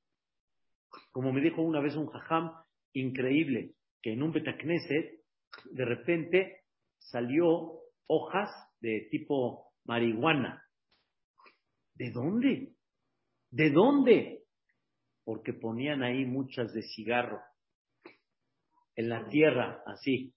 Como 1.13 1.33
me 1.33 1.41
dijo 1.41 1.63
una 1.63 1.81
vez 1.81 1.97
un 1.97 2.07
jajam 2.07 2.53
increíble, 2.93 3.75
que 4.03 4.13
en 4.13 4.23
un 4.23 4.33
Betacneset 4.33 5.21
de 5.71 5.85
repente 5.85 6.63
salió 6.99 7.81
hojas 8.07 8.51
de 8.81 9.09
tipo 9.11 9.73
marihuana. 9.85 10.63
¿De 11.95 12.11
dónde? 12.11 12.75
¿De 13.51 13.71
dónde? 13.71 14.45
Porque 15.25 15.53
ponían 15.53 16.03
ahí 16.03 16.25
muchas 16.25 16.73
de 16.73 16.83
cigarro. 16.83 17.41
En 18.95 19.09
la 19.09 19.29
tierra, 19.29 19.83
así. 19.87 20.33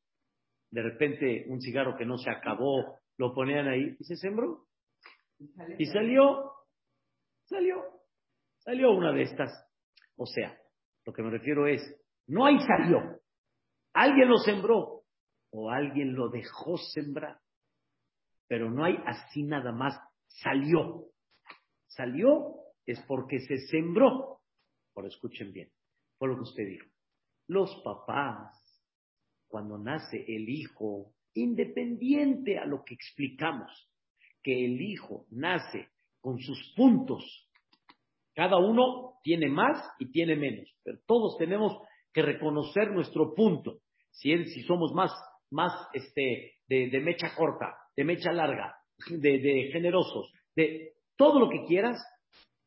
De 0.72 0.82
repente 0.82 1.46
un 1.48 1.62
cigarro 1.62 1.98
que 1.98 2.06
no 2.06 2.18
se 2.18 2.30
acabó, 2.30 3.00
lo 3.18 3.34
ponían 3.34 3.68
ahí 3.68 3.96
y 4.00 4.04
se 4.04 4.16
sembró. 4.16 4.66
Y 5.78 5.86
salió, 5.86 6.52
salió, 7.50 7.84
salió 8.60 8.92
una 8.92 9.12
de 9.12 9.24
estas. 9.24 9.52
O 10.16 10.26
sea, 10.26 10.58
lo 11.06 11.14
que 11.14 11.24
me 11.24 11.32
refiero 11.32 11.68
es, 11.68 11.82
no 12.28 12.46
hay 12.46 12.58
salió. 12.60 13.20
Alguien 13.94 14.30
lo 14.30 14.38
sembró 14.38 15.04
o 15.52 15.70
alguien 15.70 16.14
lo 16.14 16.30
dejó 16.30 16.78
sembrar. 16.78 17.40
Pero 18.48 18.70
no 18.70 18.86
hay 18.86 18.96
así 19.06 19.44
nada 19.44 19.72
más 19.72 20.00
salió. 20.28 21.06
Salió 21.88 22.56
es 22.86 23.00
porque 23.08 23.40
se 23.40 23.58
sembró. 23.68 24.42
Por 24.94 25.06
escuchen 25.06 25.52
bien, 25.52 25.70
fue 26.18 26.28
lo 26.28 26.36
que 26.36 26.42
usted 26.42 26.68
dijo. 26.68 26.88
Los 27.48 27.82
papás, 27.84 28.54
cuando 29.48 29.78
nace 29.78 30.24
el 30.28 30.50
hijo, 30.50 31.14
independiente 31.34 32.58
a 32.58 32.66
lo 32.66 32.84
que 32.84 32.94
explicamos, 32.94 33.90
que 34.44 34.66
el 34.66 34.82
hijo 34.82 35.26
nace 35.32 35.90
con 36.22 36.40
sus 36.40 36.74
puntos, 36.76 37.50
cada 38.36 38.58
uno 38.58 39.20
tiene 39.24 39.50
más 39.50 39.84
y 40.00 40.12
tiene 40.12 40.36
menos, 40.36 40.70
pero 40.84 41.00
todos 41.06 41.38
tenemos 41.38 41.78
que 42.14 42.22
reconocer 42.22 42.92
nuestro 42.92 43.34
punto. 43.34 43.80
Si, 44.12 44.46
si 44.46 44.64
somos 44.64 44.94
más, 44.94 45.12
más 45.52 45.74
este, 45.94 46.54
de, 46.68 47.00
mecha 47.02 47.36
corta, 47.36 47.76
de 47.96 48.04
mecha 48.04 48.32
larga, 48.32 48.76
de, 49.10 49.40
de 49.40 49.70
generosos, 49.72 50.32
de 50.56 50.94
todo 51.16 51.40
lo 51.40 51.50
que 51.50 51.66
quieras, 51.66 52.02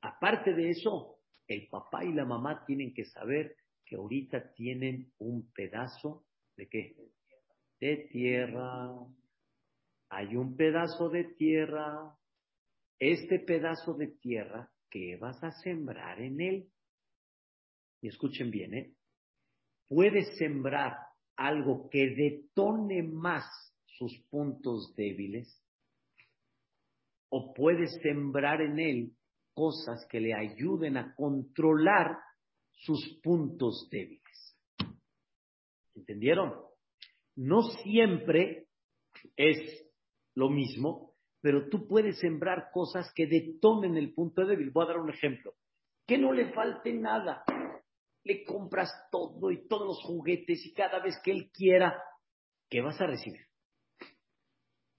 aparte 0.00 0.52
de 0.54 0.70
eso, 0.70 1.16
el 1.48 1.68
papá 1.68 2.04
y 2.04 2.12
la 2.12 2.24
mamá 2.24 2.64
tienen 2.66 2.92
que 2.94 3.04
saber 3.04 3.56
que 3.84 3.96
ahorita 3.96 4.52
tienen 4.54 5.12
un 5.18 5.50
pedazo 5.52 6.24
de 6.56 6.68
qué? 6.68 6.96
De 7.80 8.08
tierra. 8.10 8.90
Hay 10.10 10.36
un 10.36 10.56
pedazo 10.56 11.08
de 11.08 11.24
tierra. 11.24 12.16
Este 13.04 13.40
pedazo 13.40 13.94
de 13.94 14.06
tierra 14.06 14.70
que 14.88 15.16
vas 15.16 15.42
a 15.42 15.50
sembrar 15.50 16.20
en 16.20 16.40
él. 16.40 16.68
Y 18.00 18.06
escuchen 18.06 18.48
bien, 18.48 18.74
¿eh? 18.74 18.94
puedes 19.88 20.38
sembrar 20.38 20.92
algo 21.34 21.90
que 21.90 22.14
detone 22.14 23.02
más 23.02 23.44
sus 23.86 24.16
puntos 24.30 24.94
débiles 24.94 25.60
o 27.28 27.52
puedes 27.52 27.90
sembrar 28.02 28.60
en 28.60 28.78
él 28.78 29.16
cosas 29.52 30.06
que 30.08 30.20
le 30.20 30.34
ayuden 30.34 30.96
a 30.96 31.12
controlar 31.16 32.18
sus 32.70 33.18
puntos 33.20 33.88
débiles. 33.90 34.56
¿Entendieron? 35.96 36.54
No 37.34 37.62
siempre 37.82 38.68
es 39.34 39.58
lo 40.36 40.50
mismo, 40.50 41.11
pero 41.42 41.68
tú 41.68 41.86
puedes 41.86 42.18
sembrar 42.20 42.70
cosas 42.72 43.12
que 43.14 43.26
detonen 43.26 43.98
el 43.98 44.14
punto 44.14 44.46
débil. 44.46 44.70
Voy 44.70 44.84
a 44.84 44.88
dar 44.88 44.98
un 44.98 45.10
ejemplo. 45.10 45.52
Que 46.06 46.16
no 46.16 46.32
le 46.32 46.52
falte 46.52 46.94
nada 46.94 47.44
le 48.24 48.44
compras 48.44 48.90
todo 49.10 49.50
y 49.50 49.66
todos 49.66 49.86
los 49.86 50.02
juguetes 50.02 50.64
y 50.64 50.72
cada 50.72 51.00
vez 51.00 51.14
que 51.22 51.32
él 51.32 51.50
quiera, 51.52 52.00
¿qué 52.68 52.80
vas 52.80 53.00
a 53.00 53.06
recibir? 53.06 53.46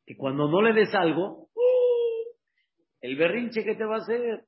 Que 0.05 0.17
cuando 0.17 0.49
no 0.49 0.61
le 0.61 0.73
des 0.73 0.93
algo, 0.93 1.49
¡uh! 1.55 2.35
el 3.01 3.15
berrinche 3.15 3.63
que 3.63 3.75
te 3.75 3.85
va 3.85 3.95
a 3.95 4.01
hacer, 4.01 4.45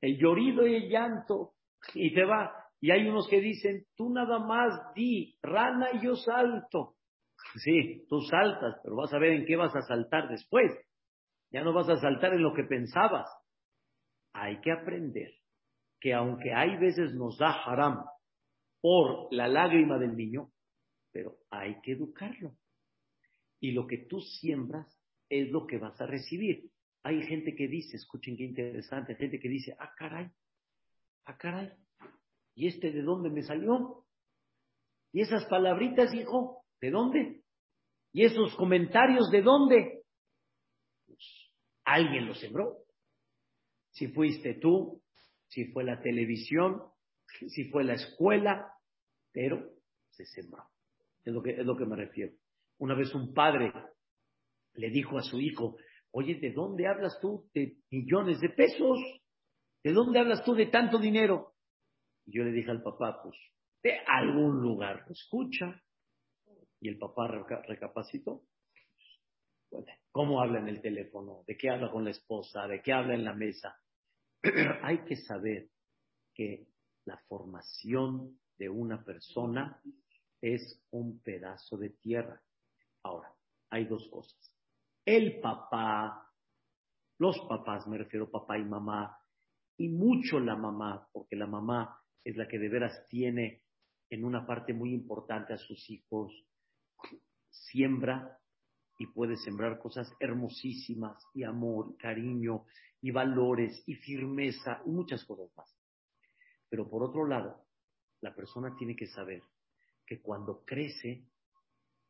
el 0.00 0.18
llorido 0.18 0.66
y 0.66 0.76
el 0.76 0.88
llanto, 0.88 1.52
y 1.94 2.14
te 2.14 2.24
va. 2.24 2.52
Y 2.80 2.90
hay 2.90 3.06
unos 3.06 3.28
que 3.28 3.40
dicen, 3.40 3.84
tú 3.94 4.10
nada 4.10 4.38
más 4.38 4.94
di, 4.94 5.38
rana 5.42 5.90
y 5.92 6.04
yo 6.04 6.16
salto. 6.16 6.96
Sí, 7.56 8.06
tú 8.08 8.20
saltas, 8.22 8.80
pero 8.82 8.96
vas 8.96 9.12
a 9.12 9.18
ver 9.18 9.32
en 9.32 9.44
qué 9.44 9.56
vas 9.56 9.74
a 9.76 9.82
saltar 9.82 10.28
después. 10.28 10.72
Ya 11.54 11.62
no 11.62 11.72
vas 11.72 11.88
a 11.88 12.00
saltar 12.00 12.34
en 12.34 12.42
lo 12.42 12.52
que 12.52 12.64
pensabas. 12.64 13.30
Hay 14.32 14.60
que 14.60 14.72
aprender 14.72 15.30
que 16.00 16.12
aunque 16.12 16.52
hay 16.52 16.76
veces 16.78 17.14
nos 17.14 17.38
da 17.38 17.52
haram 17.62 18.04
por 18.80 19.32
la 19.32 19.46
lágrima 19.46 19.96
del 19.96 20.16
niño, 20.16 20.50
pero 21.12 21.36
hay 21.50 21.80
que 21.80 21.92
educarlo. 21.92 22.56
Y 23.60 23.70
lo 23.70 23.86
que 23.86 23.98
tú 23.98 24.20
siembras 24.20 25.00
es 25.28 25.48
lo 25.52 25.64
que 25.68 25.78
vas 25.78 25.98
a 26.00 26.06
recibir. 26.06 26.72
Hay 27.04 27.22
gente 27.22 27.54
que 27.54 27.68
dice, 27.68 27.98
escuchen 27.98 28.36
qué 28.36 28.42
interesante, 28.42 29.14
gente 29.14 29.38
que 29.38 29.48
dice, 29.48 29.76
ah, 29.78 29.92
caray, 29.96 30.28
ah, 31.26 31.38
caray, 31.38 31.70
¿y 32.56 32.66
este 32.66 32.90
de 32.90 33.02
dónde 33.02 33.30
me 33.30 33.42
salió? 33.42 34.04
¿Y 35.12 35.20
esas 35.20 35.44
palabritas, 35.44 36.12
hijo, 36.14 36.64
de 36.80 36.90
dónde? 36.90 37.44
¿Y 38.12 38.24
esos 38.24 38.56
comentarios 38.56 39.30
de 39.30 39.40
dónde? 39.40 39.93
Alguien 41.84 42.26
los 42.26 42.38
sembró. 42.38 42.78
Si 43.90 44.08
fuiste 44.08 44.54
tú, 44.54 45.02
si 45.48 45.66
fue 45.66 45.84
la 45.84 46.00
televisión, 46.00 46.82
si 47.48 47.64
fue 47.70 47.84
la 47.84 47.94
escuela, 47.94 48.72
pero 49.32 49.70
se 50.10 50.24
sembró. 50.26 50.64
Es 51.24 51.32
lo 51.32 51.42
que, 51.42 51.50
es 51.52 51.64
lo 51.64 51.76
que 51.76 51.86
me 51.86 51.96
refiero. 51.96 52.32
Una 52.78 52.94
vez 52.94 53.14
un 53.14 53.32
padre 53.32 53.72
le 54.74 54.90
dijo 54.90 55.18
a 55.18 55.22
su 55.22 55.40
hijo, 55.40 55.76
oye, 56.10 56.34
¿de 56.36 56.52
dónde 56.52 56.86
hablas 56.86 57.18
tú 57.20 57.48
de 57.54 57.78
millones 57.90 58.40
de 58.40 58.50
pesos? 58.50 58.98
¿De 59.82 59.92
dónde 59.92 60.18
hablas 60.18 60.44
tú 60.44 60.54
de 60.54 60.66
tanto 60.66 60.98
dinero? 60.98 61.54
Y 62.26 62.36
yo 62.38 62.44
le 62.44 62.52
dije 62.52 62.70
al 62.70 62.82
papá, 62.82 63.20
pues, 63.22 63.36
de 63.82 63.98
algún 64.06 64.60
lugar 64.60 65.04
lo 65.06 65.12
escucha. 65.12 65.80
Y 66.80 66.88
el 66.88 66.98
papá 66.98 67.28
recapacitó. 67.66 68.42
¿Cómo 70.10 70.40
habla 70.40 70.60
en 70.60 70.68
el 70.68 70.80
teléfono? 70.80 71.42
¿De 71.46 71.56
qué 71.56 71.70
habla 71.70 71.90
con 71.90 72.04
la 72.04 72.10
esposa? 72.10 72.68
¿De 72.68 72.80
qué 72.82 72.92
habla 72.92 73.14
en 73.14 73.24
la 73.24 73.34
mesa? 73.34 73.76
Hay 74.82 75.04
que 75.04 75.16
saber 75.16 75.70
que 76.32 76.68
la 77.04 77.18
formación 77.28 78.38
de 78.56 78.68
una 78.68 79.04
persona 79.04 79.80
es 80.40 80.80
un 80.90 81.20
pedazo 81.20 81.76
de 81.76 81.90
tierra. 81.90 82.40
Ahora, 83.02 83.34
hay 83.70 83.86
dos 83.86 84.08
cosas. 84.08 84.54
El 85.04 85.40
papá, 85.40 86.30
los 87.18 87.38
papás, 87.48 87.86
me 87.86 87.98
refiero 87.98 88.30
papá 88.30 88.58
y 88.58 88.64
mamá, 88.64 89.18
y 89.76 89.88
mucho 89.88 90.38
la 90.38 90.54
mamá, 90.54 91.08
porque 91.12 91.34
la 91.34 91.46
mamá 91.46 92.00
es 92.22 92.36
la 92.36 92.46
que 92.46 92.58
de 92.58 92.68
veras 92.68 93.06
tiene 93.08 93.62
en 94.10 94.24
una 94.24 94.46
parte 94.46 94.72
muy 94.72 94.92
importante 94.92 95.52
a 95.52 95.58
sus 95.58 95.90
hijos, 95.90 96.32
siembra 97.50 98.38
y 98.98 99.06
puede 99.06 99.36
sembrar 99.36 99.78
cosas 99.78 100.12
hermosísimas, 100.20 101.22
y 101.34 101.42
amor, 101.42 101.90
y 101.90 101.96
cariño, 101.96 102.64
y 103.00 103.10
valores, 103.10 103.82
y 103.86 103.94
firmeza, 103.96 104.82
y 104.86 104.90
muchas 104.90 105.24
cosas 105.24 105.50
más. 105.56 105.74
Pero 106.68 106.88
por 106.88 107.02
otro 107.02 107.26
lado, 107.26 107.66
la 108.20 108.34
persona 108.34 108.74
tiene 108.76 108.96
que 108.96 109.06
saber 109.06 109.42
que 110.06 110.20
cuando 110.20 110.64
crece 110.64 111.26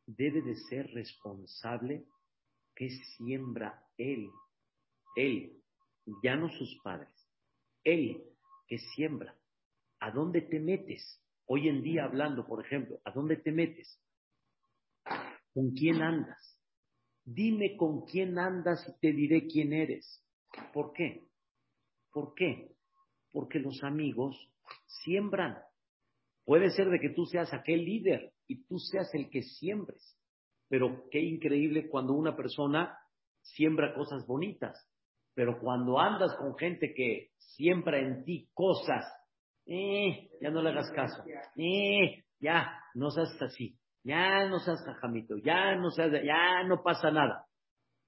debe 0.05 0.41
de 0.41 0.55
ser 0.55 0.87
responsable 0.93 2.05
que 2.75 2.89
siembra 3.17 3.83
él, 3.97 4.29
él, 5.15 5.61
ya 6.23 6.35
no 6.35 6.49
sus 6.49 6.79
padres, 6.83 7.09
él 7.83 8.23
que 8.67 8.77
siembra. 8.77 9.37
¿A 9.99 10.11
dónde 10.11 10.41
te 10.41 10.59
metes? 10.59 11.21
Hoy 11.47 11.69
en 11.69 11.81
día 11.81 12.03
hablando, 12.03 12.45
por 12.45 12.63
ejemplo, 12.63 12.99
¿a 13.05 13.11
dónde 13.11 13.37
te 13.37 13.51
metes? 13.51 14.01
¿Con 15.53 15.71
quién 15.71 16.01
andas? 16.01 16.54
Dime 17.25 17.75
con 17.75 18.05
quién 18.05 18.37
andas 18.37 18.87
y 18.87 18.99
te 18.99 19.11
diré 19.11 19.47
quién 19.47 19.73
eres. 19.73 20.23
¿Por 20.71 20.93
qué? 20.93 21.23
¿Por 22.11 22.35
qué? 22.35 22.71
Porque 23.31 23.59
los 23.59 23.83
amigos 23.83 24.37
siembran. 25.03 25.57
Puede 26.45 26.69
ser 26.69 26.89
de 26.89 26.99
que 26.99 27.09
tú 27.09 27.25
seas 27.25 27.51
aquel 27.51 27.83
líder 27.83 28.31
y 28.47 28.63
tú 28.65 28.77
seas 28.77 29.13
el 29.15 29.29
que 29.29 29.41
siembres. 29.41 30.17
Pero 30.69 31.07
qué 31.09 31.19
increíble 31.19 31.89
cuando 31.89 32.13
una 32.13 32.35
persona 32.35 32.97
siembra 33.41 33.95
cosas 33.95 34.25
bonitas. 34.27 34.87
Pero 35.33 35.59
cuando 35.59 35.99
andas 35.99 36.35
con 36.37 36.55
gente 36.57 36.93
que 36.93 37.31
siembra 37.37 37.99
en 37.99 38.23
ti 38.23 38.49
cosas, 38.53 39.03
eh, 39.65 40.29
ya 40.39 40.51
no 40.51 40.61
le 40.61 40.69
hagas 40.69 40.91
caso. 40.91 41.23
Eh, 41.57 42.23
ya, 42.39 42.79
no 42.93 43.09
seas 43.09 43.41
así. 43.41 43.77
Ya 44.05 44.47
no 44.47 44.59
seas 44.59 44.81
jajamito. 44.83 45.35
Ya 45.37 45.75
no 45.75 45.89
seas, 45.89 46.11
ya 46.23 46.63
no 46.63 46.83
pasa 46.83 47.09
nada. 47.09 47.47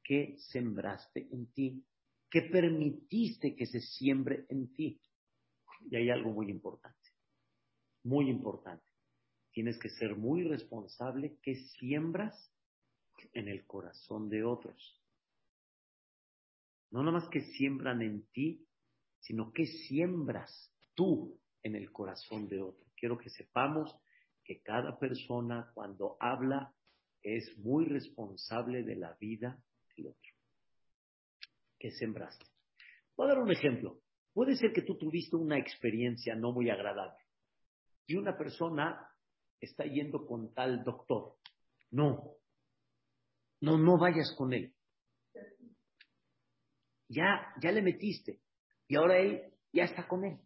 ¿Qué 0.04 0.36
sembraste 0.38 1.28
en 1.32 1.52
ti? 1.52 1.84
¿Qué 2.30 2.44
permitiste 2.44 3.56
que 3.56 3.66
se 3.66 3.82
siembre 3.82 4.46
en 4.50 4.74
ti? 4.76 5.02
Y 5.90 5.96
hay 5.96 6.10
algo 6.12 6.32
muy 6.32 6.50
importante. 6.52 6.96
muy 8.04 8.30
importante. 8.30 8.86
Tienes 9.52 9.78
que 9.80 9.90
ser 9.90 10.16
muy 10.16 10.44
responsable 10.44 11.40
que 11.42 11.56
siembras 11.56 12.54
en 13.34 13.48
el 13.50 13.66
corazón 13.66 14.30
de 14.30 14.44
otros. 14.44 15.02
No 16.92 17.02
nada 17.02 17.20
más 17.20 17.30
que 17.30 17.42
siembran 17.42 18.02
en 18.02 18.26
ti, 18.32 18.66
sino 19.20 19.52
que 19.52 19.66
siembras 19.66 20.72
tú 20.94 21.38
en 21.64 21.76
el 21.76 21.92
corazón 21.92 22.48
de 22.48 22.62
otro. 22.62 22.86
Quiero 22.96 23.18
que 23.18 23.30
sepamos 23.30 23.94
que 24.48 24.62
cada 24.62 24.98
persona 24.98 25.70
cuando 25.74 26.16
habla 26.22 26.74
es 27.22 27.58
muy 27.58 27.84
responsable 27.84 28.82
de 28.84 28.96
la 28.96 29.14
vida 29.20 29.62
del 29.96 30.08
otro. 30.08 30.32
¿Qué 31.78 31.92
sembraste? 31.92 32.46
Voy 33.18 33.26
a 33.26 33.34
dar 33.34 33.40
un 33.40 33.52
ejemplo. 33.52 34.00
Puede 34.34 34.56
ser 34.56 34.72
que 34.72 34.84
tú 34.84 34.98
tuviste 34.98 35.36
una 35.36 35.60
experiencia 35.60 36.34
no 36.34 36.54
muy 36.54 36.70
agradable 36.70 37.18
y 38.06 38.16
una 38.16 38.38
persona 38.38 39.06
está 39.60 39.84
yendo 39.84 40.26
con 40.26 40.54
tal 40.54 40.82
doctor. 40.86 41.36
No, 41.92 42.38
no, 43.60 43.78
no 43.78 43.98
vayas 43.98 44.34
con 44.38 44.54
él. 44.54 44.74
Ya, 47.10 47.54
ya 47.62 47.72
le 47.72 47.82
metiste 47.82 48.40
y 48.88 48.96
ahora 48.96 49.18
él 49.18 49.54
ya 49.74 49.84
está 49.84 50.08
con 50.08 50.24
él. 50.24 50.40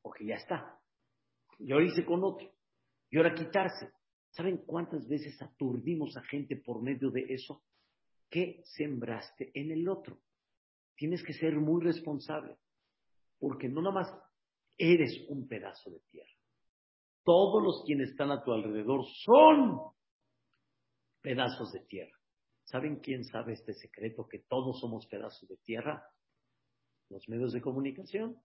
Porque 0.00 0.26
ya 0.26 0.36
está. 0.36 0.78
Y 1.58 1.72
ahora 1.72 1.86
hice 1.86 2.04
con 2.04 2.22
otro. 2.22 2.53
Y 3.14 3.16
ahora 3.16 3.32
quitarse. 3.32 3.92
¿Saben 4.30 4.64
cuántas 4.66 5.06
veces 5.06 5.40
aturdimos 5.40 6.16
a 6.16 6.22
gente 6.22 6.56
por 6.56 6.82
medio 6.82 7.12
de 7.12 7.24
eso? 7.28 7.62
¿Qué 8.28 8.60
sembraste 8.64 9.52
en 9.54 9.70
el 9.70 9.88
otro? 9.88 10.18
Tienes 10.96 11.22
que 11.22 11.32
ser 11.32 11.54
muy 11.54 11.80
responsable. 11.80 12.56
Porque 13.38 13.68
no 13.68 13.82
nomás 13.82 14.08
eres 14.76 15.12
un 15.28 15.46
pedazo 15.46 15.92
de 15.92 16.00
tierra. 16.10 16.32
Todos 17.22 17.62
los 17.62 17.84
quienes 17.86 18.10
están 18.10 18.32
a 18.32 18.42
tu 18.42 18.50
alrededor 18.50 19.04
son 19.24 19.78
pedazos 21.20 21.70
de 21.70 21.84
tierra. 21.86 22.18
¿Saben 22.64 22.98
quién 22.98 23.22
sabe 23.22 23.52
este 23.52 23.74
secreto 23.74 24.26
que 24.26 24.40
todos 24.40 24.80
somos 24.80 25.06
pedazos 25.06 25.48
de 25.48 25.58
tierra? 25.58 26.02
Los 27.10 27.28
medios 27.28 27.52
de 27.52 27.60
comunicación. 27.60 28.42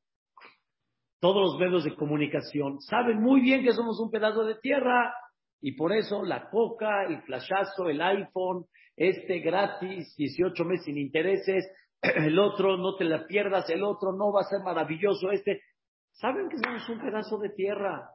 Todos 1.19 1.51
los 1.51 1.59
medios 1.59 1.83
de 1.83 1.95
comunicación 1.95 2.79
saben 2.81 3.21
muy 3.21 3.41
bien 3.41 3.63
que 3.63 3.73
somos 3.73 3.99
un 3.99 4.09
pedazo 4.09 4.45
de 4.45 4.55
tierra 4.55 5.13
y 5.61 5.73
por 5.73 5.91
eso 5.93 6.23
la 6.23 6.49
coca, 6.49 7.03
el 7.05 7.21
flashazo, 7.23 7.89
el 7.89 8.01
iPhone, 8.01 8.65
este 8.95 9.39
gratis, 9.39 10.15
18 10.17 10.63
meses 10.65 10.85
sin 10.85 10.97
intereses, 10.97 11.69
el 12.01 12.39
otro 12.39 12.77
no 12.77 12.95
te 12.95 13.03
la 13.03 13.27
pierdas, 13.27 13.69
el 13.69 13.83
otro 13.83 14.13
no 14.13 14.31
va 14.31 14.41
a 14.41 14.49
ser 14.49 14.61
maravilloso, 14.61 15.31
este. 15.31 15.61
Saben 16.11 16.49
que 16.49 16.57
somos 16.57 16.87
un 16.89 16.99
pedazo 16.99 17.37
de 17.37 17.49
tierra. 17.49 18.09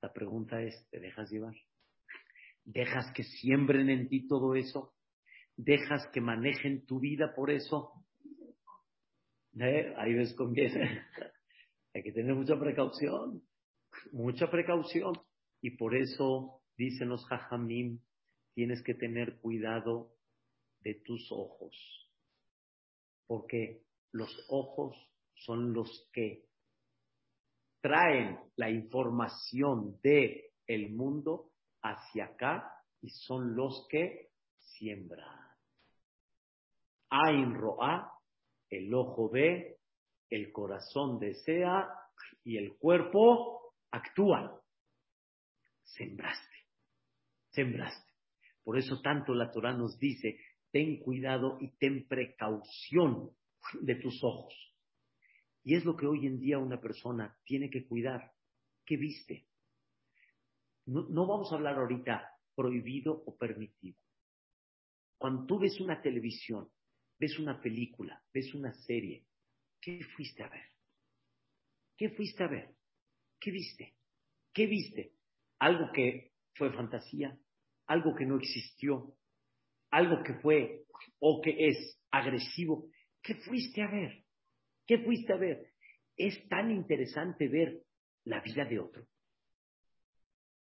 La 0.00 0.12
pregunta 0.12 0.60
es, 0.60 0.86
¿te 0.90 1.00
dejas 1.00 1.30
llevar? 1.30 1.54
¿Dejas 2.64 3.12
que 3.12 3.22
siembren 3.22 3.90
en 3.90 4.08
ti 4.08 4.26
todo 4.26 4.54
eso? 4.54 4.92
¿Dejas 5.56 6.06
que 6.12 6.20
manejen 6.20 6.84
tu 6.86 7.00
vida 7.00 7.32
por 7.34 7.50
eso? 7.50 7.92
¿Eh? 9.58 9.94
Ahí 9.96 10.14
ves 10.14 10.34
con 10.34 10.52
bien. 10.52 10.72
Hay 11.96 12.02
que 12.02 12.12
tener 12.12 12.34
mucha 12.34 12.58
precaución, 12.60 13.42
mucha 14.12 14.50
precaución. 14.50 15.14
Y 15.62 15.78
por 15.78 15.96
eso, 15.96 16.60
dicen 16.76 17.08
los 17.08 17.24
hajamim, 17.30 18.00
tienes 18.52 18.82
que 18.82 18.92
tener 18.92 19.40
cuidado 19.40 20.12
de 20.80 20.96
tus 20.96 21.32
ojos. 21.32 21.74
Porque 23.26 23.80
los 24.12 24.28
ojos 24.50 24.94
son 25.36 25.72
los 25.72 26.10
que 26.12 26.44
traen 27.80 28.40
la 28.56 28.68
información 28.68 29.98
de 30.02 30.52
el 30.66 30.92
mundo 30.92 31.50
hacia 31.80 32.26
acá 32.26 32.74
y 33.00 33.08
son 33.08 33.56
los 33.56 33.86
que 33.88 34.32
siembran. 34.58 35.48
Ain 37.08 37.54
roa, 37.54 38.12
el 38.68 38.92
ojo 38.92 39.30
ve, 39.30 39.78
el 40.30 40.52
corazón 40.52 41.18
desea 41.18 41.88
y 42.44 42.56
el 42.56 42.76
cuerpo 42.76 43.74
actúa. 43.90 44.60
Sembraste, 45.84 46.56
sembraste. 47.50 48.12
Por 48.62 48.78
eso 48.78 49.00
tanto 49.00 49.34
la 49.34 49.50
Torah 49.50 49.72
nos 49.72 49.98
dice, 49.98 50.38
ten 50.72 50.98
cuidado 50.98 51.58
y 51.60 51.70
ten 51.78 52.06
precaución 52.08 53.30
de 53.80 53.94
tus 53.96 54.22
ojos. 54.24 54.54
Y 55.62 55.74
es 55.74 55.84
lo 55.84 55.96
que 55.96 56.06
hoy 56.06 56.26
en 56.26 56.38
día 56.38 56.58
una 56.58 56.80
persona 56.80 57.36
tiene 57.44 57.70
que 57.70 57.86
cuidar. 57.86 58.32
¿Qué 58.84 58.96
viste? 58.96 59.48
No, 60.86 61.26
vamos 61.26 61.50
a 61.50 61.56
hablar 61.56 61.76
ahorita 61.76 62.30
prohibido 62.54 63.24
o 63.26 63.36
permitido. 63.36 63.98
Cuando 65.18 65.44
tú 65.46 65.58
ves 65.58 65.80
una 65.80 66.00
televisión, 66.00 66.70
ves 67.18 67.38
una 67.38 67.60
película, 67.60 68.22
ves 68.32 68.54
una 68.54 68.72
serie, 68.72 69.26
¿qué 69.86 70.02
fuiste 70.16 70.42
a 70.42 70.48
ver? 70.48 70.64
¿Qué 71.96 72.10
fuiste 72.10 72.42
a 72.42 72.48
ver? 72.48 72.74
¿Qué 73.38 73.52
viste? 73.52 73.94
¿Qué 74.52 74.66
viste? 74.66 75.12
¿Algo 75.60 75.92
que 75.92 76.32
fue 76.54 76.72
fantasía? 76.72 77.38
¿Algo 77.86 78.16
que 78.16 78.26
no 78.26 78.36
existió? 78.36 79.16
¿Algo 79.90 80.24
que 80.24 80.34
fue 80.40 80.86
o 81.20 81.40
que 81.40 81.68
es 81.68 82.00
agresivo? 82.10 82.88
¿Qué 83.22 83.36
fuiste 83.36 83.80
a 83.82 83.86
ver? 83.88 84.24
¿Qué 84.86 84.98
fuiste 84.98 85.32
a 85.32 85.36
ver? 85.36 85.72
Es 86.16 86.48
tan 86.48 86.72
interesante 86.72 87.46
ver 87.46 87.84
la 88.24 88.40
vida 88.40 88.64
de 88.64 88.80
otro. 88.80 89.06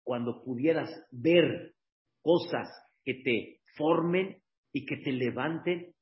Cuando 0.03 0.43
pudieras 0.43 0.91
ver 1.12 1.77
cosas 2.23 2.68
que 3.05 3.14
te 3.23 3.61
formen 3.77 4.43
y 4.73 4.85
que 4.85 4.97
te 4.97 5.12
levanten. 5.12 5.95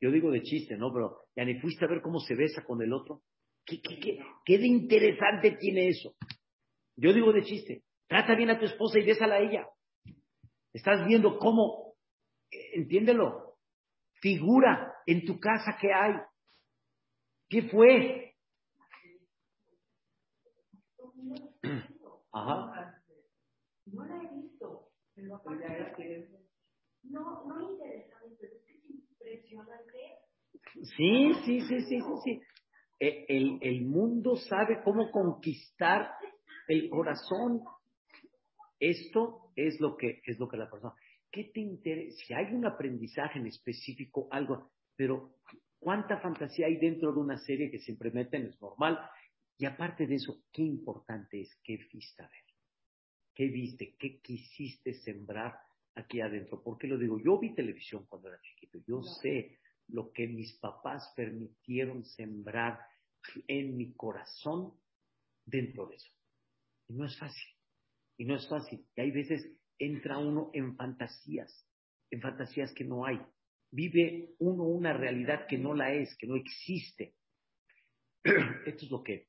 Yo 0.00 0.10
digo 0.10 0.32
de 0.32 0.42
chiste, 0.42 0.76
¿no? 0.76 0.92
Pero 0.92 1.27
ya 1.38 1.44
ni 1.44 1.54
fuiste 1.60 1.84
a 1.84 1.88
ver 1.88 2.02
cómo 2.02 2.18
se 2.18 2.34
besa 2.34 2.64
con 2.64 2.82
el 2.82 2.92
otro. 2.92 3.22
¿Qué, 3.64 3.80
qué, 3.80 4.00
qué, 4.00 4.18
qué 4.44 4.58
de 4.58 4.66
interesante 4.66 5.52
tiene 5.52 5.86
eso? 5.86 6.16
Yo 6.96 7.12
digo 7.12 7.32
de 7.32 7.44
chiste. 7.44 7.84
Trata 8.08 8.34
bien 8.34 8.50
a 8.50 8.58
tu 8.58 8.64
esposa 8.64 8.98
y 8.98 9.06
bésala 9.06 9.36
a 9.36 9.38
ella. 9.38 9.68
Estás 10.72 11.06
viendo 11.06 11.38
cómo, 11.38 11.94
eh, 12.50 12.70
entiéndelo, 12.74 13.56
figura 14.14 14.92
en 15.06 15.24
tu 15.24 15.38
casa 15.38 15.78
que 15.80 15.92
hay. 15.92 16.14
¿Qué 17.48 17.62
fue? 17.70 18.34
Ajá. 22.32 23.00
No 23.86 24.04
la 24.06 24.24
he 24.24 24.34
visto, 24.42 24.90
pero 25.14 25.40
no, 27.04 27.44
no 27.46 27.70
interesante, 27.70 28.36
pero 28.40 28.54
es 28.56 28.64
que 28.64 28.72
es 28.72 28.90
impresionante. 28.90 30.17
Sí, 30.96 31.32
sí, 31.44 31.60
sí, 31.62 31.80
sí, 31.82 32.00
sí, 32.00 32.14
sí. 32.24 32.40
E, 33.00 33.26
el, 33.28 33.58
el 33.62 33.84
mundo 33.84 34.36
sabe 34.36 34.80
cómo 34.82 35.10
conquistar 35.10 36.10
el 36.68 36.88
corazón. 36.90 37.62
Esto 38.80 39.52
es 39.56 39.80
lo 39.80 39.96
que 39.96 40.20
es 40.24 40.38
lo 40.38 40.48
que 40.48 40.56
la 40.56 40.70
persona. 40.70 40.94
¿Qué 41.30 41.50
te 41.52 41.60
interesa? 41.60 42.16
Si 42.24 42.34
hay 42.34 42.54
un 42.54 42.66
aprendizaje 42.66 43.38
en 43.38 43.46
específico, 43.46 44.28
algo, 44.30 44.70
pero 44.96 45.34
cuánta 45.78 46.20
fantasía 46.20 46.66
hay 46.66 46.76
dentro 46.76 47.12
de 47.12 47.20
una 47.20 47.38
serie 47.38 47.70
que 47.70 47.78
siempre 47.78 48.10
meten, 48.10 48.46
es 48.46 48.60
normal. 48.60 48.98
Y 49.58 49.66
aparte 49.66 50.06
de 50.06 50.14
eso, 50.14 50.42
qué 50.52 50.62
importante 50.62 51.40
es 51.40 51.60
qué 51.62 51.76
viste 51.92 52.22
a 52.22 52.28
ver, 52.28 52.44
qué 53.34 53.46
viste, 53.48 53.96
qué 53.98 54.20
quisiste 54.20 54.94
sembrar 54.94 55.54
aquí 55.94 56.20
adentro. 56.20 56.62
¿Por 56.62 56.78
qué 56.78 56.86
lo 56.86 56.96
digo? 56.96 57.18
Yo 57.18 57.38
vi 57.38 57.54
televisión 57.54 58.06
cuando 58.08 58.28
era 58.28 58.40
chiquito, 58.40 58.78
yo 58.86 59.02
sé 59.02 59.58
lo 59.88 60.12
que 60.12 60.26
mis 60.26 60.52
papás 60.54 61.12
permitieron 61.16 62.04
sembrar 62.04 62.80
en 63.46 63.76
mi 63.76 63.94
corazón 63.94 64.74
dentro 65.44 65.86
de 65.86 65.96
eso. 65.96 66.12
Y 66.88 66.94
no 66.94 67.04
es 67.04 67.18
fácil, 67.18 67.48
y 68.16 68.24
no 68.24 68.36
es 68.36 68.48
fácil. 68.48 68.86
Y 68.96 69.00
hay 69.00 69.10
veces 69.10 69.46
entra 69.78 70.18
uno 70.18 70.50
en 70.52 70.76
fantasías, 70.76 71.66
en 72.10 72.20
fantasías 72.20 72.72
que 72.72 72.84
no 72.84 73.04
hay 73.04 73.20
vive 73.70 74.34
uno 74.38 74.64
una 74.64 74.92
realidad 74.92 75.46
que 75.46 75.58
no 75.58 75.74
la 75.74 75.92
es, 75.92 76.16
que 76.16 76.26
no 76.26 76.36
existe. 76.36 77.14
Esto 78.66 78.84
es 78.84 78.90
lo 78.90 79.02
que, 79.02 79.28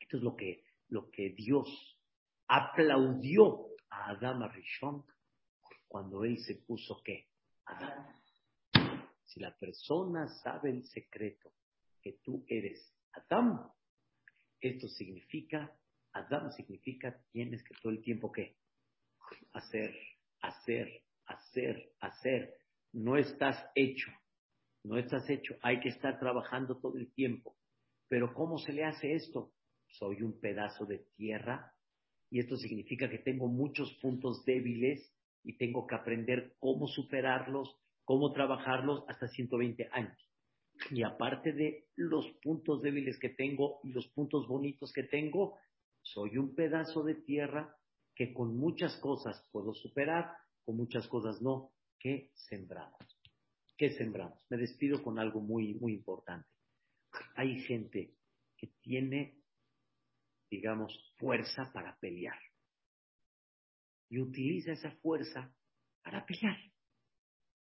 esto 0.00 0.16
es 0.18 0.22
lo 0.22 0.36
que, 0.36 0.64
lo 0.88 1.10
que 1.10 1.30
Dios 1.30 1.68
aplaudió 2.48 3.68
a 3.88 4.10
Adán 4.10 4.42
Arishon 4.42 5.04
cuando 5.88 6.24
él 6.24 6.38
se 6.38 6.56
puso 6.56 7.02
qué? 7.02 7.28
Adán. 7.64 8.21
Si 9.32 9.40
la 9.40 9.56
persona 9.56 10.28
sabe 10.42 10.70
el 10.70 10.84
secreto 10.84 11.52
que 12.02 12.18
tú 12.22 12.44
eres 12.48 12.92
Adán, 13.12 13.60
esto 14.60 14.88
significa, 14.88 15.72
Adán 16.12 16.52
significa 16.52 17.18
tienes 17.30 17.62
que 17.62 17.74
todo 17.82 17.92
el 17.92 18.02
tiempo 18.02 18.30
qué? 18.30 18.56
Hacer, 19.52 19.94
hacer, 20.40 21.02
hacer, 21.26 21.92
hacer 22.00 22.54
no 22.92 23.16
estás 23.16 23.64
hecho, 23.74 24.10
no 24.84 24.98
estás 24.98 25.28
hecho, 25.30 25.56
hay 25.62 25.80
que 25.80 25.88
estar 25.88 26.18
trabajando 26.18 26.78
todo 26.78 26.98
el 26.98 27.12
tiempo. 27.12 27.56
Pero 28.08 28.34
¿cómo 28.34 28.58
se 28.58 28.72
le 28.72 28.84
hace 28.84 29.14
esto? 29.14 29.52
soy 29.98 30.22
un 30.22 30.38
pedazo 30.40 30.86
de 30.86 30.98
tierra 31.16 31.72
y 32.30 32.40
esto 32.40 32.56
significa 32.56 33.08
que 33.10 33.18
tengo 33.18 33.46
muchos 33.48 33.92
puntos 34.00 34.44
débiles 34.44 35.12
y 35.44 35.56
tengo 35.56 35.86
que 35.86 35.94
aprender 35.94 36.54
cómo 36.58 36.86
superarlos, 36.86 37.76
cómo 38.04 38.32
trabajarlos 38.32 39.04
hasta 39.08 39.28
120 39.28 39.88
años. 39.92 40.18
Y 40.90 41.02
aparte 41.02 41.52
de 41.52 41.88
los 41.96 42.26
puntos 42.42 42.82
débiles 42.82 43.18
que 43.18 43.28
tengo 43.28 43.80
y 43.84 43.92
los 43.92 44.08
puntos 44.08 44.48
bonitos 44.48 44.92
que 44.92 45.04
tengo, 45.04 45.58
soy 46.02 46.38
un 46.38 46.54
pedazo 46.54 47.04
de 47.04 47.14
tierra 47.14 47.76
que 48.14 48.32
con 48.32 48.56
muchas 48.56 48.96
cosas 48.96 49.46
puedo 49.52 49.74
superar, 49.74 50.36
con 50.64 50.76
muchas 50.76 51.06
cosas 51.08 51.40
no. 51.40 51.72
¿Qué 51.98 52.32
sembramos? 52.34 52.98
¿Qué 53.76 53.90
sembramos? 53.90 54.44
Me 54.50 54.56
despido 54.56 55.02
con 55.02 55.18
algo 55.18 55.40
muy, 55.40 55.74
muy 55.74 55.92
importante. 55.92 56.48
Hay 57.36 57.60
gente 57.60 58.16
que 58.56 58.68
tiene, 58.80 59.40
digamos, 60.50 61.14
fuerza 61.18 61.70
para 61.72 61.96
pelear. 61.98 62.38
Y 64.08 64.18
utiliza 64.20 64.72
esa 64.72 64.90
fuerza 64.96 65.54
para 66.02 66.26
pelear. 66.26 66.71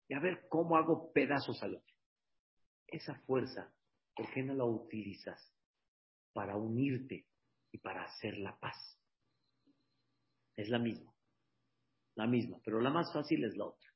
Y 0.09 0.15
a 0.15 0.21
ver 0.21 0.47
cómo 0.49 0.77
hago 0.77 1.13
pedazos 1.13 1.63
al 1.63 1.77
otro. 1.77 1.95
Esa 2.87 3.15
fuerza, 3.27 3.73
¿por 4.15 4.31
qué 4.33 4.43
no 4.43 4.55
la 4.55 4.65
utilizas 4.65 5.53
para 6.33 6.57
unirte 6.57 7.27
y 7.73 7.79
para 7.79 8.05
hacer 8.05 8.39
la 8.39 8.57
paz? 8.59 8.77
Es 10.55 10.69
la 10.69 10.79
misma. 10.79 11.13
La 12.15 12.27
misma. 12.27 12.61
Pero 12.65 12.81
la 12.81 12.91
más 12.91 13.13
fácil 13.13 13.45
es 13.45 13.57
la 13.57 13.67
otra. 13.67 13.91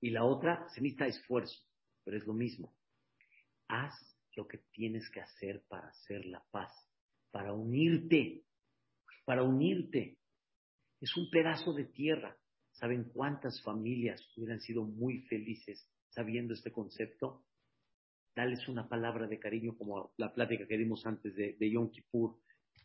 Y 0.00 0.10
la 0.10 0.24
otra 0.24 0.66
se 0.74 0.80
necesita 0.80 1.06
esfuerzo, 1.06 1.62
pero 2.04 2.16
es 2.16 2.26
lo 2.26 2.32
mismo. 2.32 2.74
Haz 3.68 3.94
lo 4.34 4.46
que 4.46 4.58
tienes 4.72 5.08
que 5.10 5.20
hacer 5.20 5.62
para 5.68 5.88
hacer 5.88 6.24
la 6.26 6.42
paz, 6.50 6.72
para 7.30 7.52
unirte, 7.52 8.44
para 9.24 9.42
unirte. 9.42 10.18
Es 11.00 11.16
un 11.16 11.30
pedazo 11.30 11.72
de 11.72 11.84
tierra. 11.84 12.36
¿Saben 12.80 13.04
cuántas 13.12 13.60
familias 13.62 14.26
hubieran 14.38 14.58
sido 14.60 14.84
muy 14.84 15.20
felices 15.26 15.86
sabiendo 16.08 16.54
este 16.54 16.72
concepto? 16.72 17.44
Dales 18.34 18.66
una 18.68 18.88
palabra 18.88 19.26
de 19.26 19.38
cariño 19.38 19.76
como 19.76 20.14
la 20.16 20.32
plática 20.32 20.66
que 20.66 20.78
dimos 20.78 21.04
antes 21.04 21.36
de, 21.36 21.58
de 21.60 21.70
Yom 21.70 21.90
Kippur. 21.90 22.38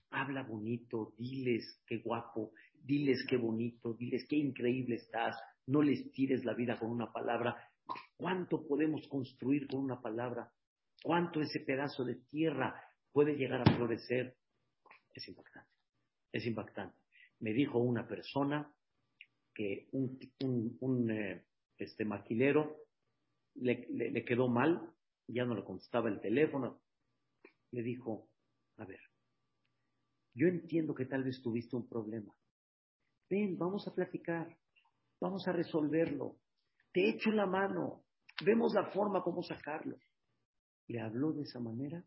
Habla 0.09 0.43
bonito, 0.43 1.13
diles 1.17 1.81
qué 1.87 1.99
guapo, 1.99 2.51
diles 2.73 3.25
qué 3.29 3.37
bonito, 3.37 3.93
diles 3.93 4.25
qué 4.27 4.35
increíble 4.35 4.95
estás, 4.95 5.37
no 5.67 5.81
les 5.81 6.11
tires 6.11 6.43
la 6.43 6.53
vida 6.53 6.77
con 6.77 6.91
una 6.91 7.13
palabra. 7.13 7.55
¿Cuánto 8.17 8.67
podemos 8.67 9.07
construir 9.07 9.65
con 9.67 9.79
una 9.79 10.01
palabra? 10.01 10.51
¿Cuánto 11.01 11.39
ese 11.39 11.61
pedazo 11.61 12.03
de 12.03 12.15
tierra 12.15 12.83
puede 13.13 13.37
llegar 13.37 13.61
a 13.61 13.75
florecer? 13.77 14.35
Es 15.13 15.25
impactante, 15.29 15.71
es 16.33 16.45
impactante. 16.45 16.97
Me 17.39 17.53
dijo 17.53 17.79
una 17.79 18.05
persona 18.05 18.74
que 19.55 19.87
un, 19.93 21.09
eh, 21.09 21.45
este 21.77 22.05
maquilero 22.05 22.75
le, 23.55 23.87
le 23.89 24.23
quedó 24.23 24.47
mal, 24.47 24.93
ya 25.27 25.45
no 25.45 25.55
le 25.55 25.63
contestaba 25.63 26.09
el 26.09 26.19
teléfono. 26.19 26.81
Le 27.71 27.81
dijo, 27.81 28.29
a 28.77 28.85
ver, 28.85 28.99
yo 30.35 30.47
entiendo 30.47 30.93
que 30.93 31.05
tal 31.05 31.23
vez 31.23 31.41
tuviste 31.41 31.75
un 31.75 31.87
problema. 31.87 32.35
Ven, 33.29 33.57
vamos 33.57 33.87
a 33.87 33.93
platicar. 33.93 34.55
Vamos 35.19 35.47
a 35.47 35.53
resolverlo. 35.53 36.35
Te 36.91 37.09
echo 37.09 37.31
la 37.31 37.45
mano. 37.45 38.03
Vemos 38.43 38.73
la 38.73 38.91
forma 38.91 39.23
cómo 39.23 39.41
sacarlo. 39.41 39.97
Le 40.87 40.99
habló 40.99 41.31
de 41.31 41.43
esa 41.43 41.59
manera. 41.59 42.03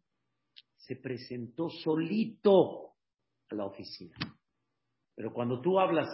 Se 0.76 0.96
presentó 0.96 1.70
solito 1.70 2.94
a 3.51 3.55
la 3.55 3.64
oficina. 3.64 4.16
Pero 5.14 5.32
cuando 5.32 5.61
tú 5.61 5.80
hablas, 5.80 6.09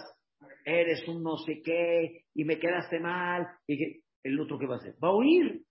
eres 0.65 1.07
un 1.07 1.23
no 1.23 1.37
sé 1.37 1.61
qué 1.63 2.25
y 2.33 2.43
me 2.43 2.59
quedaste 2.59 2.99
mal, 2.99 3.47
y 3.67 4.03
el 4.23 4.39
otro 4.39 4.57
qué 4.57 4.65
va 4.65 4.75
a 4.75 4.79
hacer? 4.79 4.95
Va 5.03 5.09
a 5.09 5.13
oír. 5.13 5.65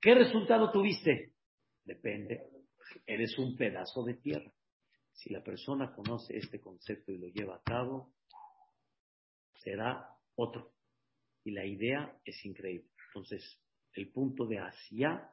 ¿Qué 0.00 0.14
resultado 0.14 0.70
tuviste? 0.72 1.34
Depende. 1.84 2.42
Eres 3.06 3.38
un 3.38 3.56
pedazo 3.56 4.02
de 4.04 4.14
tierra. 4.14 4.52
Si 5.12 5.30
la 5.30 5.42
persona 5.42 5.94
conoce 5.94 6.36
este 6.36 6.60
concepto 6.60 7.12
y 7.12 7.18
lo 7.18 7.28
lleva 7.28 7.56
a 7.56 7.62
cabo, 7.62 8.14
será 9.54 10.08
otro. 10.34 10.72
Y 11.44 11.52
la 11.52 11.64
idea 11.64 12.18
es 12.24 12.44
increíble. 12.44 12.88
Entonces, 13.08 13.60
el 13.94 14.10
punto 14.10 14.46
de 14.46 14.58
hacia, 14.58 15.30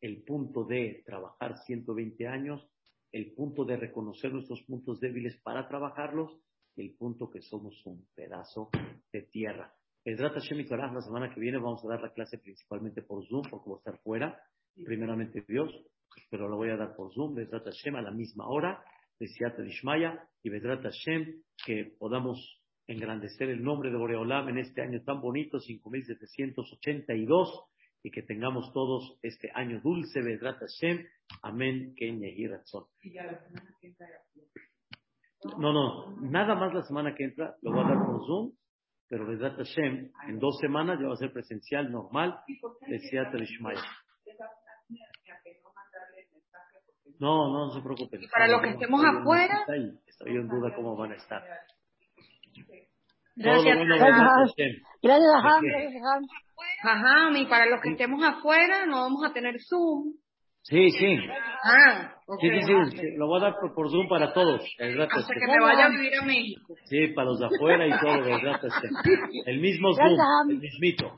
el 0.00 0.24
punto 0.24 0.64
de 0.64 1.02
trabajar 1.04 1.58
120 1.66 2.26
años, 2.26 2.66
el 3.14 3.32
punto 3.32 3.64
de 3.64 3.76
reconocer 3.76 4.32
nuestros 4.32 4.60
puntos 4.64 4.98
débiles 4.98 5.40
para 5.40 5.68
trabajarlos, 5.68 6.36
y 6.74 6.82
el 6.82 6.96
punto 6.96 7.30
que 7.30 7.40
somos 7.42 7.80
un 7.86 8.08
pedazo 8.12 8.70
de 9.12 9.22
tierra. 9.22 9.72
El 10.04 10.16
Drata 10.16 10.40
Hashem 10.40 10.66
la 10.68 11.00
semana 11.00 11.32
que 11.32 11.38
viene 11.38 11.58
vamos 11.58 11.84
a 11.84 11.88
dar 11.88 12.02
la 12.02 12.12
clase 12.12 12.38
principalmente 12.38 13.02
por 13.02 13.24
Zoom, 13.28 13.42
porque 13.48 13.70
voy 13.70 13.76
a 13.76 13.78
estar 13.78 14.02
fuera, 14.02 14.36
primeramente 14.84 15.44
Dios, 15.46 15.70
pero 16.28 16.48
lo 16.48 16.56
voy 16.56 16.70
a 16.70 16.76
dar 16.76 16.96
por 16.96 17.14
Zoom, 17.14 17.36
Drata 17.36 17.70
Hashem 17.70 17.94
a 17.94 18.02
la 18.02 18.10
misma 18.10 18.48
hora, 18.48 18.82
de 19.20 19.28
Siata 19.28 19.62
Dishmaya, 19.62 20.28
y 20.42 20.50
Vedrat 20.50 20.82
Hashem, 20.82 21.40
que 21.64 21.94
podamos 21.96 22.60
engrandecer 22.88 23.48
el 23.48 23.62
nombre 23.62 23.92
de 23.92 23.96
Boreolam 23.96 24.48
en 24.48 24.58
este 24.58 24.82
año 24.82 25.00
tan 25.04 25.20
bonito, 25.20 25.60
5782, 25.60 27.60
y 28.04 28.10
que 28.10 28.22
tengamos 28.22 28.70
todos 28.74 29.18
este 29.22 29.50
año 29.54 29.80
dulce, 29.82 30.20
Vedrat 30.20 30.58
Hashem. 30.58 31.06
Amén, 31.42 31.94
Ken 31.96 32.20
No, 35.58 35.72
no, 35.72 36.20
nada 36.20 36.54
más 36.54 36.74
la 36.74 36.82
semana 36.82 37.14
que 37.14 37.24
entra, 37.24 37.56
lo 37.62 37.72
voy 37.72 37.80
a 37.80 37.88
dar 37.88 38.04
por 38.04 38.26
Zoom, 38.26 38.52
pero 39.08 39.26
Vedrat 39.26 39.56
Hashem, 39.56 40.12
en 40.28 40.38
dos 40.38 40.58
semanas 40.60 41.00
ya 41.00 41.06
va 41.08 41.14
a 41.14 41.16
ser 41.16 41.32
presencial 41.32 41.90
normal 41.90 42.38
de 42.46 43.38
Dishmaya. 43.38 43.82
No, 47.18 47.48
no, 47.48 47.66
no 47.66 47.72
se 47.72 47.80
preocupen. 47.80 48.20
Para 48.30 48.48
los 48.48 48.60
que 48.60 48.68
estemos 48.70 49.02
afuera. 49.02 49.64
Estoy 50.06 50.36
en 50.36 50.46
duda 50.46 50.74
cómo 50.76 50.94
van 50.94 51.12
a 51.12 51.16
estar. 51.16 51.42
Gracias. 53.36 53.78
Gracias, 53.78 54.54
Gracias, 55.00 56.02
Ajá, 56.84 57.30
y 57.38 57.46
para 57.46 57.66
los 57.66 57.80
que 57.80 57.90
estemos 57.90 58.22
afuera 58.22 58.84
no 58.86 59.02
vamos 59.02 59.24
a 59.24 59.32
tener 59.32 59.54
Zoom. 59.68 60.12
Sí, 60.62 60.90
sí. 60.90 61.18
Ah, 61.62 62.14
sí, 62.40 62.48
sí, 62.50 62.72
sí, 62.90 63.16
Lo 63.18 63.26
voy 63.26 63.38
a 63.40 63.44
dar 63.44 63.54
por, 63.74 63.90
Zoom 63.90 64.08
para 64.08 64.32
todos. 64.32 64.62
El 64.78 64.96
rato 64.96 65.16
Hasta 65.18 65.34
que 65.34 65.46
me 65.46 65.60
vaya 65.60 65.86
a 65.86 65.88
vivir 65.90 66.12
a 66.18 66.24
México. 66.24 66.74
Sí, 66.84 67.08
para 67.08 67.26
los 67.26 67.38
de 67.38 67.46
afuera 67.46 67.86
y 67.86 67.90
todo. 68.00 68.24
El 68.24 68.40
rato 68.40 68.68
El 69.46 69.60
mismo 69.60 69.92
Zoom. 69.92 70.50
El 70.50 70.58
mismito. 70.58 71.12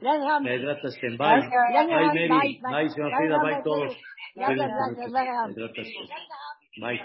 El 0.45 0.67
rato 0.67 0.89
Bye. 1.01 1.17
Bye, 1.17 2.29
Mary. 2.29 2.61
Bye, 2.61 2.91
Frida. 2.91 3.39
Bye, 3.39 3.63
todos. 3.63 3.97
Bye. 6.81 7.01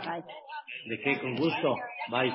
¿De 0.88 1.00
qué? 1.00 1.20
Con 1.20 1.36
gusto. 1.36 1.76
Bye. 2.10 2.34